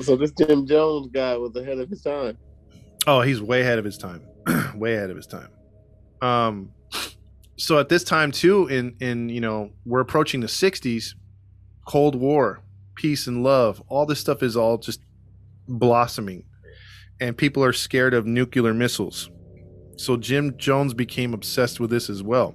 So 0.00 0.16
this 0.16 0.32
Jim 0.32 0.66
Jones 0.66 1.08
guy 1.12 1.36
was 1.36 1.54
ahead 1.56 1.78
of 1.78 1.88
his 1.88 2.02
time. 2.02 2.36
Oh, 3.06 3.20
he's 3.20 3.40
way 3.40 3.60
ahead 3.60 3.78
of 3.78 3.84
his 3.84 3.98
time. 3.98 4.22
way 4.74 4.94
ahead 4.94 5.10
of 5.10 5.16
his 5.16 5.26
time. 5.26 5.48
Um 6.20 6.70
so 7.56 7.78
at 7.78 7.88
this 7.88 8.04
time 8.04 8.32
too 8.32 8.66
in 8.66 8.96
in 9.00 9.28
you 9.28 9.40
know, 9.40 9.70
we're 9.84 10.00
approaching 10.00 10.40
the 10.40 10.46
60s, 10.46 11.14
Cold 11.86 12.16
War, 12.16 12.60
peace 12.94 13.26
and 13.26 13.42
love, 13.42 13.82
all 13.88 14.06
this 14.06 14.20
stuff 14.20 14.42
is 14.42 14.56
all 14.56 14.78
just 14.78 15.00
blossoming. 15.68 16.44
And 17.20 17.36
people 17.36 17.62
are 17.62 17.72
scared 17.72 18.14
of 18.14 18.26
nuclear 18.26 18.74
missiles. 18.74 19.30
So 19.96 20.16
Jim 20.16 20.56
Jones 20.56 20.94
became 20.94 21.32
obsessed 21.32 21.78
with 21.78 21.90
this 21.90 22.10
as 22.10 22.22
well. 22.22 22.54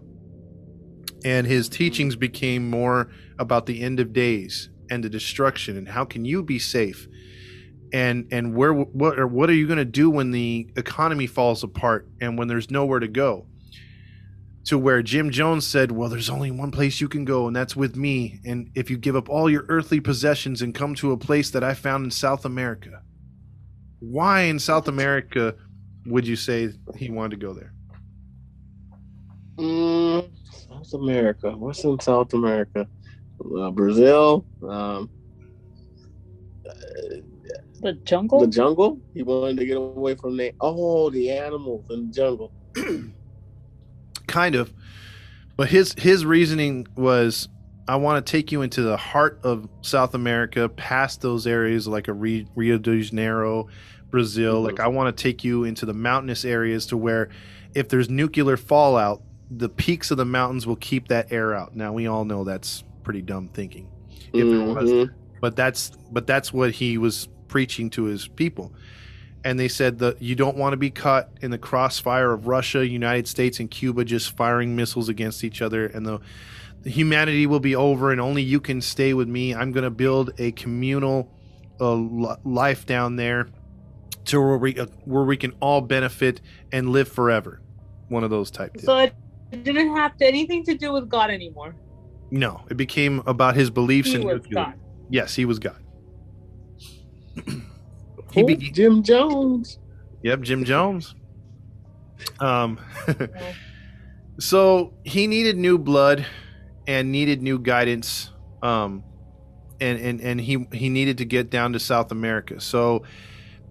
And 1.24 1.48
his 1.48 1.70
teachings 1.70 2.16
became 2.16 2.70
more 2.70 3.10
about 3.40 3.66
the 3.66 3.82
end 3.82 4.00
of 4.00 4.14
days 4.14 4.70
and 4.90 5.04
the 5.04 5.10
destruction 5.10 5.78
and 5.78 5.88
how 5.88 6.04
can 6.06 6.26
you 6.26 6.44
be 6.44 6.60
safe 6.60 7.08
and 7.94 8.28
and 8.32 8.56
where 8.56 8.74
what 8.74 9.20
or 9.20 9.28
what 9.28 9.50
are 9.50 9.54
you 9.54 9.68
going 9.68 9.78
to 9.78 9.86
do 9.86 10.10
when 10.10 10.32
the 10.32 10.70
economy 10.76 11.28
falls 11.28 11.64
apart 11.64 12.08
and 12.22 12.38
when 12.38 12.48
there's 12.48 12.70
nowhere 12.70 13.00
to 13.00 13.08
go 13.08 13.46
to 14.66 14.78
where 14.78 15.02
Jim 15.02 15.32
Jones 15.32 15.66
said, 15.66 15.92
"Well, 15.92 16.10
there's 16.10 16.30
only 16.30 16.52
one 16.52 16.72
place 16.72 17.02
you 17.02 17.08
can 17.08 17.26
go 17.26 17.48
and 17.48 17.56
that's 17.56 17.76
with 17.76 17.96
me 17.96 18.40
and 18.46 18.70
if 18.76 18.90
you 18.90 18.98
give 18.98 19.16
up 19.16 19.30
all 19.30 19.50
your 19.50 19.66
earthly 19.70 20.00
possessions 20.00 20.62
and 20.62 20.76
come 20.76 20.96
to 20.96 21.12
a 21.12 21.18
place 21.18 21.50
that 21.52 21.64
I 21.64 21.74
found 21.74 22.06
in 22.06 22.12
South 22.12 22.46
America." 22.46 23.02
Why 24.00 24.42
in 24.44 24.60
South 24.60 24.88
America 24.88 25.56
would 26.06 26.26
you 26.26 26.36
say 26.36 26.70
he 26.96 27.10
wanted 27.10 27.40
to 27.40 27.46
go 27.46 27.54
there? 27.54 27.74
Mm, 29.58 30.30
South 30.50 30.94
America. 30.94 31.52
What's 31.52 31.84
in 31.84 32.00
South 32.00 32.34
America? 32.34 32.88
Uh, 33.58 33.72
Brazil. 33.72 34.46
Um, 34.64 35.10
The 37.82 37.94
jungle? 37.94 38.40
the 38.42 38.48
jungle. 38.48 39.00
He 39.14 39.24
wanted 39.24 39.58
to 39.58 39.66
get 39.66 39.78
away 39.78 40.16
from 40.16 40.38
the 40.38 40.52
oh 40.62 41.10
the 41.10 41.32
animals 41.32 41.86
in 41.90 42.08
the 42.08 42.14
jungle. 42.14 42.52
kind 44.28 44.56
of 44.56 44.72
but 45.58 45.70
his 45.70 45.94
his 45.98 46.24
reasoning 46.24 46.86
was 46.96 47.50
i 47.88 47.96
want 47.96 48.24
to 48.24 48.32
take 48.32 48.52
you 48.52 48.62
into 48.62 48.84
the 48.84 48.96
heart 48.96 49.40
of 49.44 49.68
south 49.82 50.14
america 50.14 50.70
past 50.70 51.22
those 51.22 51.48
areas 51.48 51.88
like 51.88 52.08
a 52.08 52.14
Rio, 52.14 52.46
rio 52.56 52.78
de 52.78 53.02
janeiro 53.02 53.68
brazil 54.12 54.62
Mhm. 54.62 54.66
like 54.66 54.80
i 54.80 54.88
want 54.88 55.16
to 55.16 55.24
take 55.24 55.44
you 55.44 55.64
into 55.64 55.86
the 55.88 55.96
mountainous 55.96 56.46
areas 56.46 56.86
to 56.88 56.98
where 56.98 57.30
if 57.74 57.90
there's 57.90 58.08
nuclear 58.08 58.56
fallout 58.56 59.24
the 59.50 59.68
peaks 59.70 60.12
of 60.12 60.18
the 60.18 60.26
mountains 60.26 60.68
will 60.68 60.76
keep 60.76 61.08
that 61.08 61.32
air 61.32 61.56
out 61.56 61.76
now 61.76 61.92
we 61.92 62.06
all 62.06 62.24
know 62.24 62.44
that's 62.44 62.84
pretty 63.04 63.24
dumb 63.24 63.48
thinking 63.48 63.90
if 64.32 64.48
there 64.48 64.64
was 64.76 64.92
Mhm. 64.92 65.10
but 65.42 65.56
that's 65.56 65.92
but 66.12 66.28
that's 66.28 66.54
what 66.54 66.70
he 66.72 67.00
was 67.00 67.28
preaching 67.50 67.89
to 67.89 68.06
his 68.06 68.28
people 68.30 68.74
and 69.43 69.60
they 69.60 69.68
said 69.68 70.00
that 70.00 70.22
you 70.22 70.36
don't 70.36 70.58
want 70.58 70.74
to 70.74 70.78
be 70.78 70.89
caught 70.89 71.30
in 71.41 71.52
the 71.52 71.58
crossfire 71.58 72.32
of 72.32 72.47
Russia, 72.47 72.86
United 72.86 73.28
States, 73.28 73.60
and 73.60 73.72
Cuba 73.72 74.04
just 74.04 74.36
firing 74.36 74.76
missiles 74.76 75.10
against 75.10 75.43
each 75.43 75.62
other, 75.62 75.86
and 75.88 76.06
the, 76.06 76.20
the 76.82 76.89
humanity 76.89 77.45
will 77.45 77.60
be 77.60 77.76
over, 77.76 78.12
and 78.12 78.20
only 78.20 78.41
you 78.41 78.60
can 78.60 78.82
stay 78.82 79.14
with 79.14 79.28
me. 79.28 79.56
I'm 79.56 79.72
going 79.72 79.84
to 79.84 79.89
build 79.89 80.34
a 80.38 80.52
communal 80.52 81.32
uh, 81.80 81.95
life 82.43 82.86
down 82.86 83.16
there, 83.16 83.47
to 84.26 84.41
where 84.41 84.58
we 84.58 84.78
uh, 84.78 84.86
where 85.06 85.24
we 85.24 85.38
can 85.38 85.54
all 85.62 85.82
benefit 85.82 86.41
and 86.72 86.89
live 86.89 87.08
forever. 87.08 87.62
One 88.10 88.24
of 88.24 88.30
those 88.30 88.52
type. 88.52 88.76
So 88.80 88.97
it 88.97 89.14
didn't 89.64 89.95
have 89.95 90.18
to, 90.18 90.26
anything 90.26 90.64
to 90.66 90.76
do 90.76 90.91
with 90.91 91.10
God 91.10 91.30
anymore. 91.30 91.76
no, 92.32 92.62
it 92.70 92.76
became 92.76 93.22
about 93.26 93.56
his 93.56 93.70
beliefs 93.70 94.10
He 94.10 94.16
and 94.16 94.26
was. 94.26 94.45
God. 94.47 94.74
Yes, 95.10 95.34
he 95.34 95.45
was 95.45 95.58
God. 95.58 95.78
He 98.32 98.42
Who? 98.42 98.46
be- 98.46 98.56
Jim 98.58 99.04
Jones. 99.04 99.80
Yep, 100.24 100.42
Jim 100.42 100.64
Jones. 100.64 101.16
Um, 102.40 102.80
so 104.40 104.94
he 105.04 105.28
needed 105.28 105.58
new 105.58 105.78
blood 105.78 106.26
and 106.88 107.12
needed 107.12 107.42
new 107.42 107.60
guidance. 107.60 108.32
Um, 108.62 109.04
and 109.82 110.00
and 110.00 110.22
and 110.22 110.42
he 110.42 110.68
he 110.74 110.90
needed 110.90 111.20
to 111.20 111.26
get 111.26 111.50
down 111.50 111.74
to 111.74 111.80
South 111.80 112.12
America. 112.12 112.60
So 112.60 113.04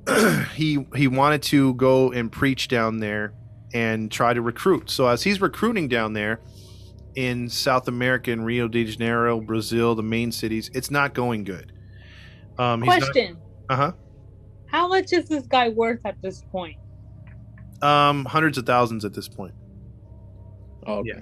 he 0.55 0.87
he 0.97 1.09
wanted 1.09 1.43
to 1.45 1.75
go 1.75 2.13
and 2.13 2.33
preach 2.33 2.69
down 2.69 2.99
there 3.01 3.35
and 3.75 4.11
try 4.11 4.33
to 4.33 4.41
recruit. 4.41 4.89
So 4.91 5.07
as 5.07 5.23
he's 5.23 5.41
recruiting 5.41 5.89
down 5.89 6.15
there 6.15 6.41
in 7.15 7.51
South 7.51 7.89
America, 7.89 8.31
in 8.31 8.43
Rio 8.43 8.69
de 8.69 8.85
Janeiro, 8.85 9.41
Brazil, 9.41 9.95
the 9.95 10.03
main 10.03 10.33
cities, 10.33 10.71
it's 10.73 10.91
not 10.91 11.13
going 11.13 11.45
good. 11.45 11.73
Um, 12.57 12.83
Question 12.83 13.37
Uh 13.69 13.77
huh. 13.77 13.93
How 14.67 14.89
much 14.89 15.13
is 15.13 15.29
this 15.29 15.47
guy 15.47 15.69
worth 15.69 16.01
at 16.05 16.21
this 16.23 16.43
point? 16.53 16.77
Um, 17.83 18.25
hundreds 18.25 18.59
of 18.59 18.67
thousands 18.67 19.05
at 19.05 19.15
this 19.15 19.29
point. 19.29 19.55
Oh, 20.87 21.05
Yeah. 21.05 21.21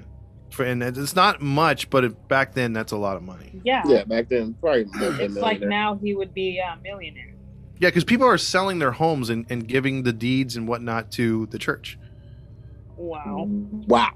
For, 0.51 0.65
and 0.65 0.83
it's 0.83 1.17
not 1.17 1.43
much, 1.43 1.91
but 1.91 2.05
it, 2.05 2.29
back 2.29 2.55
then 2.55 2.73
that's 2.73 2.93
a 2.93 2.97
lot 2.97 3.17
of 3.17 3.23
money. 3.23 3.61
Yeah. 3.65 3.83
Yeah, 3.85 4.05
back 4.05 4.29
then, 4.29 4.55
probably 4.61 4.85
more 4.95 5.11
than 5.11 5.33
It's 5.33 5.37
like 5.37 5.61
now 5.61 5.97
he 5.97 6.15
would 6.15 6.33
be 6.33 6.59
a 6.59 6.79
millionaire. 6.83 7.35
Yeah, 7.79 7.89
because 7.89 8.05
people 8.05 8.27
are 8.27 8.39
selling 8.39 8.79
their 8.79 8.93
homes 8.93 9.29
and, 9.29 9.45
and 9.51 9.67
giving 9.67 10.03
the 10.05 10.13
deeds 10.13 10.57
and 10.57 10.67
whatnot 10.67 11.11
to 11.13 11.47
the 11.47 11.59
church. 11.59 11.99
Wow. 12.97 13.45
Wow. 13.49 14.13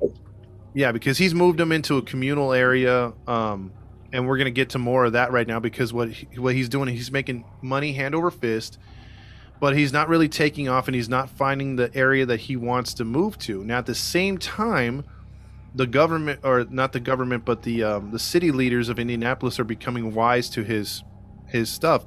Yeah, 0.73 0.93
because 0.93 1.19
he's 1.19 1.35
moved 1.35 1.59
them 1.59 1.73
into 1.73 1.99
a 1.99 2.03
communal 2.03 2.53
area, 2.53 3.13
um, 3.27 3.73
and 4.13 4.27
we're 4.27 4.39
gonna 4.39 4.51
get 4.51 4.71
to 4.71 4.79
more 4.79 5.05
of 5.07 5.13
that 5.13 5.33
right 5.33 5.47
now 5.47 5.61
because 5.61 5.93
what 5.93 6.11
he, 6.11 6.39
what 6.39 6.55
he's 6.55 6.69
doing, 6.69 6.89
he's 6.89 7.11
making 7.11 7.45
money 7.63 7.93
hand 7.93 8.15
over 8.15 8.31
fist, 8.31 8.79
but 9.61 9.77
he's 9.77 9.93
not 9.93 10.09
really 10.09 10.29
taking 10.29 10.69
off, 10.69 10.89
and 10.89 10.95
he's 10.95 11.09
not 11.09 11.31
finding 11.31 11.77
the 11.77 11.95
area 11.95 12.25
that 12.27 12.41
he 12.41 12.57
wants 12.57 12.95
to 12.95 13.05
move 13.05 13.39
to. 13.39 13.63
Now, 13.65 13.79
at 13.79 13.87
the 13.87 13.95
same 13.95 14.39
time, 14.39 15.05
the 15.75 15.87
government, 15.87 16.41
or 16.43 16.65
not 16.69 16.93
the 16.93 17.01
government, 17.01 17.45
but 17.45 17.63
the 17.63 17.85
um, 17.85 18.11
the 18.11 18.19
city 18.19 18.51
leaders 18.51 18.89
of 18.89 18.99
Indianapolis 18.99 19.61
are 19.61 19.65
becoming 19.65 20.15
wise 20.15 20.49
to 20.51 20.65
his 20.65 21.05
his 21.47 21.69
stuff. 21.69 22.05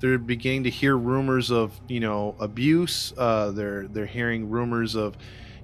They're 0.00 0.18
beginning 0.18 0.64
to 0.64 0.70
hear 0.70 0.96
rumors 0.96 1.50
of 1.50 1.80
you 1.88 2.00
know 2.00 2.36
abuse. 2.38 3.12
Uh, 3.16 3.50
they're 3.50 3.88
they're 3.88 4.06
hearing 4.06 4.50
rumors 4.50 4.94
of 4.94 5.16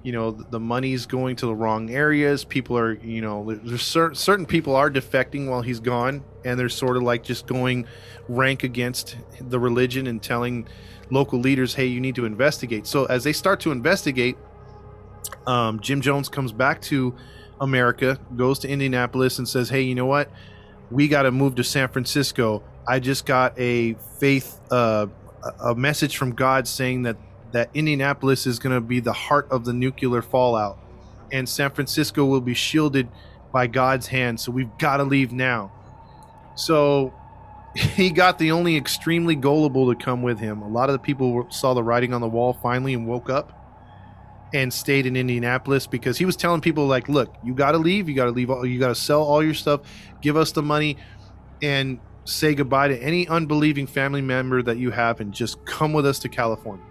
you 0.07 0.13
know 0.13 0.31
the 0.31 0.59
money's 0.59 1.05
going 1.05 1.35
to 1.35 1.47
the 1.47 1.53
wrong 1.53 1.89
areas. 1.89 2.45
People 2.45 2.77
are 2.77 2.93
you 2.93 3.19
know 3.19 3.53
there's 3.53 3.81
cer- 3.81 4.13
certain 4.13 4.45
people 4.45 4.73
are 4.73 4.89
defecting 4.89 5.49
while 5.49 5.61
he's 5.61 5.81
gone 5.81 6.23
and 6.45 6.57
they're 6.57 6.69
sort 6.69 6.95
of 6.95 7.03
like 7.03 7.23
just 7.23 7.45
going 7.45 7.85
rank 8.29 8.63
against 8.63 9.17
the 9.41 9.59
religion 9.59 10.07
and 10.07 10.23
telling 10.23 10.65
local 11.11 11.39
leaders 11.39 11.75
hey 11.75 11.87
you 11.87 11.99
need 11.99 12.15
to 12.15 12.23
investigate. 12.23 12.87
So 12.87 13.03
as 13.07 13.25
they 13.25 13.33
start 13.33 13.59
to 13.61 13.71
investigate 13.71 14.37
um, 15.45 15.81
jim 15.81 15.99
jones 15.99 16.29
comes 16.29 16.53
back 16.53 16.81
to 16.83 17.13
america 17.59 18.17
goes 18.37 18.59
to 18.59 18.69
indianapolis 18.69 19.39
and 19.39 19.49
says 19.49 19.67
hey 19.67 19.81
you 19.81 19.93
know 19.93 20.05
what? 20.05 20.31
We 20.89 21.09
got 21.09 21.23
to 21.23 21.31
move 21.31 21.55
to 21.55 21.65
san 21.65 21.89
francisco. 21.89 22.63
I 22.87 22.99
just 22.99 23.25
got 23.25 23.59
a 23.59 23.95
faith 24.21 24.57
uh, 24.71 25.07
a 25.43 25.71
a 25.71 25.75
message 25.75 26.15
from 26.15 26.31
god 26.31 26.65
saying 26.65 27.01
that 27.01 27.17
that 27.51 27.69
Indianapolis 27.73 28.45
is 28.45 28.59
going 28.59 28.75
to 28.75 28.81
be 28.81 28.99
the 28.99 29.13
heart 29.13 29.47
of 29.49 29.65
the 29.65 29.73
nuclear 29.73 30.21
fallout, 30.21 30.77
and 31.31 31.47
San 31.47 31.71
Francisco 31.71 32.25
will 32.25 32.41
be 32.41 32.53
shielded 32.53 33.09
by 33.51 33.67
God's 33.67 34.07
hand. 34.07 34.39
So 34.39 34.51
we've 34.51 34.75
got 34.77 34.97
to 34.97 35.03
leave 35.03 35.31
now. 35.31 35.71
So 36.55 37.13
he 37.75 38.09
got 38.09 38.39
the 38.39 38.51
only 38.51 38.75
extremely 38.75 39.35
gullible 39.35 39.93
to 39.93 40.03
come 40.03 40.21
with 40.21 40.39
him. 40.39 40.61
A 40.61 40.67
lot 40.67 40.89
of 40.89 40.93
the 40.93 40.99
people 40.99 41.47
saw 41.49 41.73
the 41.73 41.83
writing 41.83 42.13
on 42.13 42.21
the 42.21 42.27
wall 42.27 42.53
finally 42.53 42.93
and 42.93 43.07
woke 43.07 43.29
up 43.29 43.53
and 44.53 44.73
stayed 44.73 45.05
in 45.05 45.15
Indianapolis 45.15 45.87
because 45.87 46.17
he 46.17 46.25
was 46.25 46.35
telling 46.35 46.61
people 46.61 46.87
like, 46.87 47.09
"Look, 47.09 47.35
you 47.43 47.53
got 47.53 47.71
to 47.73 47.77
leave. 47.77 48.07
You 48.07 48.15
got 48.15 48.25
to 48.25 48.31
leave. 48.31 48.49
All, 48.49 48.65
you 48.65 48.79
got 48.79 48.89
to 48.89 48.95
sell 48.95 49.21
all 49.21 49.43
your 49.43 49.53
stuff. 49.53 49.81
Give 50.21 50.37
us 50.37 50.51
the 50.51 50.63
money, 50.63 50.97
and." 51.61 51.99
Say 52.29 52.55
goodbye 52.55 52.89
to 52.89 53.01
any 53.01 53.25
unbelieving 53.25 53.87
family 53.87 54.21
member 54.21 54.61
that 54.61 54.75
you 54.75 54.91
have 54.91 55.21
and 55.21 55.33
just 55.33 55.63
come 55.63 55.93
with 55.93 56.05
us 56.05 56.19
to 56.19 56.27
California. 56.27 56.83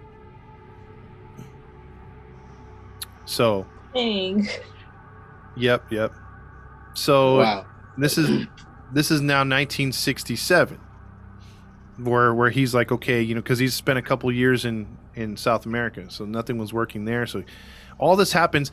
So, 3.26 3.66
Dang. 3.94 4.48
yep, 5.56 5.84
yep. 5.90 6.12
So 6.94 7.38
Wow. 7.38 7.66
this 7.98 8.16
is 8.16 8.46
this 8.92 9.10
is 9.10 9.20
now 9.20 9.38
1967, 9.40 10.78
where 11.98 12.32
where 12.34 12.50
he's 12.50 12.74
like, 12.74 12.90
okay, 12.92 13.20
you 13.20 13.34
know, 13.34 13.42
because 13.42 13.58
he's 13.58 13.74
spent 13.74 13.98
a 13.98 14.02
couple 14.02 14.30
years 14.32 14.64
in 14.64 14.86
in 15.14 15.36
South 15.36 15.66
America, 15.66 16.06
so 16.08 16.24
nothing 16.24 16.56
was 16.58 16.72
working 16.72 17.04
there. 17.04 17.26
So 17.26 17.42
all 17.98 18.16
this 18.16 18.32
happens. 18.32 18.70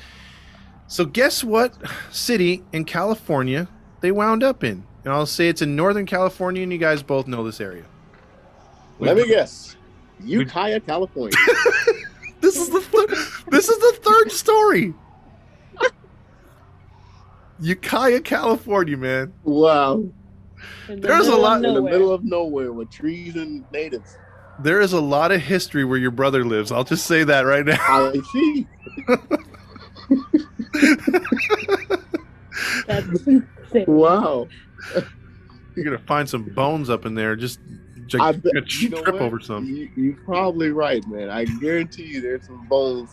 So 0.88 1.06
guess 1.06 1.43
what 1.43 1.74
city 2.12 2.64
in 2.74 2.86
California 2.86 3.68
they 4.01 4.12
wound 4.12 4.43
up 4.43 4.64
in? 4.64 4.86
And 5.04 5.12
I'll 5.14 5.26
say 5.26 5.47
it's 5.49 5.62
in 5.62 5.76
Northern 5.76 6.06
California, 6.06 6.64
and 6.64 6.72
you 6.72 6.78
guys 6.78 7.01
both 7.04 7.28
know 7.28 7.43
this 7.43 7.60
area. 7.60 7.84
Let 8.99 9.18
me 9.18 9.28
guess. 9.28 9.76
Ukiah, 10.24 10.80
California. 10.80 11.36
This 12.44 12.58
is 12.58 12.68
the 12.70 12.82
th- 12.82 13.10
this 13.52 13.70
is 13.70 13.78
the 13.80 14.00
third 14.02 14.30
story. 14.30 14.94
Ukiah, 17.62 18.20
California, 18.20 18.98
man. 18.98 19.32
wow. 19.46 20.04
There's 20.89 21.28
a 21.28 21.36
lot- 21.38 21.64
In 21.64 21.74
the 21.74 21.82
middle 21.82 22.12
of 22.12 22.26
nowhere 22.26 22.74
with 22.74 22.89
trees 22.89 23.38
and 23.38 23.64
natives. 23.72 24.18
There 24.60 24.82
is 24.82 24.91
a 24.91 25.00
lot 25.00 25.32
of 25.32 25.39
history 25.41 25.86
where 25.86 25.98
your 25.98 26.12
brother 26.12 26.44
lives. 26.44 26.70
I'll 26.74 26.84
just 26.84 27.06
say 27.06 27.24
that 27.24 27.41
right 27.46 27.66
now. 27.66 27.78
I 27.80 28.22
see. 28.34 28.68
That's 32.88 33.08
insane. 33.28 33.86
Wow. 33.88 34.48
You're 35.76 35.86
gonna 35.86 35.98
find 36.00 36.28
some 36.30 36.44
bones 36.54 36.89
up 36.89 37.06
in 37.06 37.16
there. 37.16 37.36
Just, 37.38 37.60
just 38.14 38.24
I 38.24 38.32
bet, 38.32 38.53
gonna 38.53 38.66
you 38.68 38.89
know 38.89 39.01
trip 39.01 39.14
what? 39.16 39.22
over 39.24 39.39
some. 39.39 39.66
You, 39.66 39.89
you're 39.95 40.16
probably 40.26 40.72
right, 40.72 41.05
man. 41.07 41.30
I 41.30 41.45
guarantee 41.45 42.03
you 42.05 42.22
there's 42.22 42.45
some 42.45 42.66
bones 42.68 43.09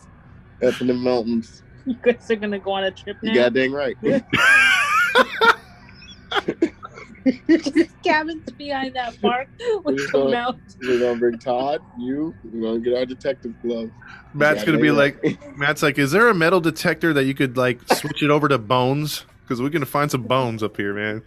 up 0.65 0.79
in 0.81 0.87
the 0.87 0.93
mountains. 0.93 1.63
You 1.83 1.95
guys 1.99 2.29
are 2.29 2.35
gonna 2.35 2.59
go 2.59 2.73
on 2.73 2.83
a 2.83 2.91
trip 2.91 3.17
You 3.23 3.33
now. 3.33 3.49
goddamn 3.49 3.73
right. 3.73 3.97
Cabins 8.03 8.49
behind 8.51 8.95
that 8.95 9.19
park 9.19 9.47
with 9.83 9.85
We're 9.85 9.95
the 10.05 10.09
going- 10.11 10.31
mountain. 10.31 10.61
We're 10.81 10.99
gonna 10.99 11.19
bring 11.19 11.39
Todd, 11.39 11.81
you, 11.97 12.35
we're 12.43 12.61
gonna 12.61 12.79
get 12.79 12.95
our 12.97 13.05
detective 13.07 13.55
gloves. 13.63 13.91
Matt's 14.35 14.63
gonna 14.63 14.77
be 14.79 14.91
like, 14.91 15.17
Matt's 15.57 15.81
like, 15.83 15.97
is 15.97 16.11
there 16.11 16.29
a 16.29 16.35
metal 16.35 16.61
detector 16.61 17.13
that 17.13 17.23
you 17.25 17.33
could 17.33 17.57
like 17.57 17.81
switch 17.93 18.21
it 18.21 18.29
over 18.29 18.47
to 18.47 18.59
bones? 18.59 19.25
Because 19.41 19.59
we're 19.59 19.69
gonna 19.69 19.85
find 19.87 20.11
some 20.11 20.21
bones 20.23 20.61
up 20.61 20.77
here, 20.77 20.93
man. 20.93 21.23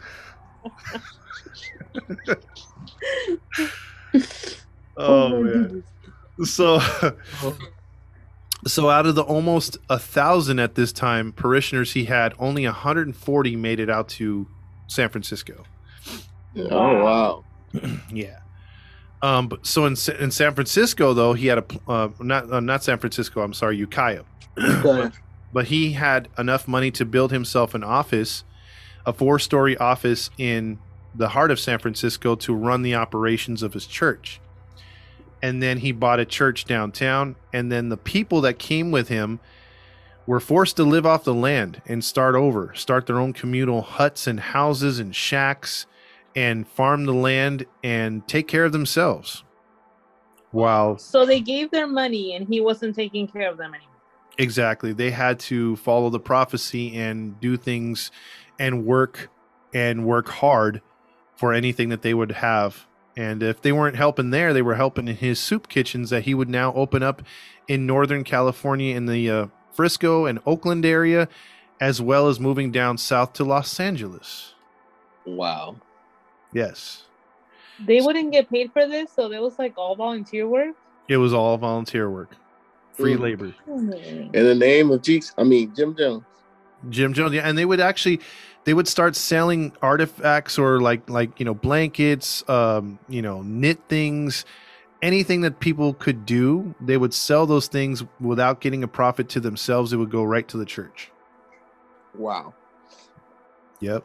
Oh 4.97 5.29
my 5.29 5.39
man. 5.39 5.85
So, 6.45 6.81
so 8.67 8.91
out 8.91 9.07
of 9.07 9.15
the 9.15 9.23
almost 9.23 9.79
a 9.89 9.99
thousand 9.99 10.59
at 10.59 10.75
this 10.75 10.93
time 10.93 11.33
parishioners 11.33 11.93
he 11.93 12.07
had, 12.07 12.35
only 12.39 12.65
140 12.65 13.57
made 13.57 13.79
it 13.81 13.89
out 13.89 14.09
to 14.11 14.47
San 14.87 15.09
Francisco. 15.09 15.65
oh 16.57 17.05
wow. 17.05 17.45
Yeah. 18.13 18.39
Um. 19.23 19.49
But 19.49 19.67
so 19.67 19.87
in 19.87 19.97
in 20.21 20.31
San 20.31 20.55
Francisco 20.55 21.15
though 21.15 21.33
he 21.33 21.47
had 21.47 21.59
a 21.59 21.65
uh, 21.89 22.09
not 22.21 22.53
uh, 22.53 22.61
not 22.61 22.85
San 22.85 22.99
Francisco 22.99 23.41
I'm 23.41 23.55
sorry 23.55 23.77
Ukiah, 23.79 24.23
but 25.53 25.67
he 25.67 25.93
had 25.93 26.29
enough 26.37 26.69
money 26.69 26.91
to 26.93 27.05
build 27.05 27.33
himself 27.33 27.75
an 27.75 27.83
office, 27.83 28.45
a 29.07 29.13
four 29.13 29.39
story 29.39 29.77
office 29.79 30.31
in 30.37 30.79
the 31.15 31.29
heart 31.29 31.51
of 31.51 31.61
San 31.61 31.79
Francisco 31.79 32.35
to 32.37 32.55
run 32.55 32.83
the 32.83 32.95
operations 32.95 33.63
of 33.63 33.73
his 33.73 33.87
church. 33.87 34.41
And 35.43 35.63
then 35.63 35.79
he 35.79 35.93
bought 35.93 36.21
a 36.21 36.25
church 36.25 36.65
downtown, 36.65 37.37
and 37.53 37.71
then 37.71 37.89
the 37.91 37.97
people 37.97 38.41
that 38.43 38.59
came 38.59 38.91
with 38.91 39.09
him 39.09 39.41
were 40.27 40.41
forced 40.41 40.77
to 40.77 40.85
live 40.85 41.05
off 41.05 41.25
the 41.25 41.35
land 41.35 41.83
and 41.87 42.03
start 42.03 42.35
over, 42.35 42.73
start 42.75 43.07
their 43.07 43.21
own 43.21 43.33
communal 43.33 43.83
huts 43.83 44.27
and 44.27 44.41
houses 44.41 44.99
and 44.99 45.15
shacks 45.15 45.87
and 46.35 46.67
farm 46.67 47.05
the 47.05 47.13
land 47.13 47.67
and 47.83 48.27
take 48.27 48.49
care 48.49 48.65
of 48.65 48.73
themselves. 48.73 49.45
While 50.51 50.99
So 50.99 51.27
they 51.27 51.41
gave 51.41 51.71
their 51.71 51.87
money 51.87 52.35
and 52.35 52.47
he 52.49 52.61
wasn't 52.61 52.95
taking 52.95 53.27
care 53.29 53.51
of 53.51 53.59
them 53.59 53.75
anymore. 53.75 53.91
Exactly. 54.39 54.93
They 54.93 55.11
had 55.11 55.39
to 55.41 55.77
follow 55.77 56.11
the 56.11 56.21
prophecy 56.21 56.97
and 56.97 57.39
do 57.41 57.57
things 57.57 58.11
and 58.59 58.85
work 58.85 59.31
and 59.73 60.07
work 60.07 60.29
hard 60.29 60.81
for 61.37 61.53
anything 61.53 61.89
that 61.91 62.03
they 62.03 62.15
would 62.15 62.33
have. 62.33 62.87
And 63.17 63.43
if 63.43 63.63
they 63.63 63.73
weren't 63.73 63.97
helping 63.97 64.31
there, 64.31 64.53
they 64.53 64.63
were 64.63 64.75
helping 64.75 65.07
in 65.09 65.17
his 65.17 65.39
soup 65.39 65.69
kitchens 65.69 66.11
that 66.11 66.25
he 66.25 66.35
would 66.35 66.49
now 66.49 66.73
open 66.75 67.03
up 67.03 67.23
in 67.69 67.87
Northern 67.87 68.25
California 68.25 68.95
in 68.97 69.07
the 69.07 69.31
uh, 69.31 69.47
Frisco 69.73 70.27
and 70.27 70.41
Oakland 70.47 70.85
area, 70.85 71.29
as 71.81 72.01
well 72.01 72.29
as 72.29 72.41
moving 72.41 72.73
down 72.73 72.99
south 72.99 73.33
to 73.35 73.45
Los 73.45 73.79
Angeles. 73.79 74.55
Wow. 75.27 75.77
Yes. 76.53 77.05
They 77.85 78.01
wouldn't 78.01 78.33
get 78.33 78.51
paid 78.51 78.73
for 78.73 78.87
this, 78.87 79.11
so 79.13 79.31
it 79.33 79.41
was 79.41 79.59
like 79.59 79.75
all 79.77 79.97
volunteer 79.97 80.47
work. 80.49 80.75
It 81.09 81.17
was 81.17 81.33
all 81.33 81.57
volunteer 81.59 82.09
work, 82.11 82.37
free 82.93 83.15
Mm. 83.15 83.21
labor. 83.21 83.55
In 83.67 84.45
the 84.45 84.55
name 84.55 84.91
of 84.91 85.03
Jesus, 85.03 85.35
I 85.37 85.45
mean 85.45 85.73
Jim 85.75 85.95
Jones. 85.97 86.25
Jim 86.89 87.13
Jones, 87.15 87.33
yeah, 87.35 87.43
and 87.49 87.57
they 87.59 87.65
would 87.65 87.81
actually 87.81 88.21
they 88.65 88.75
would 88.75 88.89
start 88.89 89.15
selling 89.17 89.73
artifacts 89.83 90.59
or 90.59 90.81
like 90.81 91.09
like 91.09 91.39
you 91.39 91.45
know 91.45 91.55
blankets, 91.55 92.49
um, 92.49 92.99
you 93.09 93.23
know 93.23 93.43
knit 93.43 93.81
things, 93.89 94.45
anything 95.03 95.43
that 95.43 95.61
people 95.61 95.95
could 95.95 96.25
do. 96.27 96.75
They 96.81 96.97
would 96.97 97.15
sell 97.15 97.47
those 97.47 97.67
things 97.69 98.05
without 98.21 98.61
getting 98.61 98.83
a 98.83 98.89
profit 98.89 99.29
to 99.31 99.41
themselves. 99.41 99.93
It 99.93 99.97
would 99.97 100.11
go 100.11 100.25
right 100.25 100.47
to 100.49 100.57
the 100.57 100.65
church. 100.67 101.11
Wow. 102.17 102.55
Yep. 103.81 104.05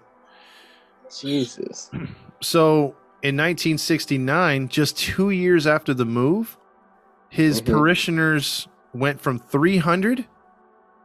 Jesus. 1.20 1.92
So 2.42 2.96
in 3.22 3.36
1969, 3.36 4.70
just 4.70 4.98
two 4.98 5.30
years 5.30 5.68
after 5.68 5.94
the 5.94 6.06
move, 6.06 6.58
his 7.28 7.62
Mhm. 7.62 7.66
parishioners 7.66 8.70
went 8.94 9.20
from 9.20 9.40
300 9.40 10.26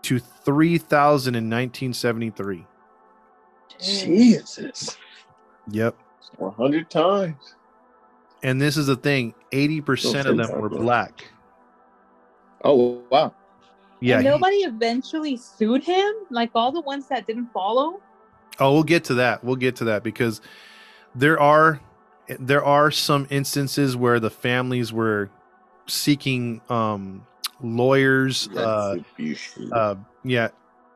to 0.02 0.20
3,000 0.20 1.34
in 1.34 1.48
1973. 1.48 2.66
Jesus. 3.80 4.96
Yep. 5.70 5.96
100 6.38 6.90
times. 6.90 7.54
And 8.42 8.60
this 8.60 8.76
is 8.76 8.86
the 8.86 8.96
thing 8.96 9.34
80% 9.52 10.26
of 10.26 10.36
them 10.36 10.60
were 10.60 10.68
black. 10.68 11.24
Oh, 12.64 13.02
wow. 13.10 13.34
Yeah. 14.00 14.16
And 14.16 14.24
he- 14.24 14.30
nobody 14.30 14.56
eventually 14.58 15.36
sued 15.36 15.84
him? 15.84 16.14
Like 16.30 16.50
all 16.54 16.72
the 16.72 16.80
ones 16.80 17.08
that 17.08 17.26
didn't 17.26 17.52
follow? 17.52 18.00
Oh, 18.60 18.72
we'll 18.72 18.82
get 18.84 19.04
to 19.04 19.14
that. 19.14 19.42
We'll 19.42 19.56
get 19.56 19.76
to 19.76 19.84
that 19.84 20.02
because 20.02 20.40
there 21.14 21.38
are 21.40 21.80
there 22.38 22.64
are 22.64 22.90
some 22.90 23.26
instances 23.30 23.96
where 23.96 24.18
the 24.18 24.30
families 24.30 24.92
were 24.92 25.28
seeking 25.86 26.62
um 26.70 27.26
lawyers 27.62 28.48
uh 28.56 28.96
uh 29.72 29.94
yeah 30.24 30.48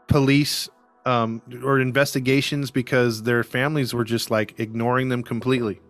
police 0.06 0.70
um 1.09 1.40
or 1.64 1.80
investigations 1.80 2.70
because 2.70 3.22
their 3.22 3.42
families 3.42 3.94
were 3.94 4.04
just 4.04 4.30
like 4.30 4.59
ignoring 4.59 5.09
them 5.09 5.22
completely 5.22 5.80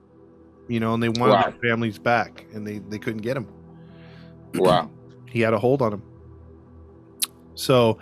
you 0.69 0.79
know 0.81 0.95
and 0.95 1.03
they 1.03 1.09
wanted 1.09 1.33
Wow. 1.33 1.43
their 1.51 1.71
families 1.71 1.99
back 1.99 2.45
and 2.55 2.67
they 2.67 2.79
they 2.91 2.99
couldn't 2.99 3.23
get 3.23 3.35
them 3.35 3.47
wow. 4.55 4.91
he 5.31 5.41
had 5.41 5.53
a 5.55 5.59
hold 5.59 5.83
on 5.83 5.93
him. 5.95 6.03
So, 7.55 7.99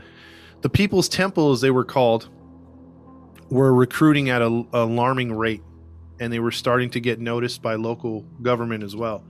the 0.61 0.69
People's 0.69 1.09
Temple, 1.09 1.51
as 1.53 1.61
they 1.63 1.71
were 1.71 1.85
called, 1.85 2.29
were 3.51 3.73
recruiting 3.75 4.29
at 4.29 4.43
an 4.43 4.69
alarming 4.73 5.33
rate, 5.33 5.63
and 6.21 6.31
they 6.33 6.41
were 6.41 6.51
starting 6.51 6.91
to 6.91 7.01
get 7.01 7.21
noticed 7.21 7.63
by 7.63 7.75
local 7.77 8.21
government 8.43 8.85
as 8.85 8.95
well. 8.95 9.25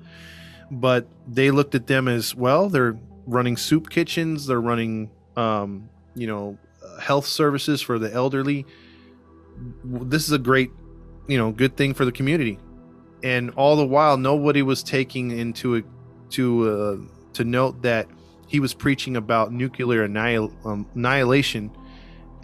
But 0.70 1.06
they 1.28 1.50
looked 1.52 1.74
at 1.76 1.86
them 1.86 2.08
as 2.08 2.34
well. 2.34 2.68
They're 2.68 2.98
running 3.26 3.56
soup 3.56 3.88
kitchens. 3.88 4.46
They're 4.46 4.60
running, 4.60 5.10
um, 5.36 5.88
you 6.16 6.26
know, 6.26 6.58
health 7.00 7.26
services 7.26 7.80
for 7.82 7.98
the 7.98 8.12
elderly. 8.12 8.66
This 9.84 10.24
is 10.24 10.32
a 10.32 10.38
great, 10.38 10.70
you 11.28 11.38
know, 11.38 11.52
good 11.52 11.76
thing 11.76 11.94
for 11.94 12.04
the 12.04 12.12
community. 12.12 12.58
And 13.22 13.50
all 13.50 13.76
the 13.76 13.86
while, 13.86 14.16
nobody 14.16 14.62
was 14.62 14.82
taking 14.82 15.30
into 15.30 15.76
a, 15.76 15.82
to 16.30 16.68
uh, 16.68 16.96
to 17.34 17.44
note 17.44 17.82
that 17.82 18.08
he 18.46 18.60
was 18.60 18.72
preaching 18.74 19.16
about 19.16 19.52
nuclear 19.52 20.04
annihil- 20.04 20.52
um, 20.64 20.86
annihilation 20.94 21.70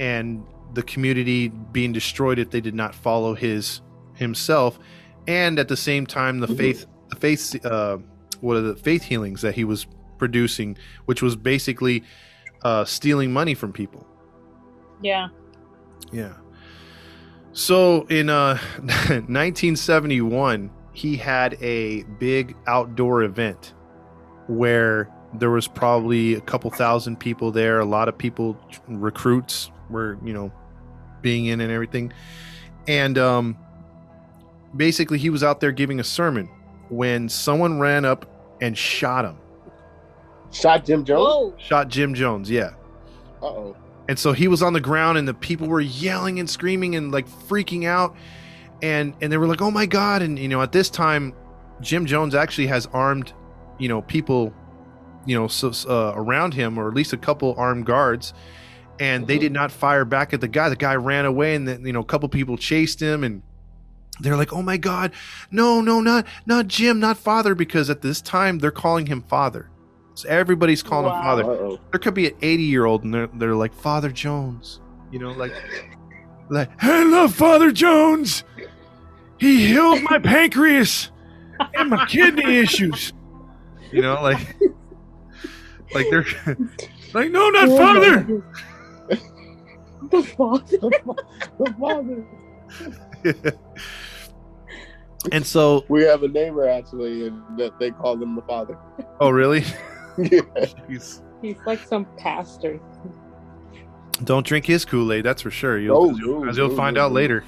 and 0.00 0.44
the 0.74 0.82
community 0.82 1.48
being 1.48 1.92
destroyed 1.92 2.38
if 2.38 2.50
they 2.50 2.60
did 2.60 2.74
not 2.74 2.94
follow 2.94 3.34
his 3.34 3.80
himself 4.14 4.78
and 5.26 5.58
at 5.58 5.68
the 5.68 5.76
same 5.76 6.06
time 6.06 6.40
the 6.40 6.48
faith 6.48 6.86
the 7.08 7.16
faith 7.16 7.64
uh, 7.64 7.98
what 8.40 8.56
are 8.56 8.62
the 8.62 8.76
faith 8.76 9.02
healings 9.02 9.42
that 9.42 9.54
he 9.54 9.64
was 9.64 9.86
producing 10.18 10.76
which 11.06 11.22
was 11.22 11.36
basically 11.36 12.02
uh, 12.62 12.84
stealing 12.84 13.32
money 13.32 13.54
from 13.54 13.72
people 13.72 14.06
Yeah. 15.02 15.28
yeah. 16.12 16.34
So 17.52 18.06
in 18.06 18.30
uh, 18.30 18.56
1971, 18.78 20.70
he 20.92 21.16
had 21.16 21.54
a 21.62 22.02
big 22.18 22.56
outdoor 22.66 23.22
event 23.22 23.74
where 24.46 25.10
there 25.34 25.50
was 25.50 25.66
probably 25.66 26.34
a 26.34 26.40
couple 26.40 26.70
thousand 26.70 27.18
people 27.18 27.50
there. 27.50 27.80
A 27.80 27.84
lot 27.84 28.08
of 28.08 28.16
people, 28.16 28.56
recruits, 28.88 29.70
were 29.90 30.18
you 30.24 30.32
know 30.32 30.52
being 31.20 31.46
in 31.46 31.60
and 31.60 31.72
everything. 31.72 32.12
And 32.88 33.16
um, 33.18 33.56
basically, 34.76 35.18
he 35.18 35.30
was 35.30 35.42
out 35.42 35.60
there 35.60 35.72
giving 35.72 36.00
a 36.00 36.04
sermon 36.04 36.48
when 36.88 37.28
someone 37.28 37.78
ran 37.78 38.04
up 38.04 38.26
and 38.60 38.76
shot 38.76 39.24
him. 39.24 39.38
Shot 40.50 40.84
Jim 40.84 41.04
Jones? 41.04 41.26
Whoa. 41.26 41.54
Shot 41.58 41.88
Jim 41.88 42.14
Jones. 42.14 42.50
Yeah. 42.50 42.72
Uh 43.42 43.46
oh. 43.46 43.76
And 44.12 44.18
so 44.18 44.34
he 44.34 44.46
was 44.46 44.62
on 44.62 44.74
the 44.74 44.80
ground 44.80 45.16
and 45.16 45.26
the 45.26 45.32
people 45.32 45.66
were 45.68 45.80
yelling 45.80 46.38
and 46.38 46.48
screaming 46.50 46.96
and 46.96 47.10
like 47.10 47.26
freaking 47.26 47.86
out. 47.86 48.14
And 48.82 49.14
and 49.22 49.32
they 49.32 49.38
were 49.38 49.46
like, 49.46 49.62
"Oh 49.62 49.70
my 49.70 49.86
god." 49.86 50.20
And 50.20 50.38
you 50.38 50.48
know, 50.48 50.60
at 50.60 50.70
this 50.70 50.90
time 50.90 51.32
Jim 51.80 52.04
Jones 52.04 52.34
actually 52.34 52.66
has 52.66 52.86
armed, 52.92 53.32
you 53.78 53.88
know, 53.88 54.02
people, 54.02 54.52
you 55.24 55.34
know, 55.34 55.48
so, 55.48 55.72
uh, 55.90 56.12
around 56.14 56.52
him 56.52 56.76
or 56.76 56.88
at 56.88 56.94
least 56.94 57.14
a 57.14 57.16
couple 57.16 57.54
armed 57.56 57.86
guards. 57.86 58.34
And 59.00 59.26
they 59.26 59.38
Mhm. 59.38 59.40
did 59.40 59.52
not 59.52 59.72
fire 59.72 60.04
back 60.04 60.34
at 60.34 60.42
the 60.42 60.46
guy. 60.48 60.68
The 60.68 60.76
guy 60.76 60.94
ran 60.94 61.24
away 61.24 61.54
and 61.54 61.66
then, 61.66 61.86
you 61.86 61.94
know, 61.94 62.00
a 62.00 62.04
couple 62.04 62.28
people 62.28 62.58
chased 62.58 63.00
him 63.00 63.24
and 63.24 63.40
they're 64.20 64.36
like, 64.36 64.52
"Oh 64.52 64.60
my 64.60 64.76
god. 64.76 65.12
No, 65.50 65.80
no, 65.80 66.02
not 66.02 66.26
not 66.44 66.68
Jim, 66.68 67.00
not 67.00 67.16
father 67.16 67.54
because 67.54 67.88
at 67.88 68.02
this 68.02 68.20
time 68.20 68.58
they're 68.58 68.70
calling 68.70 69.06
him 69.06 69.22
father." 69.22 69.70
So 70.14 70.28
everybody's 70.28 70.82
calling 70.82 71.06
him 71.06 71.12
father 71.22 71.44
Uh 71.44 71.46
oh. 71.46 71.80
there 71.90 71.98
could 71.98 72.12
be 72.14 72.26
an 72.28 72.34
80 72.42 72.62
year 72.62 72.84
old 72.84 73.04
and 73.04 73.14
they're, 73.14 73.28
they're 73.34 73.54
like 73.54 73.72
father 73.74 74.10
jones 74.10 74.80
you 75.10 75.18
know 75.18 75.32
like 75.32 75.52
like 76.50 76.70
i 76.82 77.02
love 77.04 77.34
father 77.34 77.72
jones 77.72 78.44
he 79.38 79.66
healed 79.68 80.02
my 80.10 80.18
pancreas 80.18 81.10
and 81.74 81.88
my 81.90 82.04
kidney 82.06 82.58
issues 82.58 83.12
you 83.90 84.02
know 84.02 84.20
like 84.22 84.38
like 85.94 86.06
they're 86.10 86.26
like 87.14 87.30
no 87.30 87.48
not 87.50 87.68
Oh 87.68 87.76
father 87.78 88.24
my- 88.24 88.42
The 90.10 90.22
father. 90.24 90.76
The 91.58 91.74
father. 91.80 92.24
and 95.32 95.46
so 95.46 95.84
We 95.88 96.02
have 96.02 96.22
a 96.22 96.28
neighbor 96.28 96.68
actually, 96.68 97.28
and 97.28 97.40
that 97.58 97.78
they 97.78 97.92
call 97.92 98.20
him 98.20 98.34
the 98.34 98.42
father. 98.42 98.76
oh 99.20 99.30
really 99.30 99.64
yeah. 100.18 100.40
He's- 100.88 101.22
He's 101.40 101.56
like 101.66 101.80
some 101.80 102.04
pastor. 102.18 102.78
don't 104.24 104.46
drink 104.46 104.64
his 104.64 104.84
kool-aid 104.84 105.24
that's 105.24 105.42
for 105.42 105.50
sure 105.50 105.78
you'll, 105.78 106.12
No, 106.12 106.40
no, 106.42 106.48
as 106.48 106.56
you'll 106.56 106.68
no, 106.68 106.76
find 106.76 106.94
no, 106.94 107.06
out 107.06 107.08
no. 107.10 107.14
later 107.16 107.44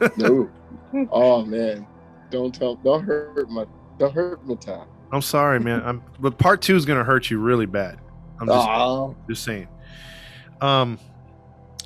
No. 0.16 0.50
Oh 1.12 1.44
man. 1.44 1.86
Don't 2.30 2.54
tell. 2.54 2.76
Don't 2.76 3.02
hurt 3.04 3.50
my. 3.50 3.66
Don't 3.98 4.14
hurt 4.14 4.46
my 4.46 4.54
time. 4.54 4.86
i'm 5.12 5.20
sorry 5.20 5.60
man 5.60 5.82
i'm 5.84 6.02
but 6.18 6.38
part 6.38 6.62
two 6.62 6.74
is 6.76 6.84
gonna 6.86 7.04
hurt 7.04 7.30
you 7.30 7.38
really 7.38 7.66
bad 7.66 7.98
i'm 8.40 8.46
just. 8.46 9.28
Just 9.28 9.44
saying. 9.44 9.68
Um, 10.62 10.98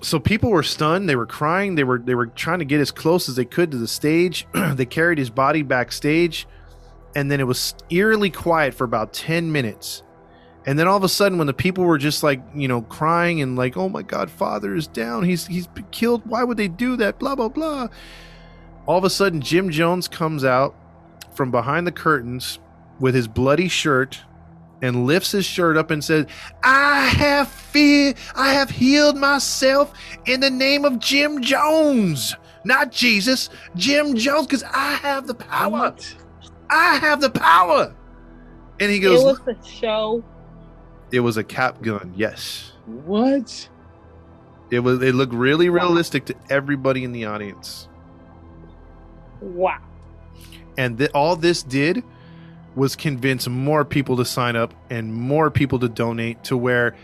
so 0.03 0.19
people 0.21 0.51
were 0.51 0.63
stunned. 0.63 1.09
They 1.09 1.17
were 1.17 1.27
crying. 1.27 1.75
They 1.75 1.85
were 1.85 1.99
they 1.99 2.15
were 2.15 2.27
trying 2.27 2.61
to 2.61 2.65
get 2.65 2.81
as 2.81 2.91
close 2.93 3.29
as 3.29 3.35
they 3.37 3.45
could 3.45 3.71
to 3.73 3.77
the 3.79 3.89
stage. 3.89 4.47
they 4.75 4.87
carried 4.87 5.19
his 5.19 5.31
body 5.31 5.63
backstage, 5.63 6.47
and 7.17 7.31
then 7.31 7.41
it 7.41 7.47
was 7.47 7.75
eerily 7.91 8.31
quiet 8.31 8.73
for 8.75 8.85
about 8.85 9.13
ten 9.13 9.51
minutes. 9.51 10.03
And 10.67 10.79
then 10.79 10.87
all 10.87 10.97
of 10.97 11.05
a 11.05 11.09
sudden, 11.09 11.39
when 11.39 11.47
the 11.47 11.55
people 11.55 11.85
were 11.85 11.99
just 11.99 12.23
like 12.23 12.43
you 12.55 12.69
know 12.69 12.83
crying 12.83 13.41
and 13.41 13.57
like, 13.57 13.77
"Oh 13.77 13.89
my 13.89 14.03
God, 14.03 14.31
Father 14.31 14.75
is 14.75 14.87
down. 14.87 15.25
He's 15.25 15.47
he's 15.47 15.69
killed. 15.91 16.23
Why 16.27 16.45
would 16.45 16.57
they 16.57 16.69
do 16.69 16.97
that?" 16.97 17.19
Blah 17.19 17.35
blah 17.35 17.49
blah. 17.49 17.89
All 18.87 18.99
of 18.99 19.05
a 19.05 19.11
sudden, 19.11 19.41
Jim 19.41 19.71
Jones 19.71 20.09
comes 20.09 20.45
out 20.45 20.75
from 21.33 21.51
behind 21.51 21.87
the 21.87 21.93
curtains 21.93 22.59
with 22.99 23.15
his 23.15 23.29
bloody 23.29 23.69
shirt 23.69 24.21
and 24.83 25.07
lifts 25.07 25.33
his 25.33 25.45
shirt 25.45 25.77
up 25.77 25.91
and 25.91 26.03
says, 26.03 26.27
I 26.63 27.07
have 27.09 27.49
fear, 27.49 28.15
I 28.35 28.53
have 28.53 28.71
healed 28.71 29.17
myself 29.17 29.93
in 30.27 30.41
the 30.41 30.51
name 30.51 30.85
of 30.85 30.99
Jim 30.99 31.43
Jones. 31.43 32.35
Not 32.65 32.93
Jesus, 32.93 33.49
Jim 33.77 34.17
Jones, 34.17 34.47
because 34.47 34.63
I 34.65 34.95
have 34.97 35.27
the 35.27 35.35
power. 35.35 35.95
I 36.71 36.97
have 36.97 37.21
the 37.21 37.31
power. 37.31 37.95
And 38.79 38.91
he 38.91 38.99
goes, 38.99 39.21
It 39.21 39.25
was 39.25 39.41
a 39.47 39.67
show. 39.67 40.25
It 41.13 41.21
was 41.21 41.37
a 41.37 41.45
cap 41.45 41.83
gun, 41.83 42.13
yes. 42.17 42.73
What? 42.87 43.69
It 44.71 44.81
was 44.81 45.03
it 45.03 45.15
looked 45.15 45.35
really 45.35 45.69
realistic 45.69 46.27
to 46.27 46.35
everybody 46.49 47.05
in 47.05 47.13
the 47.13 47.25
audience. 47.25 47.89
Wow. 49.41 49.79
And 50.77 50.99
th- 50.99 51.11
all 51.13 51.37
this 51.37 51.63
did 51.63 52.03
was 52.77 52.95
convince 52.95 53.49
more 53.49 53.85
people 53.85 54.17
to 54.17 54.25
sign 54.25 54.57
up 54.57 54.73
and 54.91 55.13
more 55.13 55.51
people 55.51 55.79
to 55.81 55.89
donate 55.89 56.45
to 56.45 56.57
where 56.57 56.95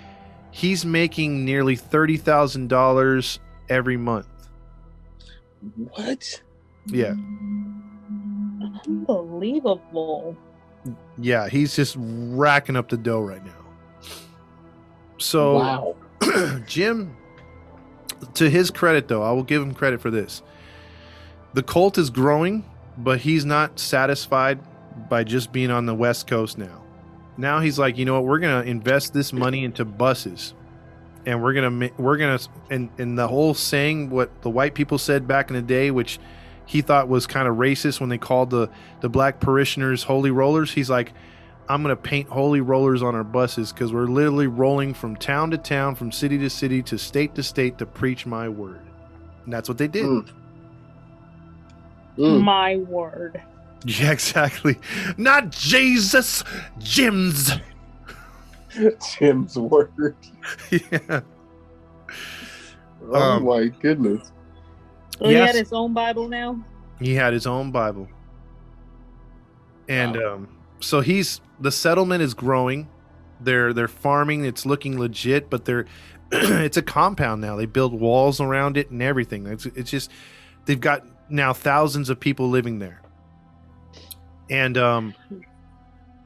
he's 0.53 0.85
making 0.85 1.45
nearly 1.45 1.77
$30,000 1.77 3.39
every 3.69 3.97
month. 3.97 4.27
What? 5.75 6.41
Yeah. 6.87 7.15
Unbelievable. 8.87 10.37
Yeah, 11.19 11.49
he's 11.49 11.75
just 11.75 11.97
racking 11.99 12.77
up 12.77 12.89
the 12.89 12.97
dough 12.97 13.21
right 13.21 13.45
now. 13.45 13.66
So 15.19 15.59
wow. 15.59 15.97
Jim, 16.67 17.17
to 18.35 18.49
his 18.51 18.71
credit, 18.71 19.09
though, 19.09 19.23
I 19.23 19.33
will 19.33 19.43
give 19.43 19.63
him 19.63 19.75
credit 19.75 20.01
for 20.01 20.11
this. 20.11 20.43
The 21.55 21.63
cult 21.63 21.99
is 21.99 22.11
growing, 22.11 22.65
but 22.99 23.21
he's 23.21 23.45
not 23.45 23.79
satisfied 23.79 24.61
by 25.09 25.25
just 25.25 25.53
being 25.53 25.71
on 25.71 25.87
the 25.87 25.95
West 25.95 26.27
Coast 26.27 26.59
now. 26.59 26.83
Now 27.37 27.61
he's 27.61 27.79
like, 27.79 27.99
you 27.99 28.05
know 28.05 28.15
what? 28.15 28.25
We're 28.25 28.39
gonna 28.39 28.63
invest 28.63 29.13
this 29.13 29.33
money 29.33 29.65
into 29.65 29.85
buses, 29.85 30.55
and 31.27 31.43
we're 31.43 31.53
gonna 31.53 31.91
we're 31.99 32.17
gonna 32.17 32.39
and 32.71 32.89
and 32.99 33.19
the 33.19 33.29
whole 33.29 33.53
saying 33.53 34.11
what 34.11 34.43
the 34.43 34.51
white 34.51 34.75
people 34.75 34.99
said 34.99 35.29
back 35.29 35.51
in 35.51 35.57
the 35.57 35.63
day, 35.63 35.91
which 35.91 36.19
he 36.65 36.81
thought 36.81 37.09
was 37.09 37.27
kind 37.27 37.47
of 37.47 37.57
racist 37.57 38.01
when 38.01 38.09
they 38.09 38.19
called 38.19 38.51
the 38.51 38.71
the 39.01 39.09
black 39.09 39.41
parishioners 39.41 40.05
holy 40.05 40.31
rollers. 40.31 40.73
He's 40.73 40.89
like, 40.89 41.13
I'm 41.69 41.83
gonna 41.83 41.97
paint 41.97 42.29
holy 42.29 42.61
rollers 42.61 43.03
on 43.03 43.15
our 43.15 43.25
buses 43.25 43.73
because 43.73 43.93
we're 43.93 44.07
literally 44.07 44.47
rolling 44.47 44.95
from 44.95 45.17
town 45.17 45.51
to 45.53 45.59
town, 45.59 45.95
from 45.95 46.13
city 46.13 46.39
to 46.39 46.51
city, 46.51 46.83
to 46.85 46.99
state 46.99 47.35
to 47.37 47.43
state 47.43 47.79
to 47.79 47.87
preach 47.87 48.27
my 48.27 48.49
word. 48.49 48.81
And 49.45 49.53
that's 49.53 49.69
what 49.69 49.79
they 49.79 49.89
did. 49.89 50.05
Mm. 50.05 50.29
Mm. 52.19 52.43
My 52.43 52.77
word. 52.77 53.43
Yeah, 53.85 54.11
exactly. 54.11 54.81
Not 55.17 55.51
Jesus, 55.51 56.43
Jim's. 56.79 57.53
Jim's 59.19 59.57
word. 59.57 60.17
yeah. 60.71 61.21
Oh 63.13 63.37
Um, 63.37 63.45
my 63.45 63.69
goodness. 63.69 64.33
So 65.23 65.31
he 65.31 65.33
Yes. 65.33 65.47
had 65.47 65.55
his 65.57 65.73
own 65.73 65.95
Bible 65.95 66.29
now. 66.29 66.59
He 66.99 67.15
had 67.15 67.33
his 67.33 67.47
own 67.47 67.71
Bible. 67.71 68.09
And 69.89 70.17
Wow. 70.17 70.35
um, 70.35 70.49
so 70.81 71.01
he's 71.01 71.41
the 71.61 71.73
settlement 71.73 72.23
is 72.23 72.35
growing. 72.35 72.89
They're 73.41 73.73
they're 73.73 73.89
farming. 73.89 74.45
It's 74.45 74.67
looking 74.67 74.99
legit, 74.99 75.51
but 75.51 75.65
they're 75.65 75.87
it's 76.33 76.77
a 76.77 76.83
compound 76.83 77.41
now. 77.41 77.57
They 77.57 77.67
build 77.67 77.99
walls 77.99 78.41
around 78.41 78.77
it 78.77 78.91
and 78.91 79.03
everything. 79.03 79.47
It's 79.47 79.67
it's 79.67 79.91
just 79.91 80.11
they've 80.67 80.81
got 80.81 81.05
now 81.29 81.53
thousands 81.53 82.11
of 82.11 82.21
people 82.21 82.49
living 82.49 82.79
there. 82.79 83.03
And 84.51 84.77
um 84.79 85.15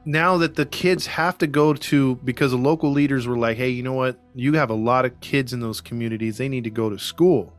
now 0.05 0.37
that 0.37 0.55
the 0.55 0.65
kids 0.65 1.05
have 1.05 1.37
to 1.39 1.47
go 1.47 1.73
to 1.73 2.15
because 2.17 2.51
the 2.51 2.57
local 2.57 2.91
leaders 2.91 3.27
were 3.27 3.37
like, 3.37 3.57
"Hey, 3.57 3.69
you 3.69 3.83
know 3.83 3.93
what? 3.93 4.19
You 4.35 4.53
have 4.53 4.69
a 4.69 4.75
lot 4.75 5.05
of 5.05 5.19
kids 5.21 5.53
in 5.53 5.59
those 5.59 5.81
communities. 5.81 6.37
They 6.37 6.49
need 6.49 6.63
to 6.63 6.71
go 6.71 6.89
to 6.89 6.97
school." 6.97 7.53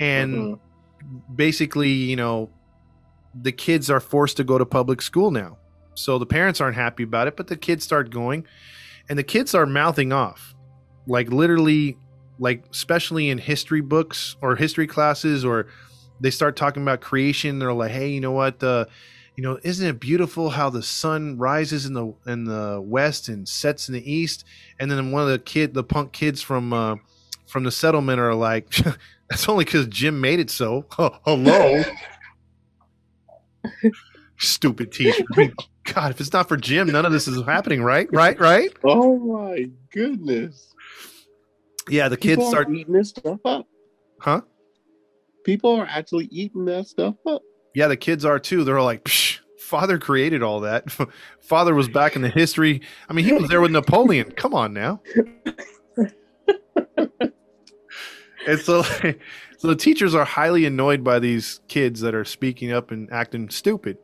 And 0.00 0.34
Mhm. 0.34 0.58
basically, 1.34 1.90
you 1.90 2.16
know, 2.16 2.50
the 3.34 3.52
kids 3.52 3.90
are 3.90 4.00
forced 4.00 4.36
to 4.38 4.44
go 4.44 4.58
to 4.58 4.66
public 4.66 5.02
school 5.02 5.30
now. 5.30 5.57
So 5.98 6.18
the 6.18 6.26
parents 6.26 6.60
aren't 6.60 6.76
happy 6.76 7.02
about 7.02 7.28
it, 7.28 7.36
but 7.36 7.46
the 7.46 7.56
kids 7.56 7.84
start 7.84 8.10
going 8.10 8.46
and 9.08 9.18
the 9.18 9.24
kids 9.24 9.54
are 9.54 9.66
mouthing 9.66 10.12
off. 10.12 10.54
Like 11.06 11.30
literally 11.30 11.96
like 12.38 12.64
especially 12.70 13.30
in 13.30 13.38
history 13.38 13.80
books 13.80 14.36
or 14.40 14.54
history 14.56 14.86
classes 14.86 15.44
or 15.44 15.66
they 16.20 16.30
start 16.30 16.56
talking 16.56 16.82
about 16.82 17.00
creation, 17.00 17.58
they're 17.58 17.72
like, 17.72 17.90
"Hey, 17.90 18.08
you 18.08 18.20
know 18.20 18.32
what? 18.32 18.62
Uh 18.62 18.86
you 19.38 19.42
know, 19.42 19.56
isn't 19.62 19.86
it 19.86 20.00
beautiful 20.00 20.50
how 20.50 20.68
the 20.68 20.82
sun 20.82 21.38
rises 21.38 21.86
in 21.86 21.94
the 21.94 22.12
in 22.26 22.42
the 22.44 22.80
west 22.84 23.28
and 23.28 23.48
sets 23.48 23.88
in 23.88 23.94
the 23.94 24.12
east?" 24.12 24.44
And 24.80 24.90
then 24.90 25.12
one 25.12 25.22
of 25.22 25.28
the 25.28 25.38
kid, 25.38 25.74
the 25.74 25.84
punk 25.84 26.12
kids 26.12 26.42
from 26.42 26.72
uh, 26.72 26.96
from 27.46 27.62
the 27.62 27.70
settlement 27.70 28.18
are 28.18 28.34
like, 28.34 28.68
"That's 29.30 29.48
only 29.48 29.64
because 29.64 29.86
Jim 29.86 30.20
made 30.20 30.40
it 30.40 30.50
so." 30.50 30.86
Hello, 30.90 31.84
stupid 34.38 34.92
teacher. 34.92 35.22
I 35.34 35.36
mean, 35.40 35.54
God, 35.92 36.10
if 36.10 36.20
it's 36.20 36.32
not 36.32 36.48
for 36.48 36.56
Jim, 36.56 36.88
none 36.88 37.04
of 37.06 37.12
this 37.12 37.28
is 37.28 37.42
happening, 37.44 37.82
right? 37.82 38.08
Right? 38.12 38.38
Right? 38.38 38.70
Oh 38.84 39.18
my 39.18 39.66
goodness. 39.92 40.74
Yeah, 41.88 42.08
the 42.08 42.16
kids 42.16 42.36
People 42.38 42.50
start, 42.50 42.68
are 42.68 42.72
eating 42.74 42.92
this 42.92 43.08
stuff 43.10 43.40
up. 43.44 43.66
huh? 44.20 44.42
People 45.44 45.74
are 45.76 45.86
actually 45.88 46.26
eating 46.26 46.64
that 46.66 46.86
stuff 46.86 47.14
up. 47.26 47.42
Yeah, 47.74 47.88
the 47.88 47.96
kids 47.96 48.24
are 48.24 48.38
too. 48.38 48.64
They're 48.64 48.78
all 48.78 48.84
like, 48.84 49.04
Psh, 49.04 49.38
"Father 49.58 49.98
created 49.98 50.42
all 50.42 50.60
that. 50.60 50.90
Father 51.40 51.74
was 51.74 51.88
back 51.88 52.14
in 52.16 52.22
the 52.22 52.28
history. 52.28 52.82
I 53.08 53.12
mean, 53.14 53.24
he 53.24 53.32
was 53.32 53.48
there 53.48 53.60
with 53.62 53.70
Napoleon. 53.70 54.30
Come 54.32 54.52
on 54.54 54.72
now." 54.74 55.00
and 58.46 58.60
so, 58.60 58.82
so 58.82 59.68
the 59.68 59.76
teachers 59.76 60.14
are 60.14 60.24
highly 60.24 60.64
annoyed 60.66 61.02
by 61.04 61.18
these 61.18 61.60
kids 61.68 62.00
that 62.00 62.14
are 62.14 62.24
speaking 62.24 62.72
up 62.72 62.90
and 62.90 63.10
acting 63.12 63.48
stupid, 63.50 63.98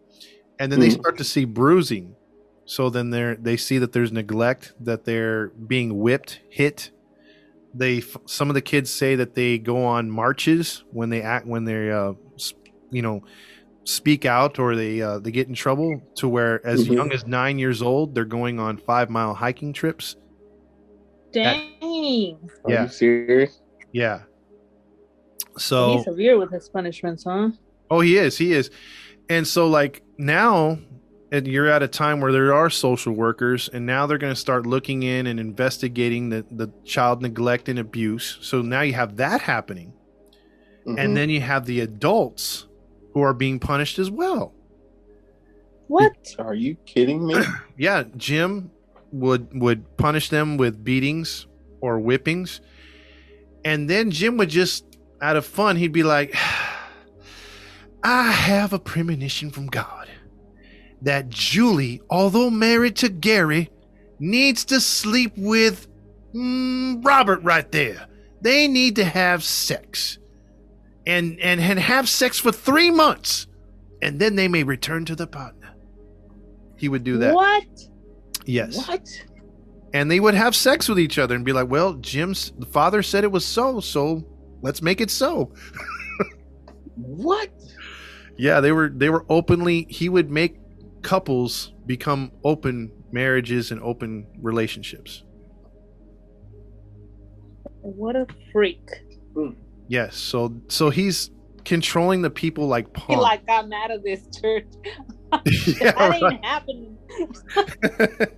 and 0.58 0.70
then 0.70 0.80
they 0.80 0.88
Mhm. 0.88 1.00
start 1.00 1.18
to 1.18 1.24
see 1.24 1.44
bruising. 1.44 2.14
So 2.66 2.88
then 2.90 3.10
they 3.10 3.36
they 3.40 3.56
see 3.56 3.78
that 3.78 3.92
there's 3.92 4.12
neglect, 4.12 4.72
that 4.80 5.04
they're 5.04 5.48
being 5.48 5.98
whipped, 5.98 6.40
hit. 6.50 6.90
They 7.74 8.02
some 8.26 8.48
of 8.48 8.54
the 8.54 8.62
kids 8.62 8.90
say 8.90 9.16
that 9.16 9.34
they 9.34 9.58
go 9.58 9.84
on 9.84 10.10
marches 10.10 10.84
when 10.92 11.10
they 11.10 11.20
act 11.22 11.46
when 11.46 11.64
they 11.64 11.90
uh, 11.90 12.12
you 12.90 13.02
know 13.02 13.22
speak 13.84 14.24
out 14.24 14.58
or 14.58 14.74
they 14.76 15.02
uh, 15.02 15.18
they 15.18 15.30
get 15.30 15.48
in 15.48 15.54
trouble 15.54 16.00
to 16.16 16.26
where 16.28 16.64
as 16.66 16.86
Mhm. 16.88 16.94
young 16.94 17.12
as 17.12 17.26
nine 17.26 17.58
years 17.58 17.82
old 17.82 18.14
they're 18.14 18.24
going 18.24 18.58
on 18.58 18.78
five 18.78 19.10
mile 19.10 19.34
hiking 19.34 19.72
trips. 19.74 20.16
Dang. 21.32 22.38
Are 22.64 22.70
Yeah. 22.70 22.82
you 22.84 22.88
serious? 22.88 23.60
Yeah. 23.92 24.22
So 25.58 25.96
He's 25.96 26.04
severe 26.04 26.38
with 26.38 26.50
his 26.52 26.68
punishments, 26.68 27.24
huh? 27.24 27.50
Oh, 27.90 28.00
he 28.00 28.16
is. 28.16 28.38
He 28.38 28.52
is. 28.52 28.70
And 29.28 29.46
so, 29.46 29.66
like 29.68 30.02
now, 30.18 30.78
and 31.32 31.46
you're 31.48 31.68
at 31.68 31.82
a 31.82 31.88
time 31.88 32.20
where 32.20 32.30
there 32.32 32.52
are 32.54 32.70
social 32.70 33.12
workers, 33.12 33.68
and 33.72 33.86
now 33.86 34.06
they're 34.06 34.18
going 34.18 34.34
to 34.34 34.38
start 34.40 34.66
looking 34.66 35.02
in 35.02 35.26
and 35.26 35.40
investigating 35.40 36.28
the 36.28 36.44
the 36.50 36.68
child 36.84 37.22
neglect 37.22 37.68
and 37.68 37.78
abuse. 37.78 38.38
So 38.42 38.62
now 38.62 38.82
you 38.82 38.92
have 38.94 39.16
that 39.16 39.40
happening, 39.40 39.92
Mhm. 40.86 40.98
and 40.98 41.16
then 41.16 41.30
you 41.30 41.40
have 41.40 41.64
the 41.66 41.80
adults 41.80 42.66
who 43.14 43.22
are 43.22 43.32
being 43.34 43.58
punished 43.58 43.98
as 43.98 44.10
well. 44.10 44.52
What? 45.86 46.34
are 46.38 46.54
you 46.54 46.76
kidding 46.86 47.26
me? 47.26 47.34
Yeah, 47.78 48.04
Jim 48.16 48.70
would 49.12 49.48
would 49.60 49.96
punish 49.96 50.28
them 50.28 50.56
with 50.56 50.82
beatings 50.84 51.46
or 51.80 51.98
whippings, 52.00 52.60
and 53.64 53.88
then 53.88 54.10
Jim 54.10 54.36
would 54.36 54.48
just, 54.50 54.84
out 55.20 55.36
of 55.36 55.44
fun, 55.46 55.76
he'd 55.76 55.92
be 55.92 56.02
like, 56.02 56.34
"I 58.04 58.30
have 58.30 58.72
a 58.72 58.78
premonition 58.78 59.50
from 59.50 59.66
God 59.66 60.08
that 61.02 61.28
Julie, 61.28 62.00
although 62.10 62.50
married 62.50 62.96
to 62.96 63.08
Gary, 63.08 63.70
needs 64.18 64.64
to 64.66 64.80
sleep 64.80 65.32
with 65.36 65.88
mm, 66.34 67.04
Robert 67.04 67.42
right 67.42 67.70
there. 67.72 68.06
They 68.40 68.68
need 68.68 68.96
to 68.96 69.04
have 69.04 69.42
sex, 69.42 70.18
and 71.06 71.40
and 71.40 71.60
and 71.60 71.78
have 71.78 72.08
sex 72.08 72.38
for 72.38 72.52
three 72.52 72.90
months, 72.90 73.46
and 74.02 74.20
then 74.20 74.36
they 74.36 74.48
may 74.48 74.62
return 74.62 75.04
to 75.06 75.16
the 75.16 75.26
partner." 75.26 75.74
He 76.76 76.88
would 76.88 77.04
do 77.04 77.18
that. 77.18 77.34
What? 77.34 77.64
Yes. 78.44 78.76
What? 78.76 79.08
And 79.94 80.10
they 80.10 80.20
would 80.20 80.34
have 80.34 80.56
sex 80.56 80.88
with 80.88 80.98
each 80.98 81.18
other 81.18 81.34
and 81.34 81.44
be 81.44 81.52
like, 81.52 81.70
well, 81.70 81.94
Jim's 81.94 82.52
the 82.58 82.66
father 82.66 83.02
said 83.02 83.24
it 83.24 83.30
was 83.30 83.46
so, 83.46 83.80
so 83.80 84.24
let's 84.60 84.82
make 84.82 85.00
it 85.00 85.10
so. 85.10 85.52
What? 86.96 87.50
Yeah, 88.36 88.60
they 88.60 88.72
were 88.72 88.88
they 88.88 89.10
were 89.10 89.24
openly 89.28 89.86
he 89.88 90.08
would 90.08 90.30
make 90.30 90.56
couples 91.02 91.72
become 91.86 92.32
open 92.42 92.90
marriages 93.12 93.70
and 93.70 93.80
open 93.82 94.26
relationships. 94.40 95.22
What 97.82 98.16
a 98.16 98.26
freak. 98.52 98.88
Yes. 99.88 100.16
So 100.16 100.60
so 100.68 100.90
he's 100.90 101.30
controlling 101.64 102.22
the 102.22 102.30
people 102.30 102.66
like 102.66 102.86
He 102.96 103.14
Paul. 103.14 103.22
like 103.22 103.46
got 103.46 103.68
mad 103.68 103.90
at 103.90 104.02
this 104.02 104.26
church. 104.40 104.66
yeah, 105.80 105.92
that 105.92 105.96
right. 105.96 106.32
ain't 106.32 106.44
happening. 106.44 106.96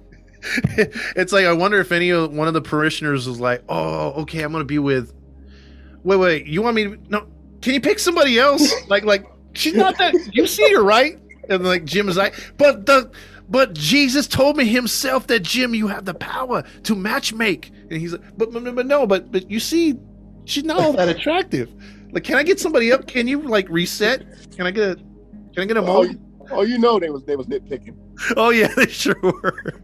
it's 1.16 1.32
like 1.32 1.47
I 1.47 1.53
wonder 1.53 1.80
if 1.80 1.92
any 1.92 2.11
of 2.11 2.32
one 2.32 2.49
of 2.49 2.55
the 2.55 2.62
parishioners 2.62 3.28
was 3.28 3.40
like, 3.40 3.62
"Oh, 3.68 4.22
okay, 4.22 4.42
I'm 4.42 4.53
gonna 4.53 4.64
be 4.64 4.78
with." 4.78 5.12
Wait, 6.05 6.16
wait, 6.16 6.47
you 6.47 6.62
want 6.62 6.76
me 6.76 6.84
to? 6.84 6.99
No, 7.09 7.26
can 7.61 7.74
you 7.74 7.80
pick 7.80 7.99
somebody 7.99 8.38
else? 8.38 8.72
like, 8.88 9.05
like 9.05 9.26
she's 9.57 9.75
not 9.75 9.97
that. 9.99 10.15
You 10.33 10.47
see 10.47 10.73
her, 10.73 10.83
right? 10.83 11.19
And 11.49 11.65
like 11.65 11.85
Jim 11.85 12.09
is 12.09 12.17
like, 12.17 12.35
but 12.59 12.87
the, 12.87 13.11
but 13.49 13.75
Jesus 13.75 14.27
told 14.27 14.57
me 14.57 14.65
himself 14.65 15.27
that 15.29 15.41
Jim, 15.41 15.75
you 15.75 15.87
have 15.89 16.05
the 16.05 16.15
power 16.15 16.63
to 16.85 16.95
matchmake. 16.95 17.71
And 17.91 18.01
he's 18.01 18.13
like, 18.13 18.37
but, 18.37 18.53
but, 18.53 18.75
but 18.75 18.87
no, 18.87 19.07
but, 19.07 19.31
but 19.31 19.49
you 19.51 19.61
see, 19.61 19.95
she's 20.45 20.65
not 20.65 20.81
all 20.81 20.93
that 20.95 21.09
attractive. 21.09 21.71
Like, 22.11 22.25
can 22.25 22.37
I 22.37 22.43
get 22.43 22.59
somebody 22.59 22.93
up? 22.93 23.07
Can 23.07 23.29
you 23.29 23.43
like 23.43 23.69
reset? 23.69 24.25
Can 24.57 24.67
I 24.67 24.71
get 24.71 24.91
a, 24.91 24.95
can 24.97 25.63
I 25.63 25.65
get 25.67 25.77
a 25.77 25.81
Oh, 25.81 25.87
moment? 25.87 26.21
you, 26.21 26.47
oh, 26.51 26.63
you 26.63 26.79
know 26.79 26.99
they 26.99 27.11
was 27.11 27.25
they 27.25 27.37
was 27.37 27.47
nitpicking. 27.47 27.97
Oh 28.37 28.51
yeah, 28.51 28.69
they 28.77 28.87
sure 28.87 29.17
were. 29.23 29.83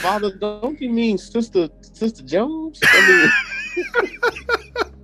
Father, 0.00 0.30
don't 0.36 0.80
you 0.80 0.90
mean 0.90 1.18
Sister 1.18 1.68
Sister 1.82 2.22
Jones? 2.22 2.80
I 2.82 3.30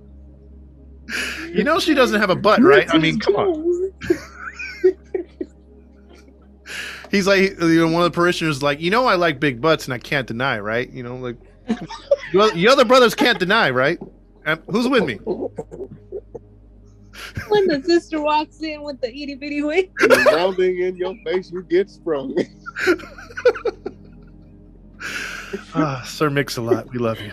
You 1.53 1.63
know 1.63 1.79
she 1.79 1.93
doesn't 1.93 2.19
have 2.19 2.29
a 2.29 2.35
butt, 2.35 2.61
right? 2.61 2.87
I 2.93 2.97
mean, 2.97 3.19
come 3.19 3.35
on. 3.35 3.91
He's 7.11 7.27
like, 7.27 7.59
you 7.59 7.79
know, 7.79 7.91
one 7.91 8.03
of 8.03 8.11
the 8.11 8.15
parishioners 8.15 8.57
is 8.57 8.63
like, 8.63 8.79
you 8.81 8.89
know, 8.89 9.05
I 9.05 9.15
like 9.15 9.39
big 9.39 9.61
butts, 9.61 9.85
and 9.85 9.93
I 9.93 9.99
can't 9.99 10.27
deny, 10.27 10.59
right? 10.59 10.89
You 10.89 11.03
know, 11.03 11.15
like, 11.15 11.37
you 12.31 12.41
oth- 12.41 12.55
you 12.55 12.69
other 12.69 12.85
brothers 12.85 13.13
can't 13.13 13.37
deny, 13.37 13.69
right? 13.69 13.99
Um, 14.45 14.63
who's 14.67 14.87
with 14.87 15.05
me? 15.05 15.15
when 17.47 17.67
the 17.67 17.81
sister 17.85 18.19
walks 18.21 18.61
in 18.61 18.81
with 18.81 18.99
the 19.01 19.09
itty 19.09 19.35
bitty 19.35 19.61
wig. 19.61 19.91
mean, 20.01 20.25
rounding 20.25 20.79
in 20.79 20.95
your 20.95 21.15
face, 21.25 21.51
you 21.51 21.61
get 21.63 21.89
sprung. 21.89 22.35
Ah, 25.75 26.01
Sir 26.05 26.29
Mix-a-Lot. 26.29 26.91
We 26.91 26.99
love 26.99 27.19
you. 27.19 27.31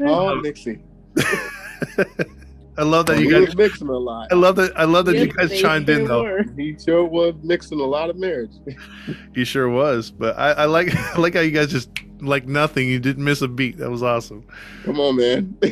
oh, 0.00 0.40
Nixie. 0.40 0.78
I 2.78 2.84
love 2.84 3.06
that 3.06 3.20
you 3.20 3.34
was 3.34 3.46
guys. 3.46 3.56
mixing 3.56 3.88
a 3.88 3.98
lot. 3.98 4.32
I 4.32 4.34
love 4.34 4.56
that. 4.56 4.72
I 4.78 4.84
love 4.84 5.04
that 5.06 5.16
you 5.16 5.26
guys 5.26 5.50
they 5.50 5.60
chimed 5.60 5.90
in 5.90 6.06
though. 6.06 6.22
were. 6.22 6.44
He 6.56 6.76
sure 6.78 7.04
was 7.04 7.34
mixing 7.42 7.80
a 7.80 7.84
lot 7.84 8.10
of 8.10 8.16
marriage. 8.16 8.52
He 9.34 9.44
sure 9.44 9.68
was. 9.68 10.10
But 10.10 10.38
I, 10.38 10.52
I 10.52 10.64
like 10.66 10.94
I 10.96 11.18
like 11.18 11.34
how 11.34 11.40
you 11.40 11.50
guys 11.50 11.70
just 11.70 11.90
like 12.20 12.46
nothing. 12.46 12.88
You 12.88 12.98
didn't 12.98 13.24
miss 13.24 13.42
a 13.42 13.48
beat. 13.48 13.78
That 13.78 13.90
was 13.90 14.02
awesome. 14.02 14.46
Come 14.84 15.00
on, 15.00 15.16
man. 15.16 15.58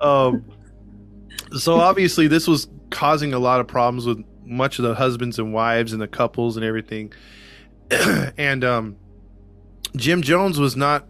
um, 0.00 0.44
so 1.58 1.74
obviously 1.74 2.26
this 2.26 2.48
was 2.48 2.68
causing 2.90 3.34
a 3.34 3.38
lot 3.38 3.60
of 3.60 3.66
problems 3.66 4.06
with 4.06 4.24
much 4.44 4.78
of 4.78 4.84
the 4.84 4.94
husbands 4.94 5.38
and 5.38 5.52
wives 5.52 5.92
and 5.92 6.00
the 6.00 6.08
couples 6.08 6.56
and 6.56 6.64
everything. 6.64 7.12
and 8.38 8.64
um, 8.64 8.96
Jim 9.96 10.22
Jones 10.22 10.58
was 10.58 10.76
not, 10.76 11.06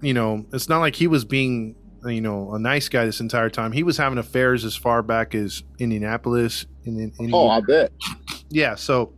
you 0.00 0.14
know, 0.14 0.44
it's 0.52 0.68
not 0.68 0.80
like 0.80 0.96
he 0.96 1.06
was 1.06 1.24
being, 1.24 1.74
you 2.06 2.20
know, 2.20 2.52
a 2.54 2.58
nice 2.58 2.88
guy 2.88 3.04
this 3.04 3.20
entire 3.20 3.50
time. 3.50 3.72
He 3.72 3.82
was 3.82 3.96
having 3.96 4.18
affairs 4.18 4.64
as 4.64 4.76
far 4.76 5.02
back 5.02 5.34
as 5.34 5.62
Indianapolis. 5.78 6.66
In, 6.84 6.98
in, 6.98 7.12
in 7.18 7.34
oh, 7.34 7.48
I 7.48 7.60
bet. 7.60 7.92
yeah, 8.50 8.74
so 8.74 9.14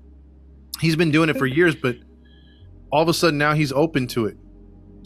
he's 0.80 0.96
been 0.96 1.10
doing 1.10 1.28
it 1.28 1.36
for 1.36 1.46
years, 1.46 1.74
but 1.74 1.96
all 2.92 3.02
of 3.02 3.08
a 3.08 3.14
sudden 3.14 3.38
now 3.38 3.54
he's 3.54 3.72
open 3.72 4.06
to 4.08 4.26
it, 4.26 4.36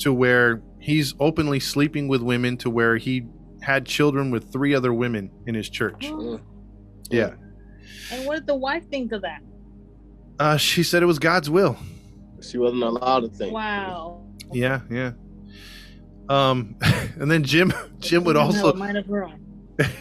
to 0.00 0.12
where 0.12 0.62
he's 0.78 1.14
openly 1.20 1.60
sleeping 1.60 2.08
with 2.08 2.22
women, 2.22 2.56
to 2.58 2.70
where 2.70 2.96
he 2.96 3.26
had 3.62 3.86
children 3.86 4.30
with 4.30 4.52
three 4.52 4.74
other 4.74 4.92
women 4.92 5.30
in 5.46 5.54
his 5.54 5.68
church. 5.68 6.08
Mm. 6.08 6.40
Yeah, 7.10 7.34
And 8.12 8.24
what 8.26 8.36
did 8.36 8.46
the 8.46 8.54
wife 8.54 8.88
think 8.88 9.12
of 9.12 9.22
that? 9.22 9.40
uh, 10.38 10.56
she 10.56 10.82
said 10.82 11.02
it 11.02 11.06
was 11.06 11.18
God's 11.18 11.50
will. 11.50 11.76
She 12.40 12.56
wasn't 12.56 12.82
allowed 12.82 13.20
to 13.20 13.28
think. 13.28 13.52
Wow. 13.52 14.24
Yeah, 14.52 14.80
yeah. 14.90 15.12
Um, 16.30 16.76
and 17.18 17.30
then 17.30 17.42
Jim, 17.44 17.72
Jim 17.98 18.24
would 18.24 18.36
She 18.36 18.42
didn't 18.42 18.54
have 18.54 18.64
also. 18.64 18.72
a 18.72 18.76
mind 18.76 18.96
of 18.96 19.06
her 19.06 19.24
own. 19.24 19.46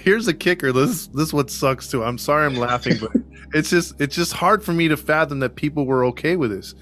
Here's 0.04 0.28
a 0.28 0.34
kicker. 0.34 0.72
This 0.74 1.08
this 1.08 1.28
is 1.28 1.34
what 1.34 1.50
sucks 1.50 1.88
too. 1.90 2.04
I'm 2.04 2.18
sorry 2.18 2.46
I'm 2.46 2.56
laughing, 2.56 2.98
but 3.00 3.12
it's 3.54 3.70
just 3.70 4.00
it's 4.00 4.16
just 4.16 4.34
hard 4.34 4.64
for 4.64 4.74
me 4.74 4.88
to 4.90 4.98
fathom 4.98 5.40
that 5.40 5.56
people 5.56 5.86
were 5.86 6.06
okay 6.06 6.36
with 6.36 6.52
this. 6.52 6.76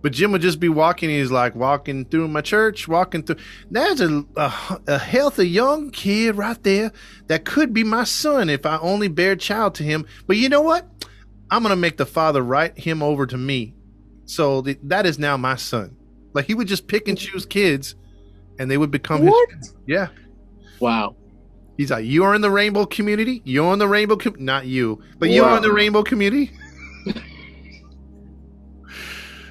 But 0.00 0.12
Jim 0.12 0.30
would 0.30 0.42
just 0.42 0.60
be 0.60 0.68
walking. 0.68 1.10
He's 1.10 1.32
like 1.32 1.56
walking 1.56 2.04
through 2.04 2.28
my 2.28 2.40
church, 2.42 2.86
walking 2.86 3.24
through. 3.24 3.36
There's 3.70 4.00
a, 4.00 4.24
a 4.36 4.52
a 4.86 4.98
healthy 4.98 5.48
young 5.48 5.90
kid 5.90 6.36
right 6.36 6.62
there 6.62 6.92
that 7.26 7.44
could 7.44 7.72
be 7.74 7.82
my 7.82 8.04
son 8.04 8.48
if 8.48 8.64
I 8.64 8.78
only 8.78 9.08
bear 9.08 9.34
child 9.34 9.74
to 9.76 9.82
him. 9.82 10.06
But 10.28 10.36
you 10.36 10.48
know 10.48 10.62
what? 10.62 10.86
I'm 11.50 11.62
gonna 11.62 11.74
make 11.74 11.96
the 11.96 12.06
father 12.06 12.42
write 12.42 12.78
him 12.78 13.02
over 13.02 13.26
to 13.26 13.36
me, 13.36 13.74
so 14.24 14.62
th- 14.62 14.78
that 14.84 15.04
is 15.04 15.18
now 15.18 15.36
my 15.36 15.56
son. 15.56 15.96
Like 16.32 16.46
he 16.46 16.54
would 16.54 16.68
just 16.68 16.86
pick 16.86 17.08
and 17.08 17.18
choose 17.18 17.44
kids, 17.44 17.96
and 18.58 18.70
they 18.70 18.78
would 18.78 18.90
become 18.90 19.24
What? 19.26 19.50
his. 19.52 19.74
Yeah. 19.86 20.08
Wow. 20.80 21.16
He's 21.76 21.90
like, 21.90 22.04
you 22.06 22.24
are 22.24 22.34
in 22.34 22.40
the 22.40 22.50
rainbow 22.50 22.86
community. 22.86 23.42
You're 23.44 23.72
in 23.72 23.78
the 23.78 23.88
rainbow, 23.88 24.16
com- 24.16 24.36
not 24.38 24.66
you, 24.66 25.02
but 25.18 25.28
you 25.30 25.44
are 25.44 25.56
in 25.56 25.62
the 25.62 25.72
rainbow 25.72 26.02
community. 26.02 26.50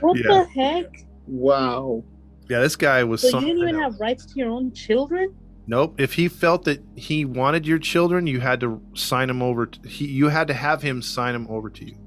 What 0.02 0.18
Yeah. 0.18 0.24
the 0.54 0.62
heck? 0.62 1.06
Wow. 1.26 2.04
Yeah, 2.50 2.60
this 2.60 2.76
guy 2.76 3.04
was. 3.04 3.22
So 3.22 3.40
you 3.40 3.48
didn't 3.48 3.62
even 3.64 3.76
else. 3.82 3.94
have 3.94 4.00
rights 4.00 4.26
to 4.28 4.34
your 4.40 4.50
own 4.50 4.72
children? 4.74 5.34
Nope. 5.68 6.00
If 6.00 6.14
he 6.14 6.28
felt 6.28 6.66
that 6.66 6.84
he 6.96 7.26
wanted 7.26 7.66
your 7.66 7.80
children, 7.80 8.28
you 8.28 8.40
had 8.40 8.60
to 8.60 8.80
sign 8.94 9.30
him 9.30 9.42
over. 9.42 9.66
To, 9.66 9.90
he, 9.90 10.06
you 10.06 10.30
had 10.30 10.48
to 10.50 10.54
have 10.54 10.82
him 10.84 11.02
sign 11.02 11.34
him 11.34 11.48
over 11.50 11.72
to 11.72 11.86
you. 11.86 11.98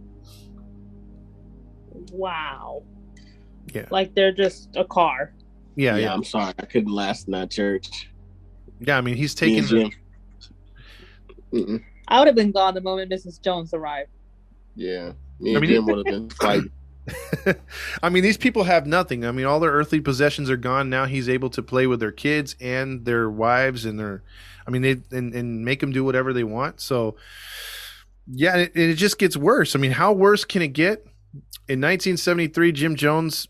Wow. 2.12 2.84
Yeah. 3.74 3.86
Like 3.90 4.14
they're 4.14 4.32
just 4.32 4.76
a 4.76 4.84
car. 4.84 5.34
Yeah, 5.79 5.95
Yeah, 5.95 6.03
yeah, 6.03 6.12
I'm 6.12 6.24
sorry. 6.24 6.53
I 6.59 6.66
couldn't 6.66 6.93
last 6.93 7.29
in 7.29 7.33
that 7.33 7.51
church. 7.51 8.11
yeah. 8.81 8.99
I 8.99 9.01
mean, 9.01 9.16
he's 9.16 9.35
taking. 9.35 9.59
and 9.59 9.95
The, 11.53 11.81
I 12.09 12.18
would 12.18 12.26
have 12.26 12.35
been 12.35 12.51
gone 12.53 12.74
the 12.74 12.81
moment 12.81 13.11
Mrs. 13.12 13.41
Jones 13.41 13.72
arrived. 13.72 14.11
Yeah. 14.74 15.12
Me 15.41 15.53
I 15.53 15.59
and 15.59 15.62
mean, 15.62 15.70
Jim 15.70 15.87
would 15.87 15.99
have 15.99 16.05
been 16.07 16.31
fighting. 16.31 16.70
I 18.03 18.09
mean, 18.09 18.22
these 18.22 18.37
people 18.37 18.64
have 18.64 18.87
nothing. 18.87 19.24
I 19.24 19.31
mean, 19.33 19.47
all 19.47 19.61
their 19.61 19.70
earthly 19.70 20.01
possessions 20.01 20.51
are 20.51 20.57
gone. 20.57 20.91
Now 20.91 21.05
he's 21.07 21.29
able 21.29 21.49
to 21.51 21.62
play 21.62 21.87
with 21.87 22.01
their 22.01 22.12
kids 22.12 22.57
and 22.61 23.05
their 23.05 23.31
wives 23.31 23.85
and 23.85 23.99
their, 23.99 24.22
I 24.66 24.70
mean, 24.70 24.83
they 24.83 24.97
and, 25.16 25.33
and 25.33 25.64
make 25.64 25.81
them 25.81 25.93
do 25.93 26.05
whatever 26.05 26.33
they 26.33 26.45
want. 26.45 26.81
So, 26.81 27.16
yeah, 28.26 28.57
it, 28.57 28.72
it 28.74 28.95
just 28.97 29.18
gets 29.18 29.37
worse. 29.37 29.74
I 29.74 29.79
mean, 29.79 29.93
how 29.93 30.12
worse 30.12 30.45
can 30.45 30.61
it 30.61 30.68
get? 30.68 31.05
In 31.68 31.81
1973, 31.81 32.72
Jim 32.72 32.97
Jones 32.97 33.49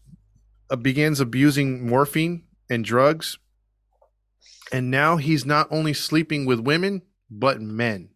begins 0.76 1.20
abusing 1.20 1.86
morphine 1.86 2.44
and 2.68 2.84
drugs, 2.84 3.38
and 4.72 4.90
now 4.90 5.16
he's 5.16 5.46
not 5.46 5.66
only 5.70 5.94
sleeping 5.94 6.44
with 6.46 6.60
women 6.60 7.02
but 7.30 7.60
men. 7.60 8.10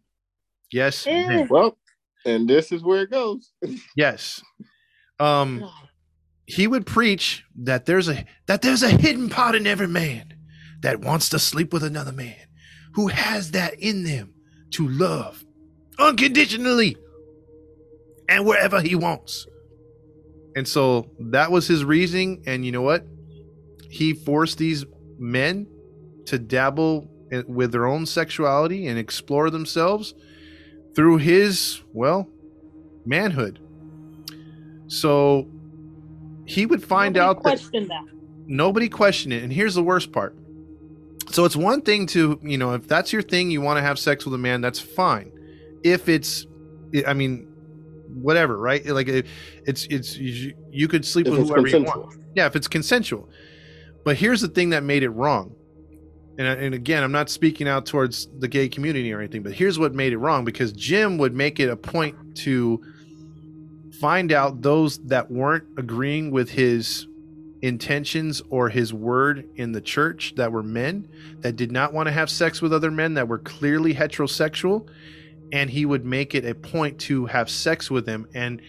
Yes, 0.71 1.07
Eh. 1.07 1.27
men. 1.29 1.49
Well, 1.49 1.77
and 2.25 2.49
this 2.49 2.73
is 2.73 2.83
where 2.83 3.03
it 3.03 3.11
goes. 3.11 3.53
yes. 3.97 4.43
Um, 5.19 5.69
he 6.47 6.67
would 6.67 6.87
preach 6.87 7.45
that 7.57 7.87
there's 7.87 8.09
a 8.09 8.25
that 8.47 8.63
there's 8.63 8.83
a 8.83 8.91
hidden 8.91 9.29
part 9.29 9.55
in 9.55 9.67
every 9.67 9.89
man 9.89 10.35
that 10.81 11.01
wants 11.01 11.29
to 11.31 11.39
sleep 11.39 11.73
with 11.73 11.85
another 11.85 12.13
man 12.13 12.37
who 12.95 13.09
has 13.09 13.53
that 13.53 13.75
in 13.79 14.03
them 14.05 14.35
to 14.73 14.89
love 14.89 15.45
unconditionally 15.99 16.97
and 18.29 18.45
wherever 18.47 18.81
he 18.81 18.95
wants. 18.95 19.47
And 20.57 20.67
so 20.69 21.11
that 21.19 21.51
was 21.51 21.67
his 21.67 21.85
reasoning 21.85 22.43
and 22.47 22.65
you 22.65 22.73
know 22.73 22.83
what? 22.83 23.07
He 23.89 24.13
forced 24.13 24.59
these 24.59 24.85
men 25.19 25.67
to 26.27 26.39
dabble 26.39 27.09
in- 27.31 27.45
with 27.47 27.73
their 27.73 27.87
own 27.87 28.07
sexuality 28.07 28.87
and 28.87 28.99
explore 28.99 29.51
themselves 29.51 30.15
through 30.95 31.19
his 31.19 31.81
well 31.93 32.29
manhood. 33.05 33.59
So 34.89 35.49
he 36.45 36.67
would 36.67 36.83
find 36.83 37.15
Nobody 37.15 37.29
out 37.29 37.43
that 37.45 37.89
that. 37.89 38.05
nobody 38.47 38.89
questioned 38.89 39.33
it. 39.33 39.43
And 39.43 39.53
here's 39.53 39.75
the 39.75 39.83
worst 39.83 40.13
part. 40.13 40.37
So 41.31 41.45
it's 41.45 41.57
one 41.57 41.81
thing 41.81 42.07
to, 42.09 42.39
you 42.43 42.59
know, 42.59 42.75
if 42.75 42.87
that's 42.87 43.13
your 43.13 43.23
thing, 43.23 43.51
you 43.51 43.61
want 43.63 43.79
to 43.79 43.83
have 43.83 43.99
sex 43.99 44.25
with 44.27 44.35
a 44.35 44.39
man, 44.39 44.61
that's 44.61 44.81
fine. 44.81 45.33
If 45.83 46.09
it's, 46.09 46.47
I 47.07 47.15
mean, 47.15 47.49
whatever, 48.15 48.59
right? 48.59 48.85
Like 48.87 49.09
it, 49.09 49.27
it's, 49.67 49.87
it's, 49.91 50.17
you, 50.17 50.55
you 50.71 50.89
could 50.89 51.05
sleep 51.05 51.27
If 51.27 51.33
with 51.33 51.49
whoever 51.49 51.69
you 51.69 51.85
want. 51.85 52.19
Yeah, 52.35 52.47
if 52.47 52.57
it's 52.57 52.69
consensual. 52.69 53.29
But 54.05 54.17
here's 54.17 54.41
the 54.41 54.49
thing 54.49 54.71
that 54.71 54.83
made 54.83 55.03
it 55.03 55.11
wrong. 55.11 55.55
And, 56.39 56.47
and 56.47 56.75
again, 56.75 57.03
I'm 57.03 57.13
not 57.13 57.29
speaking 57.29 57.69
out 57.69 57.87
towards 57.87 58.29
the 58.39 58.49
gay 58.49 58.69
community 58.69 59.13
or 59.13 59.21
anything, 59.21 59.43
but 59.43 59.53
here's 59.53 59.79
what 59.79 59.95
made 59.95 60.13
it 60.13 60.19
wrong 60.19 60.45
because 60.45 60.73
Jim 60.73 61.19
would 61.19 61.35
make 61.35 61.61
it 61.61 61.69
a 61.69 61.77
point 61.77 62.17
to 62.39 62.83
find 64.01 64.33
out 64.33 64.63
those 64.63 64.99
that 65.05 65.31
weren't 65.31 65.65
agreeing 65.77 66.31
with 66.31 66.51
his 66.51 67.07
intentions 67.61 68.43
or 68.51 68.69
his 68.69 68.93
word 68.93 69.49
in 69.55 69.71
the 69.73 69.81
church 69.81 70.35
that 70.37 70.51
were 70.51 70.63
men 70.63 71.07
that 71.39 71.55
did 71.55 71.71
not 71.71 71.93
want 71.93 72.09
to 72.09 72.13
have 72.13 72.29
sex 72.29 72.61
with 72.61 72.73
other 72.73 72.91
men 72.91 73.15
that 73.15 73.29
were 73.29 73.39
clearly 73.39 73.95
heterosexual 73.95 74.89
and 75.53 75.69
he 75.71 75.85
would 75.85 76.05
make 76.05 76.35
it 76.35 76.45
a 76.45 76.55
point 76.55 76.99
to 76.99 77.27
have 77.27 77.49
sex 77.49 77.91
with 77.91 78.07
him. 78.07 78.27
And 78.35 78.61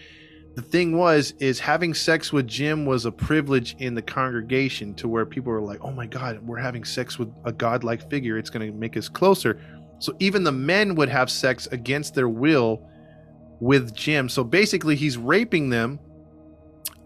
the 0.54 0.62
thing 0.62 0.96
was 0.96 1.32
is 1.40 1.58
having 1.58 1.94
sex 1.94 2.32
with 2.32 2.46
Jim 2.46 2.86
was 2.86 3.06
a 3.06 3.12
privilege 3.12 3.74
in 3.78 3.94
the 3.94 4.02
congregation 4.02 4.94
to 4.94 5.08
where 5.08 5.26
people 5.26 5.50
were 5.50 5.60
like 5.60 5.80
oh 5.82 5.90
my 5.90 6.06
god 6.06 6.46
we're 6.46 6.58
having 6.58 6.84
sex 6.84 7.18
with 7.18 7.32
a 7.44 7.52
godlike 7.52 8.08
figure. 8.08 8.38
It's 8.38 8.50
going 8.50 8.70
to 8.70 8.78
make 8.78 8.96
us 8.96 9.08
closer. 9.08 9.60
So 9.98 10.14
even 10.20 10.44
the 10.44 10.52
men 10.52 10.94
would 10.94 11.08
have 11.08 11.30
sex 11.30 11.66
against 11.68 12.14
their 12.14 12.28
will 12.28 12.88
with 13.60 13.94
Jim. 13.94 14.28
So 14.28 14.44
basically 14.44 14.96
he's 14.96 15.16
raping 15.16 15.70
them 15.70 15.98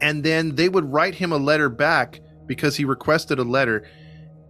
and 0.01 0.23
then 0.23 0.55
they 0.55 0.69
would 0.69 0.93
write 0.93 1.15
him 1.15 1.33
a 1.33 1.37
letter 1.37 1.69
back 1.69 2.21
because 2.47 2.77
he 2.77 2.85
requested 2.85 3.39
a 3.39 3.45
letter 3.45 3.89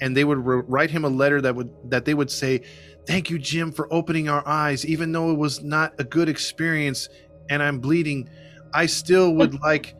and 0.00 0.16
they 0.16 0.24
would 0.24 0.38
re- 0.38 0.62
write 0.66 0.90
him 0.90 1.04
a 1.04 1.08
letter 1.08 1.40
that 1.40 1.54
would 1.54 1.70
that 1.90 2.04
they 2.04 2.14
would 2.14 2.30
say 2.30 2.62
thank 3.08 3.30
you 3.30 3.38
jim 3.38 3.72
for 3.72 3.92
opening 3.92 4.28
our 4.28 4.46
eyes. 4.46 4.84
Even 4.84 5.10
though 5.10 5.30
it 5.30 5.38
was 5.38 5.62
not 5.62 5.94
a 5.98 6.04
good 6.04 6.28
experience 6.28 7.08
and 7.50 7.62
i'm 7.62 7.80
bleeding 7.80 8.28
i 8.74 8.84
still 8.84 9.34
would 9.34 9.58
like 9.68 9.94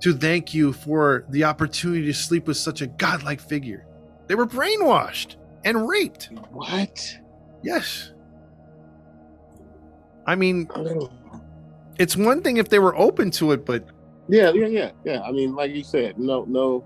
to 0.00 0.14
thank 0.14 0.54
you 0.54 0.72
for 0.72 1.26
the 1.30 1.44
opportunity 1.44 2.06
to 2.06 2.14
sleep 2.14 2.46
with 2.46 2.56
such 2.56 2.80
a 2.80 2.86
godlike 2.86 3.40
figure. 3.40 3.86
They 4.26 4.34
were 4.34 4.46
brainwashed 4.46 5.36
and 5.64 5.88
raped. 5.88 6.30
What? 6.50 7.18
yes. 7.62 8.12
I 10.26 10.36
mean 10.36 10.68
oh. 10.74 11.10
it's 11.98 12.16
one 12.16 12.40
thing 12.40 12.56
if 12.56 12.68
they 12.68 12.78
were 12.78 12.96
open 12.96 13.30
to 13.32 13.52
it 13.52 13.66
but 13.66 13.88
Yeah, 14.28 14.52
yeah, 14.54 14.66
yeah, 14.66 14.90
yeah. 15.04 15.20
I 15.22 15.32
mean, 15.32 15.54
like 15.54 15.72
you 15.72 15.84
said, 15.84 16.18
no, 16.18 16.44
no 16.44 16.84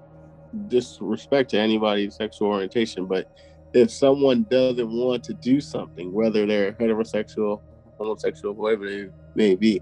disrespect 0.68 1.50
to 1.50 1.58
anybody's 1.58 2.16
sexual 2.16 2.48
orientation, 2.48 3.06
but 3.06 3.30
if 3.72 3.90
someone 3.90 4.44
doesn't 4.50 4.90
want 4.90 5.22
to 5.24 5.34
do 5.34 5.60
something, 5.60 6.12
whether 6.12 6.46
they're 6.46 6.72
heterosexual, 6.72 7.60
homosexual, 7.98 8.54
whatever 8.54 8.88
they 8.88 9.08
may 9.34 9.54
be, 9.54 9.80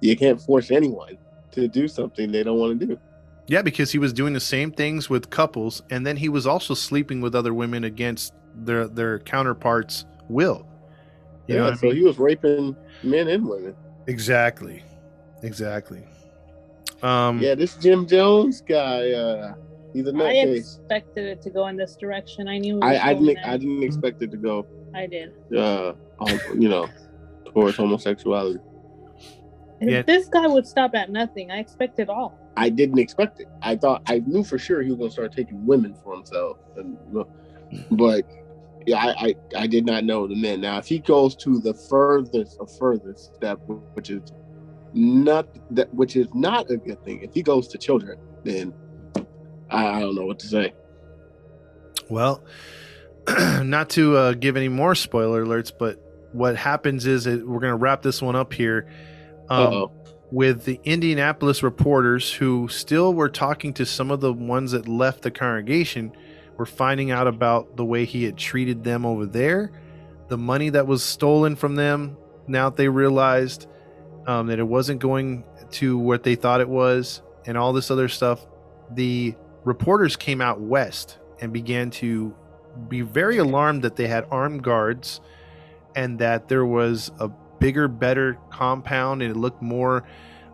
you 0.00 0.16
can't 0.16 0.40
force 0.40 0.70
anyone 0.70 1.18
to 1.52 1.68
do 1.68 1.88
something 1.88 2.30
they 2.30 2.42
don't 2.42 2.58
want 2.58 2.78
to 2.80 2.86
do. 2.86 2.98
Yeah, 3.46 3.62
because 3.62 3.92
he 3.92 3.98
was 3.98 4.12
doing 4.12 4.32
the 4.32 4.40
same 4.40 4.70
things 4.70 5.10
with 5.10 5.30
couples, 5.30 5.82
and 5.90 6.06
then 6.06 6.16
he 6.16 6.28
was 6.28 6.46
also 6.46 6.74
sleeping 6.74 7.20
with 7.20 7.34
other 7.34 7.52
women 7.52 7.84
against 7.84 8.32
their 8.54 8.86
their 8.86 9.18
counterparts 9.18 10.06
will. 10.28 10.66
You 11.46 11.56
know 11.56 11.64
yeah, 11.64 11.70
what 11.70 11.72
I 11.74 11.76
so 11.76 11.86
mean? 11.88 11.96
he 11.96 12.02
was 12.02 12.18
raping 12.18 12.76
men 13.02 13.28
and 13.28 13.46
women. 13.46 13.74
Exactly. 14.06 14.82
Exactly. 15.42 16.04
Um 17.02 17.40
Yeah, 17.40 17.54
this 17.54 17.76
Jim 17.76 18.06
Jones 18.06 18.62
guy, 18.62 19.10
uh, 19.10 19.54
he's 19.94 20.06
a 20.06 20.10
I 20.10 20.12
nutcase. 20.12 20.56
expected 20.58 21.24
it 21.24 21.40
to 21.42 21.50
go 21.50 21.66
in 21.68 21.76
this 21.76 21.96
direction. 21.96 22.46
I 22.48 22.58
knew. 22.58 22.80
I, 22.82 23.10
I 23.10 23.14
didn't 23.14 23.26
there. 23.26 23.46
I 23.46 23.56
didn't 23.56 23.82
expect 23.82 24.20
it 24.22 24.30
to 24.32 24.36
go 24.36 24.66
I 24.94 25.06
did. 25.06 25.32
uh 25.56 25.94
you 26.58 26.68
know 26.68 26.88
towards 27.46 27.76
homosexuality. 27.76 28.60
Yeah. 29.80 30.02
This 30.02 30.28
guy 30.28 30.46
would 30.46 30.66
stop 30.66 30.94
at 30.94 31.10
nothing. 31.10 31.50
I 31.50 31.58
expected 31.58 32.08
all. 32.08 32.38
I 32.56 32.68
didn't 32.68 32.98
expect 32.98 33.40
it. 33.40 33.48
I 33.62 33.76
thought 33.76 34.02
I 34.06 34.20
knew 34.20 34.44
for 34.44 34.58
sure 34.58 34.82
he 34.82 34.90
was 34.90 34.98
gonna 34.98 35.10
start 35.10 35.32
taking 35.32 35.64
women 35.66 35.94
for 36.02 36.14
himself, 36.14 36.58
and, 36.76 36.96
but 37.90 38.24
yeah, 38.86 38.98
I, 38.98 39.26
I 39.28 39.34
I 39.56 39.66
did 39.66 39.84
not 39.84 40.04
know 40.04 40.26
the 40.26 40.36
men. 40.36 40.60
Now, 40.60 40.78
if 40.78 40.86
he 40.86 40.98
goes 41.00 41.34
to 41.36 41.58
the 41.58 41.74
furthest 41.74 42.58
of 42.60 42.70
furthest 42.78 43.34
step, 43.34 43.60
which 43.94 44.10
is 44.10 44.22
not 44.92 45.48
that 45.72 45.92
which 45.92 46.16
is 46.16 46.28
not 46.34 46.70
a 46.70 46.76
good 46.76 47.02
thing, 47.04 47.20
if 47.22 47.34
he 47.34 47.42
goes 47.42 47.66
to 47.68 47.78
children, 47.78 48.18
then 48.44 48.72
I, 49.70 49.86
I 49.86 50.00
don't 50.00 50.14
know 50.14 50.26
what 50.26 50.38
to 50.40 50.46
say. 50.46 50.72
Well, 52.08 52.42
not 53.62 53.90
to 53.90 54.16
uh, 54.16 54.32
give 54.34 54.56
any 54.56 54.68
more 54.68 54.94
spoiler 54.94 55.44
alerts, 55.44 55.72
but 55.76 55.98
what 56.32 56.56
happens 56.56 57.06
is 57.06 57.24
that 57.24 57.46
we're 57.46 57.60
going 57.60 57.72
to 57.72 57.76
wrap 57.76 58.02
this 58.02 58.20
one 58.20 58.36
up 58.36 58.52
here 58.52 58.90
um, 59.48 59.90
with 60.30 60.64
the 60.64 60.80
Indianapolis 60.84 61.62
reporters 61.62 62.32
who 62.32 62.68
still 62.68 63.14
were 63.14 63.28
talking 63.28 63.72
to 63.74 63.86
some 63.86 64.10
of 64.10 64.20
the 64.20 64.32
ones 64.32 64.72
that 64.72 64.88
left 64.88 65.22
the 65.22 65.30
congregation. 65.30 66.12
Were 66.56 66.66
finding 66.66 67.10
out 67.10 67.26
about 67.26 67.76
the 67.76 67.84
way 67.84 68.04
he 68.04 68.22
had 68.22 68.36
treated 68.36 68.84
them 68.84 69.04
over 69.04 69.26
there, 69.26 69.72
the 70.28 70.38
money 70.38 70.70
that 70.70 70.86
was 70.86 71.02
stolen 71.02 71.56
from 71.56 71.74
them. 71.74 72.16
Now 72.46 72.70
that 72.70 72.76
they 72.76 72.86
realized 72.86 73.66
um, 74.28 74.46
that 74.46 74.60
it 74.60 74.64
wasn't 74.68 75.00
going 75.00 75.42
to 75.72 75.98
what 75.98 76.22
they 76.22 76.36
thought 76.36 76.60
it 76.60 76.68
was, 76.68 77.22
and 77.44 77.58
all 77.58 77.72
this 77.72 77.90
other 77.90 78.08
stuff, 78.08 78.46
the 78.92 79.34
reporters 79.64 80.16
came 80.16 80.40
out 80.40 80.60
west 80.60 81.18
and 81.40 81.52
began 81.52 81.90
to 81.90 82.34
be 82.88 83.00
very 83.00 83.38
alarmed 83.38 83.82
that 83.82 83.96
they 83.96 84.06
had 84.06 84.26
armed 84.30 84.62
guards 84.62 85.20
and 85.94 86.18
that 86.18 86.48
there 86.48 86.66
was 86.66 87.10
a 87.18 87.28
bigger, 87.60 87.88
better 87.88 88.38
compound 88.50 89.22
and 89.22 89.30
it 89.30 89.36
looked 89.36 89.62
more 89.62 90.04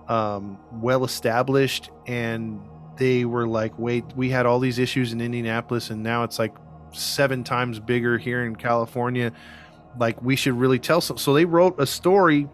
um, 0.09 0.59
well 0.73 1.05
established. 1.05 1.91
And 2.07 2.61
they 2.97 3.25
were 3.25 3.47
like, 3.47 3.79
wait, 3.79 4.05
we 4.15 4.31
had 4.31 4.47
all 4.47 4.59
these 4.59 4.79
issues 4.79 5.13
in 5.13 5.21
Indianapolis 5.21 5.91
and 5.91 6.03
now 6.03 6.25
it's 6.25 6.39
like 6.39 6.55
seven 6.93 7.45
times 7.45 7.81
bigger 7.81 8.19
here 8.19 8.45
in 8.45 8.57
California. 8.57 9.33
Like, 9.99 10.23
we 10.23 10.37
should 10.37 10.55
really 10.55 10.79
tell 10.79 11.01
some. 11.01 11.19
So 11.19 11.35
they 11.35 11.45
wrote 11.45 11.81
a 11.81 11.87
story 11.87 12.49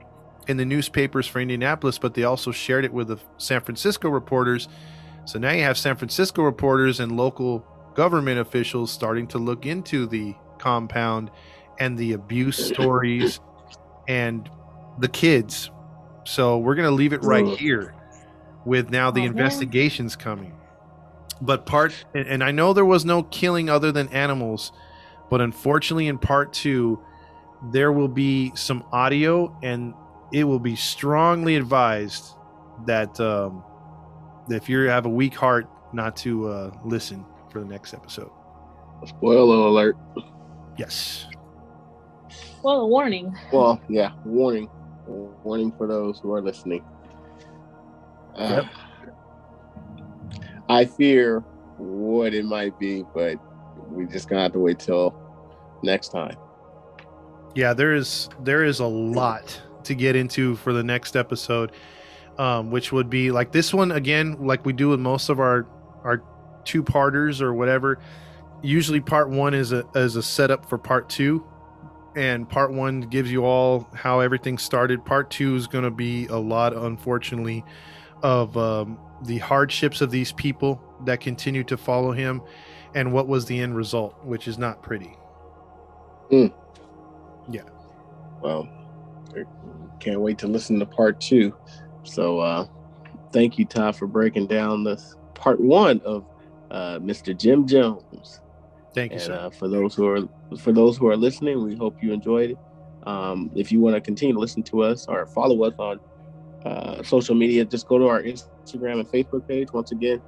in 0.46 0.56
the 0.56 0.64
newspapers 0.64 1.26
for 1.26 1.40
Indianapolis, 1.40 1.98
but 1.98 2.14
they 2.14 2.24
also 2.24 2.50
shared 2.50 2.84
it 2.84 2.92
with 2.92 3.08
the 3.08 3.18
San 3.38 3.60
Francisco 3.60 4.08
reporters. 4.08 4.68
So 5.26 5.38
now 5.38 5.50
you 5.52 5.62
have 5.62 5.76
San 5.76 5.96
Francisco 5.96 6.42
reporters 6.42 7.00
and 7.00 7.16
local 7.16 7.64
government 7.94 8.38
officials 8.38 8.90
starting 8.92 9.26
to 9.28 9.38
look 9.38 9.66
into 9.66 10.06
the 10.06 10.34
compound 10.58 11.30
and 11.78 11.98
the 11.98 12.12
abuse 12.14 12.56
stories 12.72 13.40
and 14.08 14.48
the 14.98 15.08
kids. 15.08 15.70
So 16.24 16.58
we're 16.58 16.74
going 16.74 16.88
to 16.88 16.94
leave 16.94 17.12
it 17.12 17.22
right 17.22 17.46
here 17.46 17.94
with 18.64 18.90
now 18.90 19.10
the 19.10 19.20
Oh, 19.20 19.24
man. 19.24 19.32
investigations 19.32 20.16
coming. 20.16 20.52
But 21.40 21.66
part, 21.66 21.92
and 22.14 22.26
and 22.26 22.42
I 22.44 22.50
know 22.50 22.72
there 22.72 22.84
was 22.86 23.04
no 23.04 23.22
killing 23.24 23.68
other 23.68 23.92
than 23.92 24.08
animals, 24.08 24.72
but 25.28 25.40
unfortunately, 25.42 26.08
in 26.08 26.18
part 26.18 26.52
two, 26.54 26.98
there 27.72 27.92
will 27.92 28.08
be 28.08 28.52
some 28.54 28.84
audio 28.92 29.54
and 29.62 29.92
it 30.32 30.44
will 30.44 30.58
be 30.58 30.76
strongly 30.76 31.56
advised 31.56 32.24
that 32.86 33.20
um, 33.20 33.62
if 34.48 34.68
you 34.68 34.80
have 34.82 35.06
a 35.06 35.10
weak 35.10 35.34
heart, 35.34 35.66
not 35.92 36.16
to 36.18 36.48
uh, 36.48 36.70
listen 36.84 37.24
for 37.50 37.60
the 37.60 37.66
next 37.66 37.94
episode. 37.94 38.30
Spoiler 39.06 39.56
alert. 39.56 39.96
Yes. 40.76 41.26
Well, 42.62 42.80
a 42.80 42.86
warning. 42.86 43.36
Well, 43.52 43.80
yeah, 43.88 44.12
warning, 44.24 44.68
warning 45.06 45.72
for 45.72 45.86
those 45.86 46.18
who 46.18 46.32
are 46.32 46.42
listening. 46.42 46.84
Uh, 48.34 48.64
I 50.68 50.84
fear 50.84 51.40
what 51.78 52.34
it 52.34 52.44
might 52.44 52.78
be, 52.78 53.04
but 53.14 53.36
we 53.90 54.06
just 54.06 54.28
gonna 54.28 54.42
have 54.42 54.52
to 54.52 54.58
wait 54.58 54.78
till 54.78 55.14
next 55.82 56.08
time. 56.08 56.36
Yeah, 57.54 57.72
there 57.72 57.94
is 57.94 58.28
there 58.42 58.64
is 58.64 58.80
a 58.80 58.86
lot 58.86 59.60
to 59.84 59.94
get 59.94 60.16
into 60.16 60.56
for 60.56 60.72
the 60.72 60.82
next 60.82 61.16
episode, 61.16 61.72
um, 62.38 62.70
which 62.70 62.92
would 62.92 63.10
be 63.10 63.30
like 63.30 63.52
this 63.52 63.72
one 63.72 63.92
again, 63.92 64.36
like 64.40 64.64
we 64.64 64.72
do 64.72 64.88
with 64.88 65.00
most 65.00 65.28
of 65.28 65.40
our 65.40 65.66
our 66.04 66.22
two 66.64 66.82
parters 66.82 67.40
or 67.40 67.54
whatever. 67.54 67.98
Usually, 68.62 69.00
part 69.00 69.28
one 69.30 69.54
is 69.54 69.72
a 69.72 69.86
is 69.94 70.16
a 70.16 70.22
setup 70.22 70.68
for 70.68 70.78
part 70.78 71.08
two, 71.08 71.44
and 72.16 72.48
part 72.48 72.72
one 72.72 73.02
gives 73.02 73.30
you 73.30 73.44
all 73.44 73.88
how 73.94 74.20
everything 74.20 74.58
started. 74.58 75.04
Part 75.04 75.30
two 75.30 75.54
is 75.56 75.66
going 75.66 75.84
to 75.84 75.90
be 75.90 76.26
a 76.26 76.36
lot, 76.36 76.74
unfortunately, 76.74 77.64
of 78.22 78.56
um, 78.56 78.98
the 79.24 79.38
hardships 79.38 80.00
of 80.00 80.10
these 80.10 80.32
people 80.32 80.82
that 81.04 81.20
continue 81.20 81.64
to 81.64 81.76
follow 81.76 82.12
him, 82.12 82.42
and 82.94 83.12
what 83.12 83.28
was 83.28 83.46
the 83.46 83.58
end 83.58 83.76
result, 83.76 84.16
which 84.24 84.48
is 84.48 84.58
not 84.58 84.82
pretty. 84.82 85.16
Mm. 86.30 86.52
Yeah. 87.48 87.62
Well, 88.42 88.68
can't 90.00 90.20
wait 90.20 90.38
to 90.38 90.46
listen 90.46 90.78
to 90.78 90.86
part 90.86 91.20
two. 91.20 91.54
So, 92.06 92.38
uh, 92.38 92.66
thank 93.32 93.58
you, 93.58 93.64
Todd, 93.64 93.96
for 93.96 94.06
breaking 94.06 94.46
down 94.46 94.84
this 94.84 95.14
part 95.34 95.60
one 95.60 96.00
of 96.04 96.24
uh, 96.70 96.98
Mr. 96.98 97.36
Jim 97.36 97.66
Jones. 97.66 98.40
Thank 98.94 99.12
you, 99.12 99.18
And 99.18 99.26
sir. 99.26 99.34
uh, 99.34 99.50
for 99.50 99.68
those 99.68 99.94
who 99.94 100.06
are 100.08 100.20
for 100.58 100.72
those 100.72 100.96
who 100.96 101.08
are 101.08 101.16
listening, 101.16 101.62
we 101.62 101.76
hope 101.76 101.96
you 102.00 102.12
enjoyed 102.12 102.50
it. 102.50 102.58
Um, 103.06 103.50
if 103.54 103.70
you 103.70 103.80
want 103.80 103.94
to 103.94 104.00
continue 104.00 104.34
to 104.34 104.40
listen 104.40 104.62
to 104.64 104.82
us 104.82 105.06
or 105.08 105.26
follow 105.26 105.62
us 105.64 105.74
on 105.78 106.00
uh, 106.64 107.02
social 107.02 107.34
media, 107.34 107.64
just 107.64 107.86
go 107.86 107.98
to 107.98 108.06
our 108.08 108.22
Instagram 108.22 109.00
and 109.00 109.08
Facebook 109.08 109.46
page. 109.46 109.68
Once 109.72 109.92
again, 109.92 110.22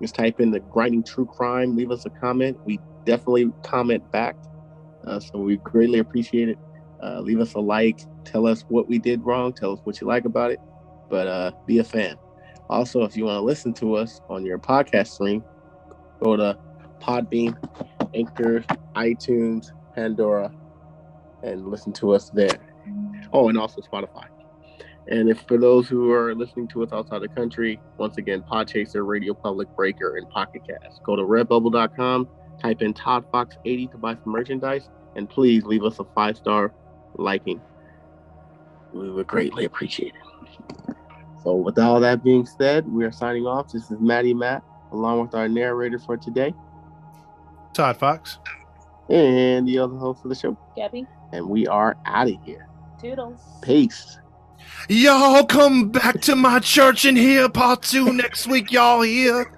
just 0.00 0.14
type 0.14 0.40
in 0.40 0.50
the 0.50 0.60
Grinding 0.60 1.02
True 1.04 1.26
Crime. 1.26 1.76
Leave 1.76 1.90
us 1.90 2.06
a 2.06 2.10
comment. 2.10 2.58
We 2.64 2.80
definitely 3.04 3.50
comment 3.64 4.08
back, 4.12 4.36
uh, 5.06 5.20
so 5.20 5.38
we 5.40 5.56
greatly 5.58 5.98
appreciate 5.98 6.48
it. 6.48 6.58
Uh, 7.02 7.20
leave 7.20 7.40
us 7.40 7.54
a 7.54 7.60
like. 7.60 8.00
Tell 8.24 8.46
us 8.46 8.64
what 8.68 8.88
we 8.88 8.98
did 8.98 9.24
wrong. 9.24 9.52
Tell 9.52 9.72
us 9.72 9.80
what 9.84 10.00
you 10.00 10.06
like 10.06 10.24
about 10.24 10.52
it. 10.52 10.60
But 11.12 11.26
uh, 11.26 11.50
be 11.66 11.78
a 11.78 11.84
fan. 11.84 12.16
Also, 12.70 13.02
if 13.02 13.18
you 13.18 13.26
want 13.26 13.36
to 13.36 13.42
listen 13.42 13.74
to 13.74 13.96
us 13.96 14.22
on 14.30 14.46
your 14.46 14.58
podcast 14.58 15.08
stream, 15.08 15.44
go 16.22 16.36
to 16.36 16.56
Podbean, 17.02 17.54
Anchor, 18.14 18.64
iTunes, 18.96 19.72
Pandora, 19.94 20.50
and 21.42 21.68
listen 21.68 21.92
to 21.92 22.12
us 22.12 22.30
there. 22.30 22.58
Oh, 23.30 23.50
and 23.50 23.58
also 23.58 23.82
Spotify. 23.82 24.24
And 25.06 25.28
if 25.28 25.42
for 25.46 25.58
those 25.58 25.86
who 25.86 26.10
are 26.12 26.34
listening 26.34 26.66
to 26.68 26.82
us 26.82 26.94
outside 26.94 27.20
the 27.20 27.28
country, 27.28 27.78
once 27.98 28.16
again, 28.16 28.42
Podchaser, 28.50 29.06
Radio 29.06 29.34
Public, 29.34 29.68
Breaker, 29.76 30.16
and 30.16 30.26
Pocket 30.30 30.62
Cast. 30.66 31.02
Go 31.02 31.14
to 31.14 31.22
redbubble.com, 31.22 32.26
type 32.58 32.80
in 32.80 32.94
Todd 32.94 33.26
Fox 33.30 33.58
80 33.66 33.88
to 33.88 33.98
buy 33.98 34.14
some 34.14 34.32
merchandise, 34.32 34.88
and 35.14 35.28
please 35.28 35.64
leave 35.64 35.84
us 35.84 35.98
a 35.98 36.04
five 36.14 36.38
star 36.38 36.72
liking. 37.18 37.60
We 38.94 39.10
would 39.10 39.26
greatly 39.26 39.66
appreciate 39.66 40.14
it. 40.14 40.91
So, 41.42 41.56
with 41.56 41.78
all 41.78 41.98
that 42.00 42.22
being 42.22 42.46
said, 42.46 42.90
we 42.90 43.04
are 43.04 43.12
signing 43.12 43.46
off. 43.46 43.72
This 43.72 43.90
is 43.90 43.98
Maddie 43.98 44.34
Matt, 44.34 44.62
along 44.92 45.22
with 45.22 45.34
our 45.34 45.48
narrator 45.48 45.98
for 45.98 46.16
today, 46.16 46.54
Todd 47.72 47.96
Fox. 47.96 48.38
and 49.08 49.66
the 49.66 49.78
other 49.78 49.96
host 49.96 50.24
of 50.24 50.28
the 50.28 50.36
show. 50.36 50.56
Gabby. 50.76 51.06
And 51.32 51.48
we 51.48 51.66
are 51.66 51.96
out 52.06 52.28
of 52.28 52.36
here. 52.44 52.68
Toodles. 53.00 53.40
Peace. 53.62 54.18
Y'all 54.88 55.44
come 55.44 55.88
back 55.88 56.20
to 56.22 56.36
my 56.36 56.60
church 56.60 57.04
and 57.04 57.16
hear 57.16 57.48
part 57.48 57.82
two 57.82 58.12
next 58.12 58.46
week. 58.46 58.70
Y'all 58.70 59.02
here. 59.02 59.52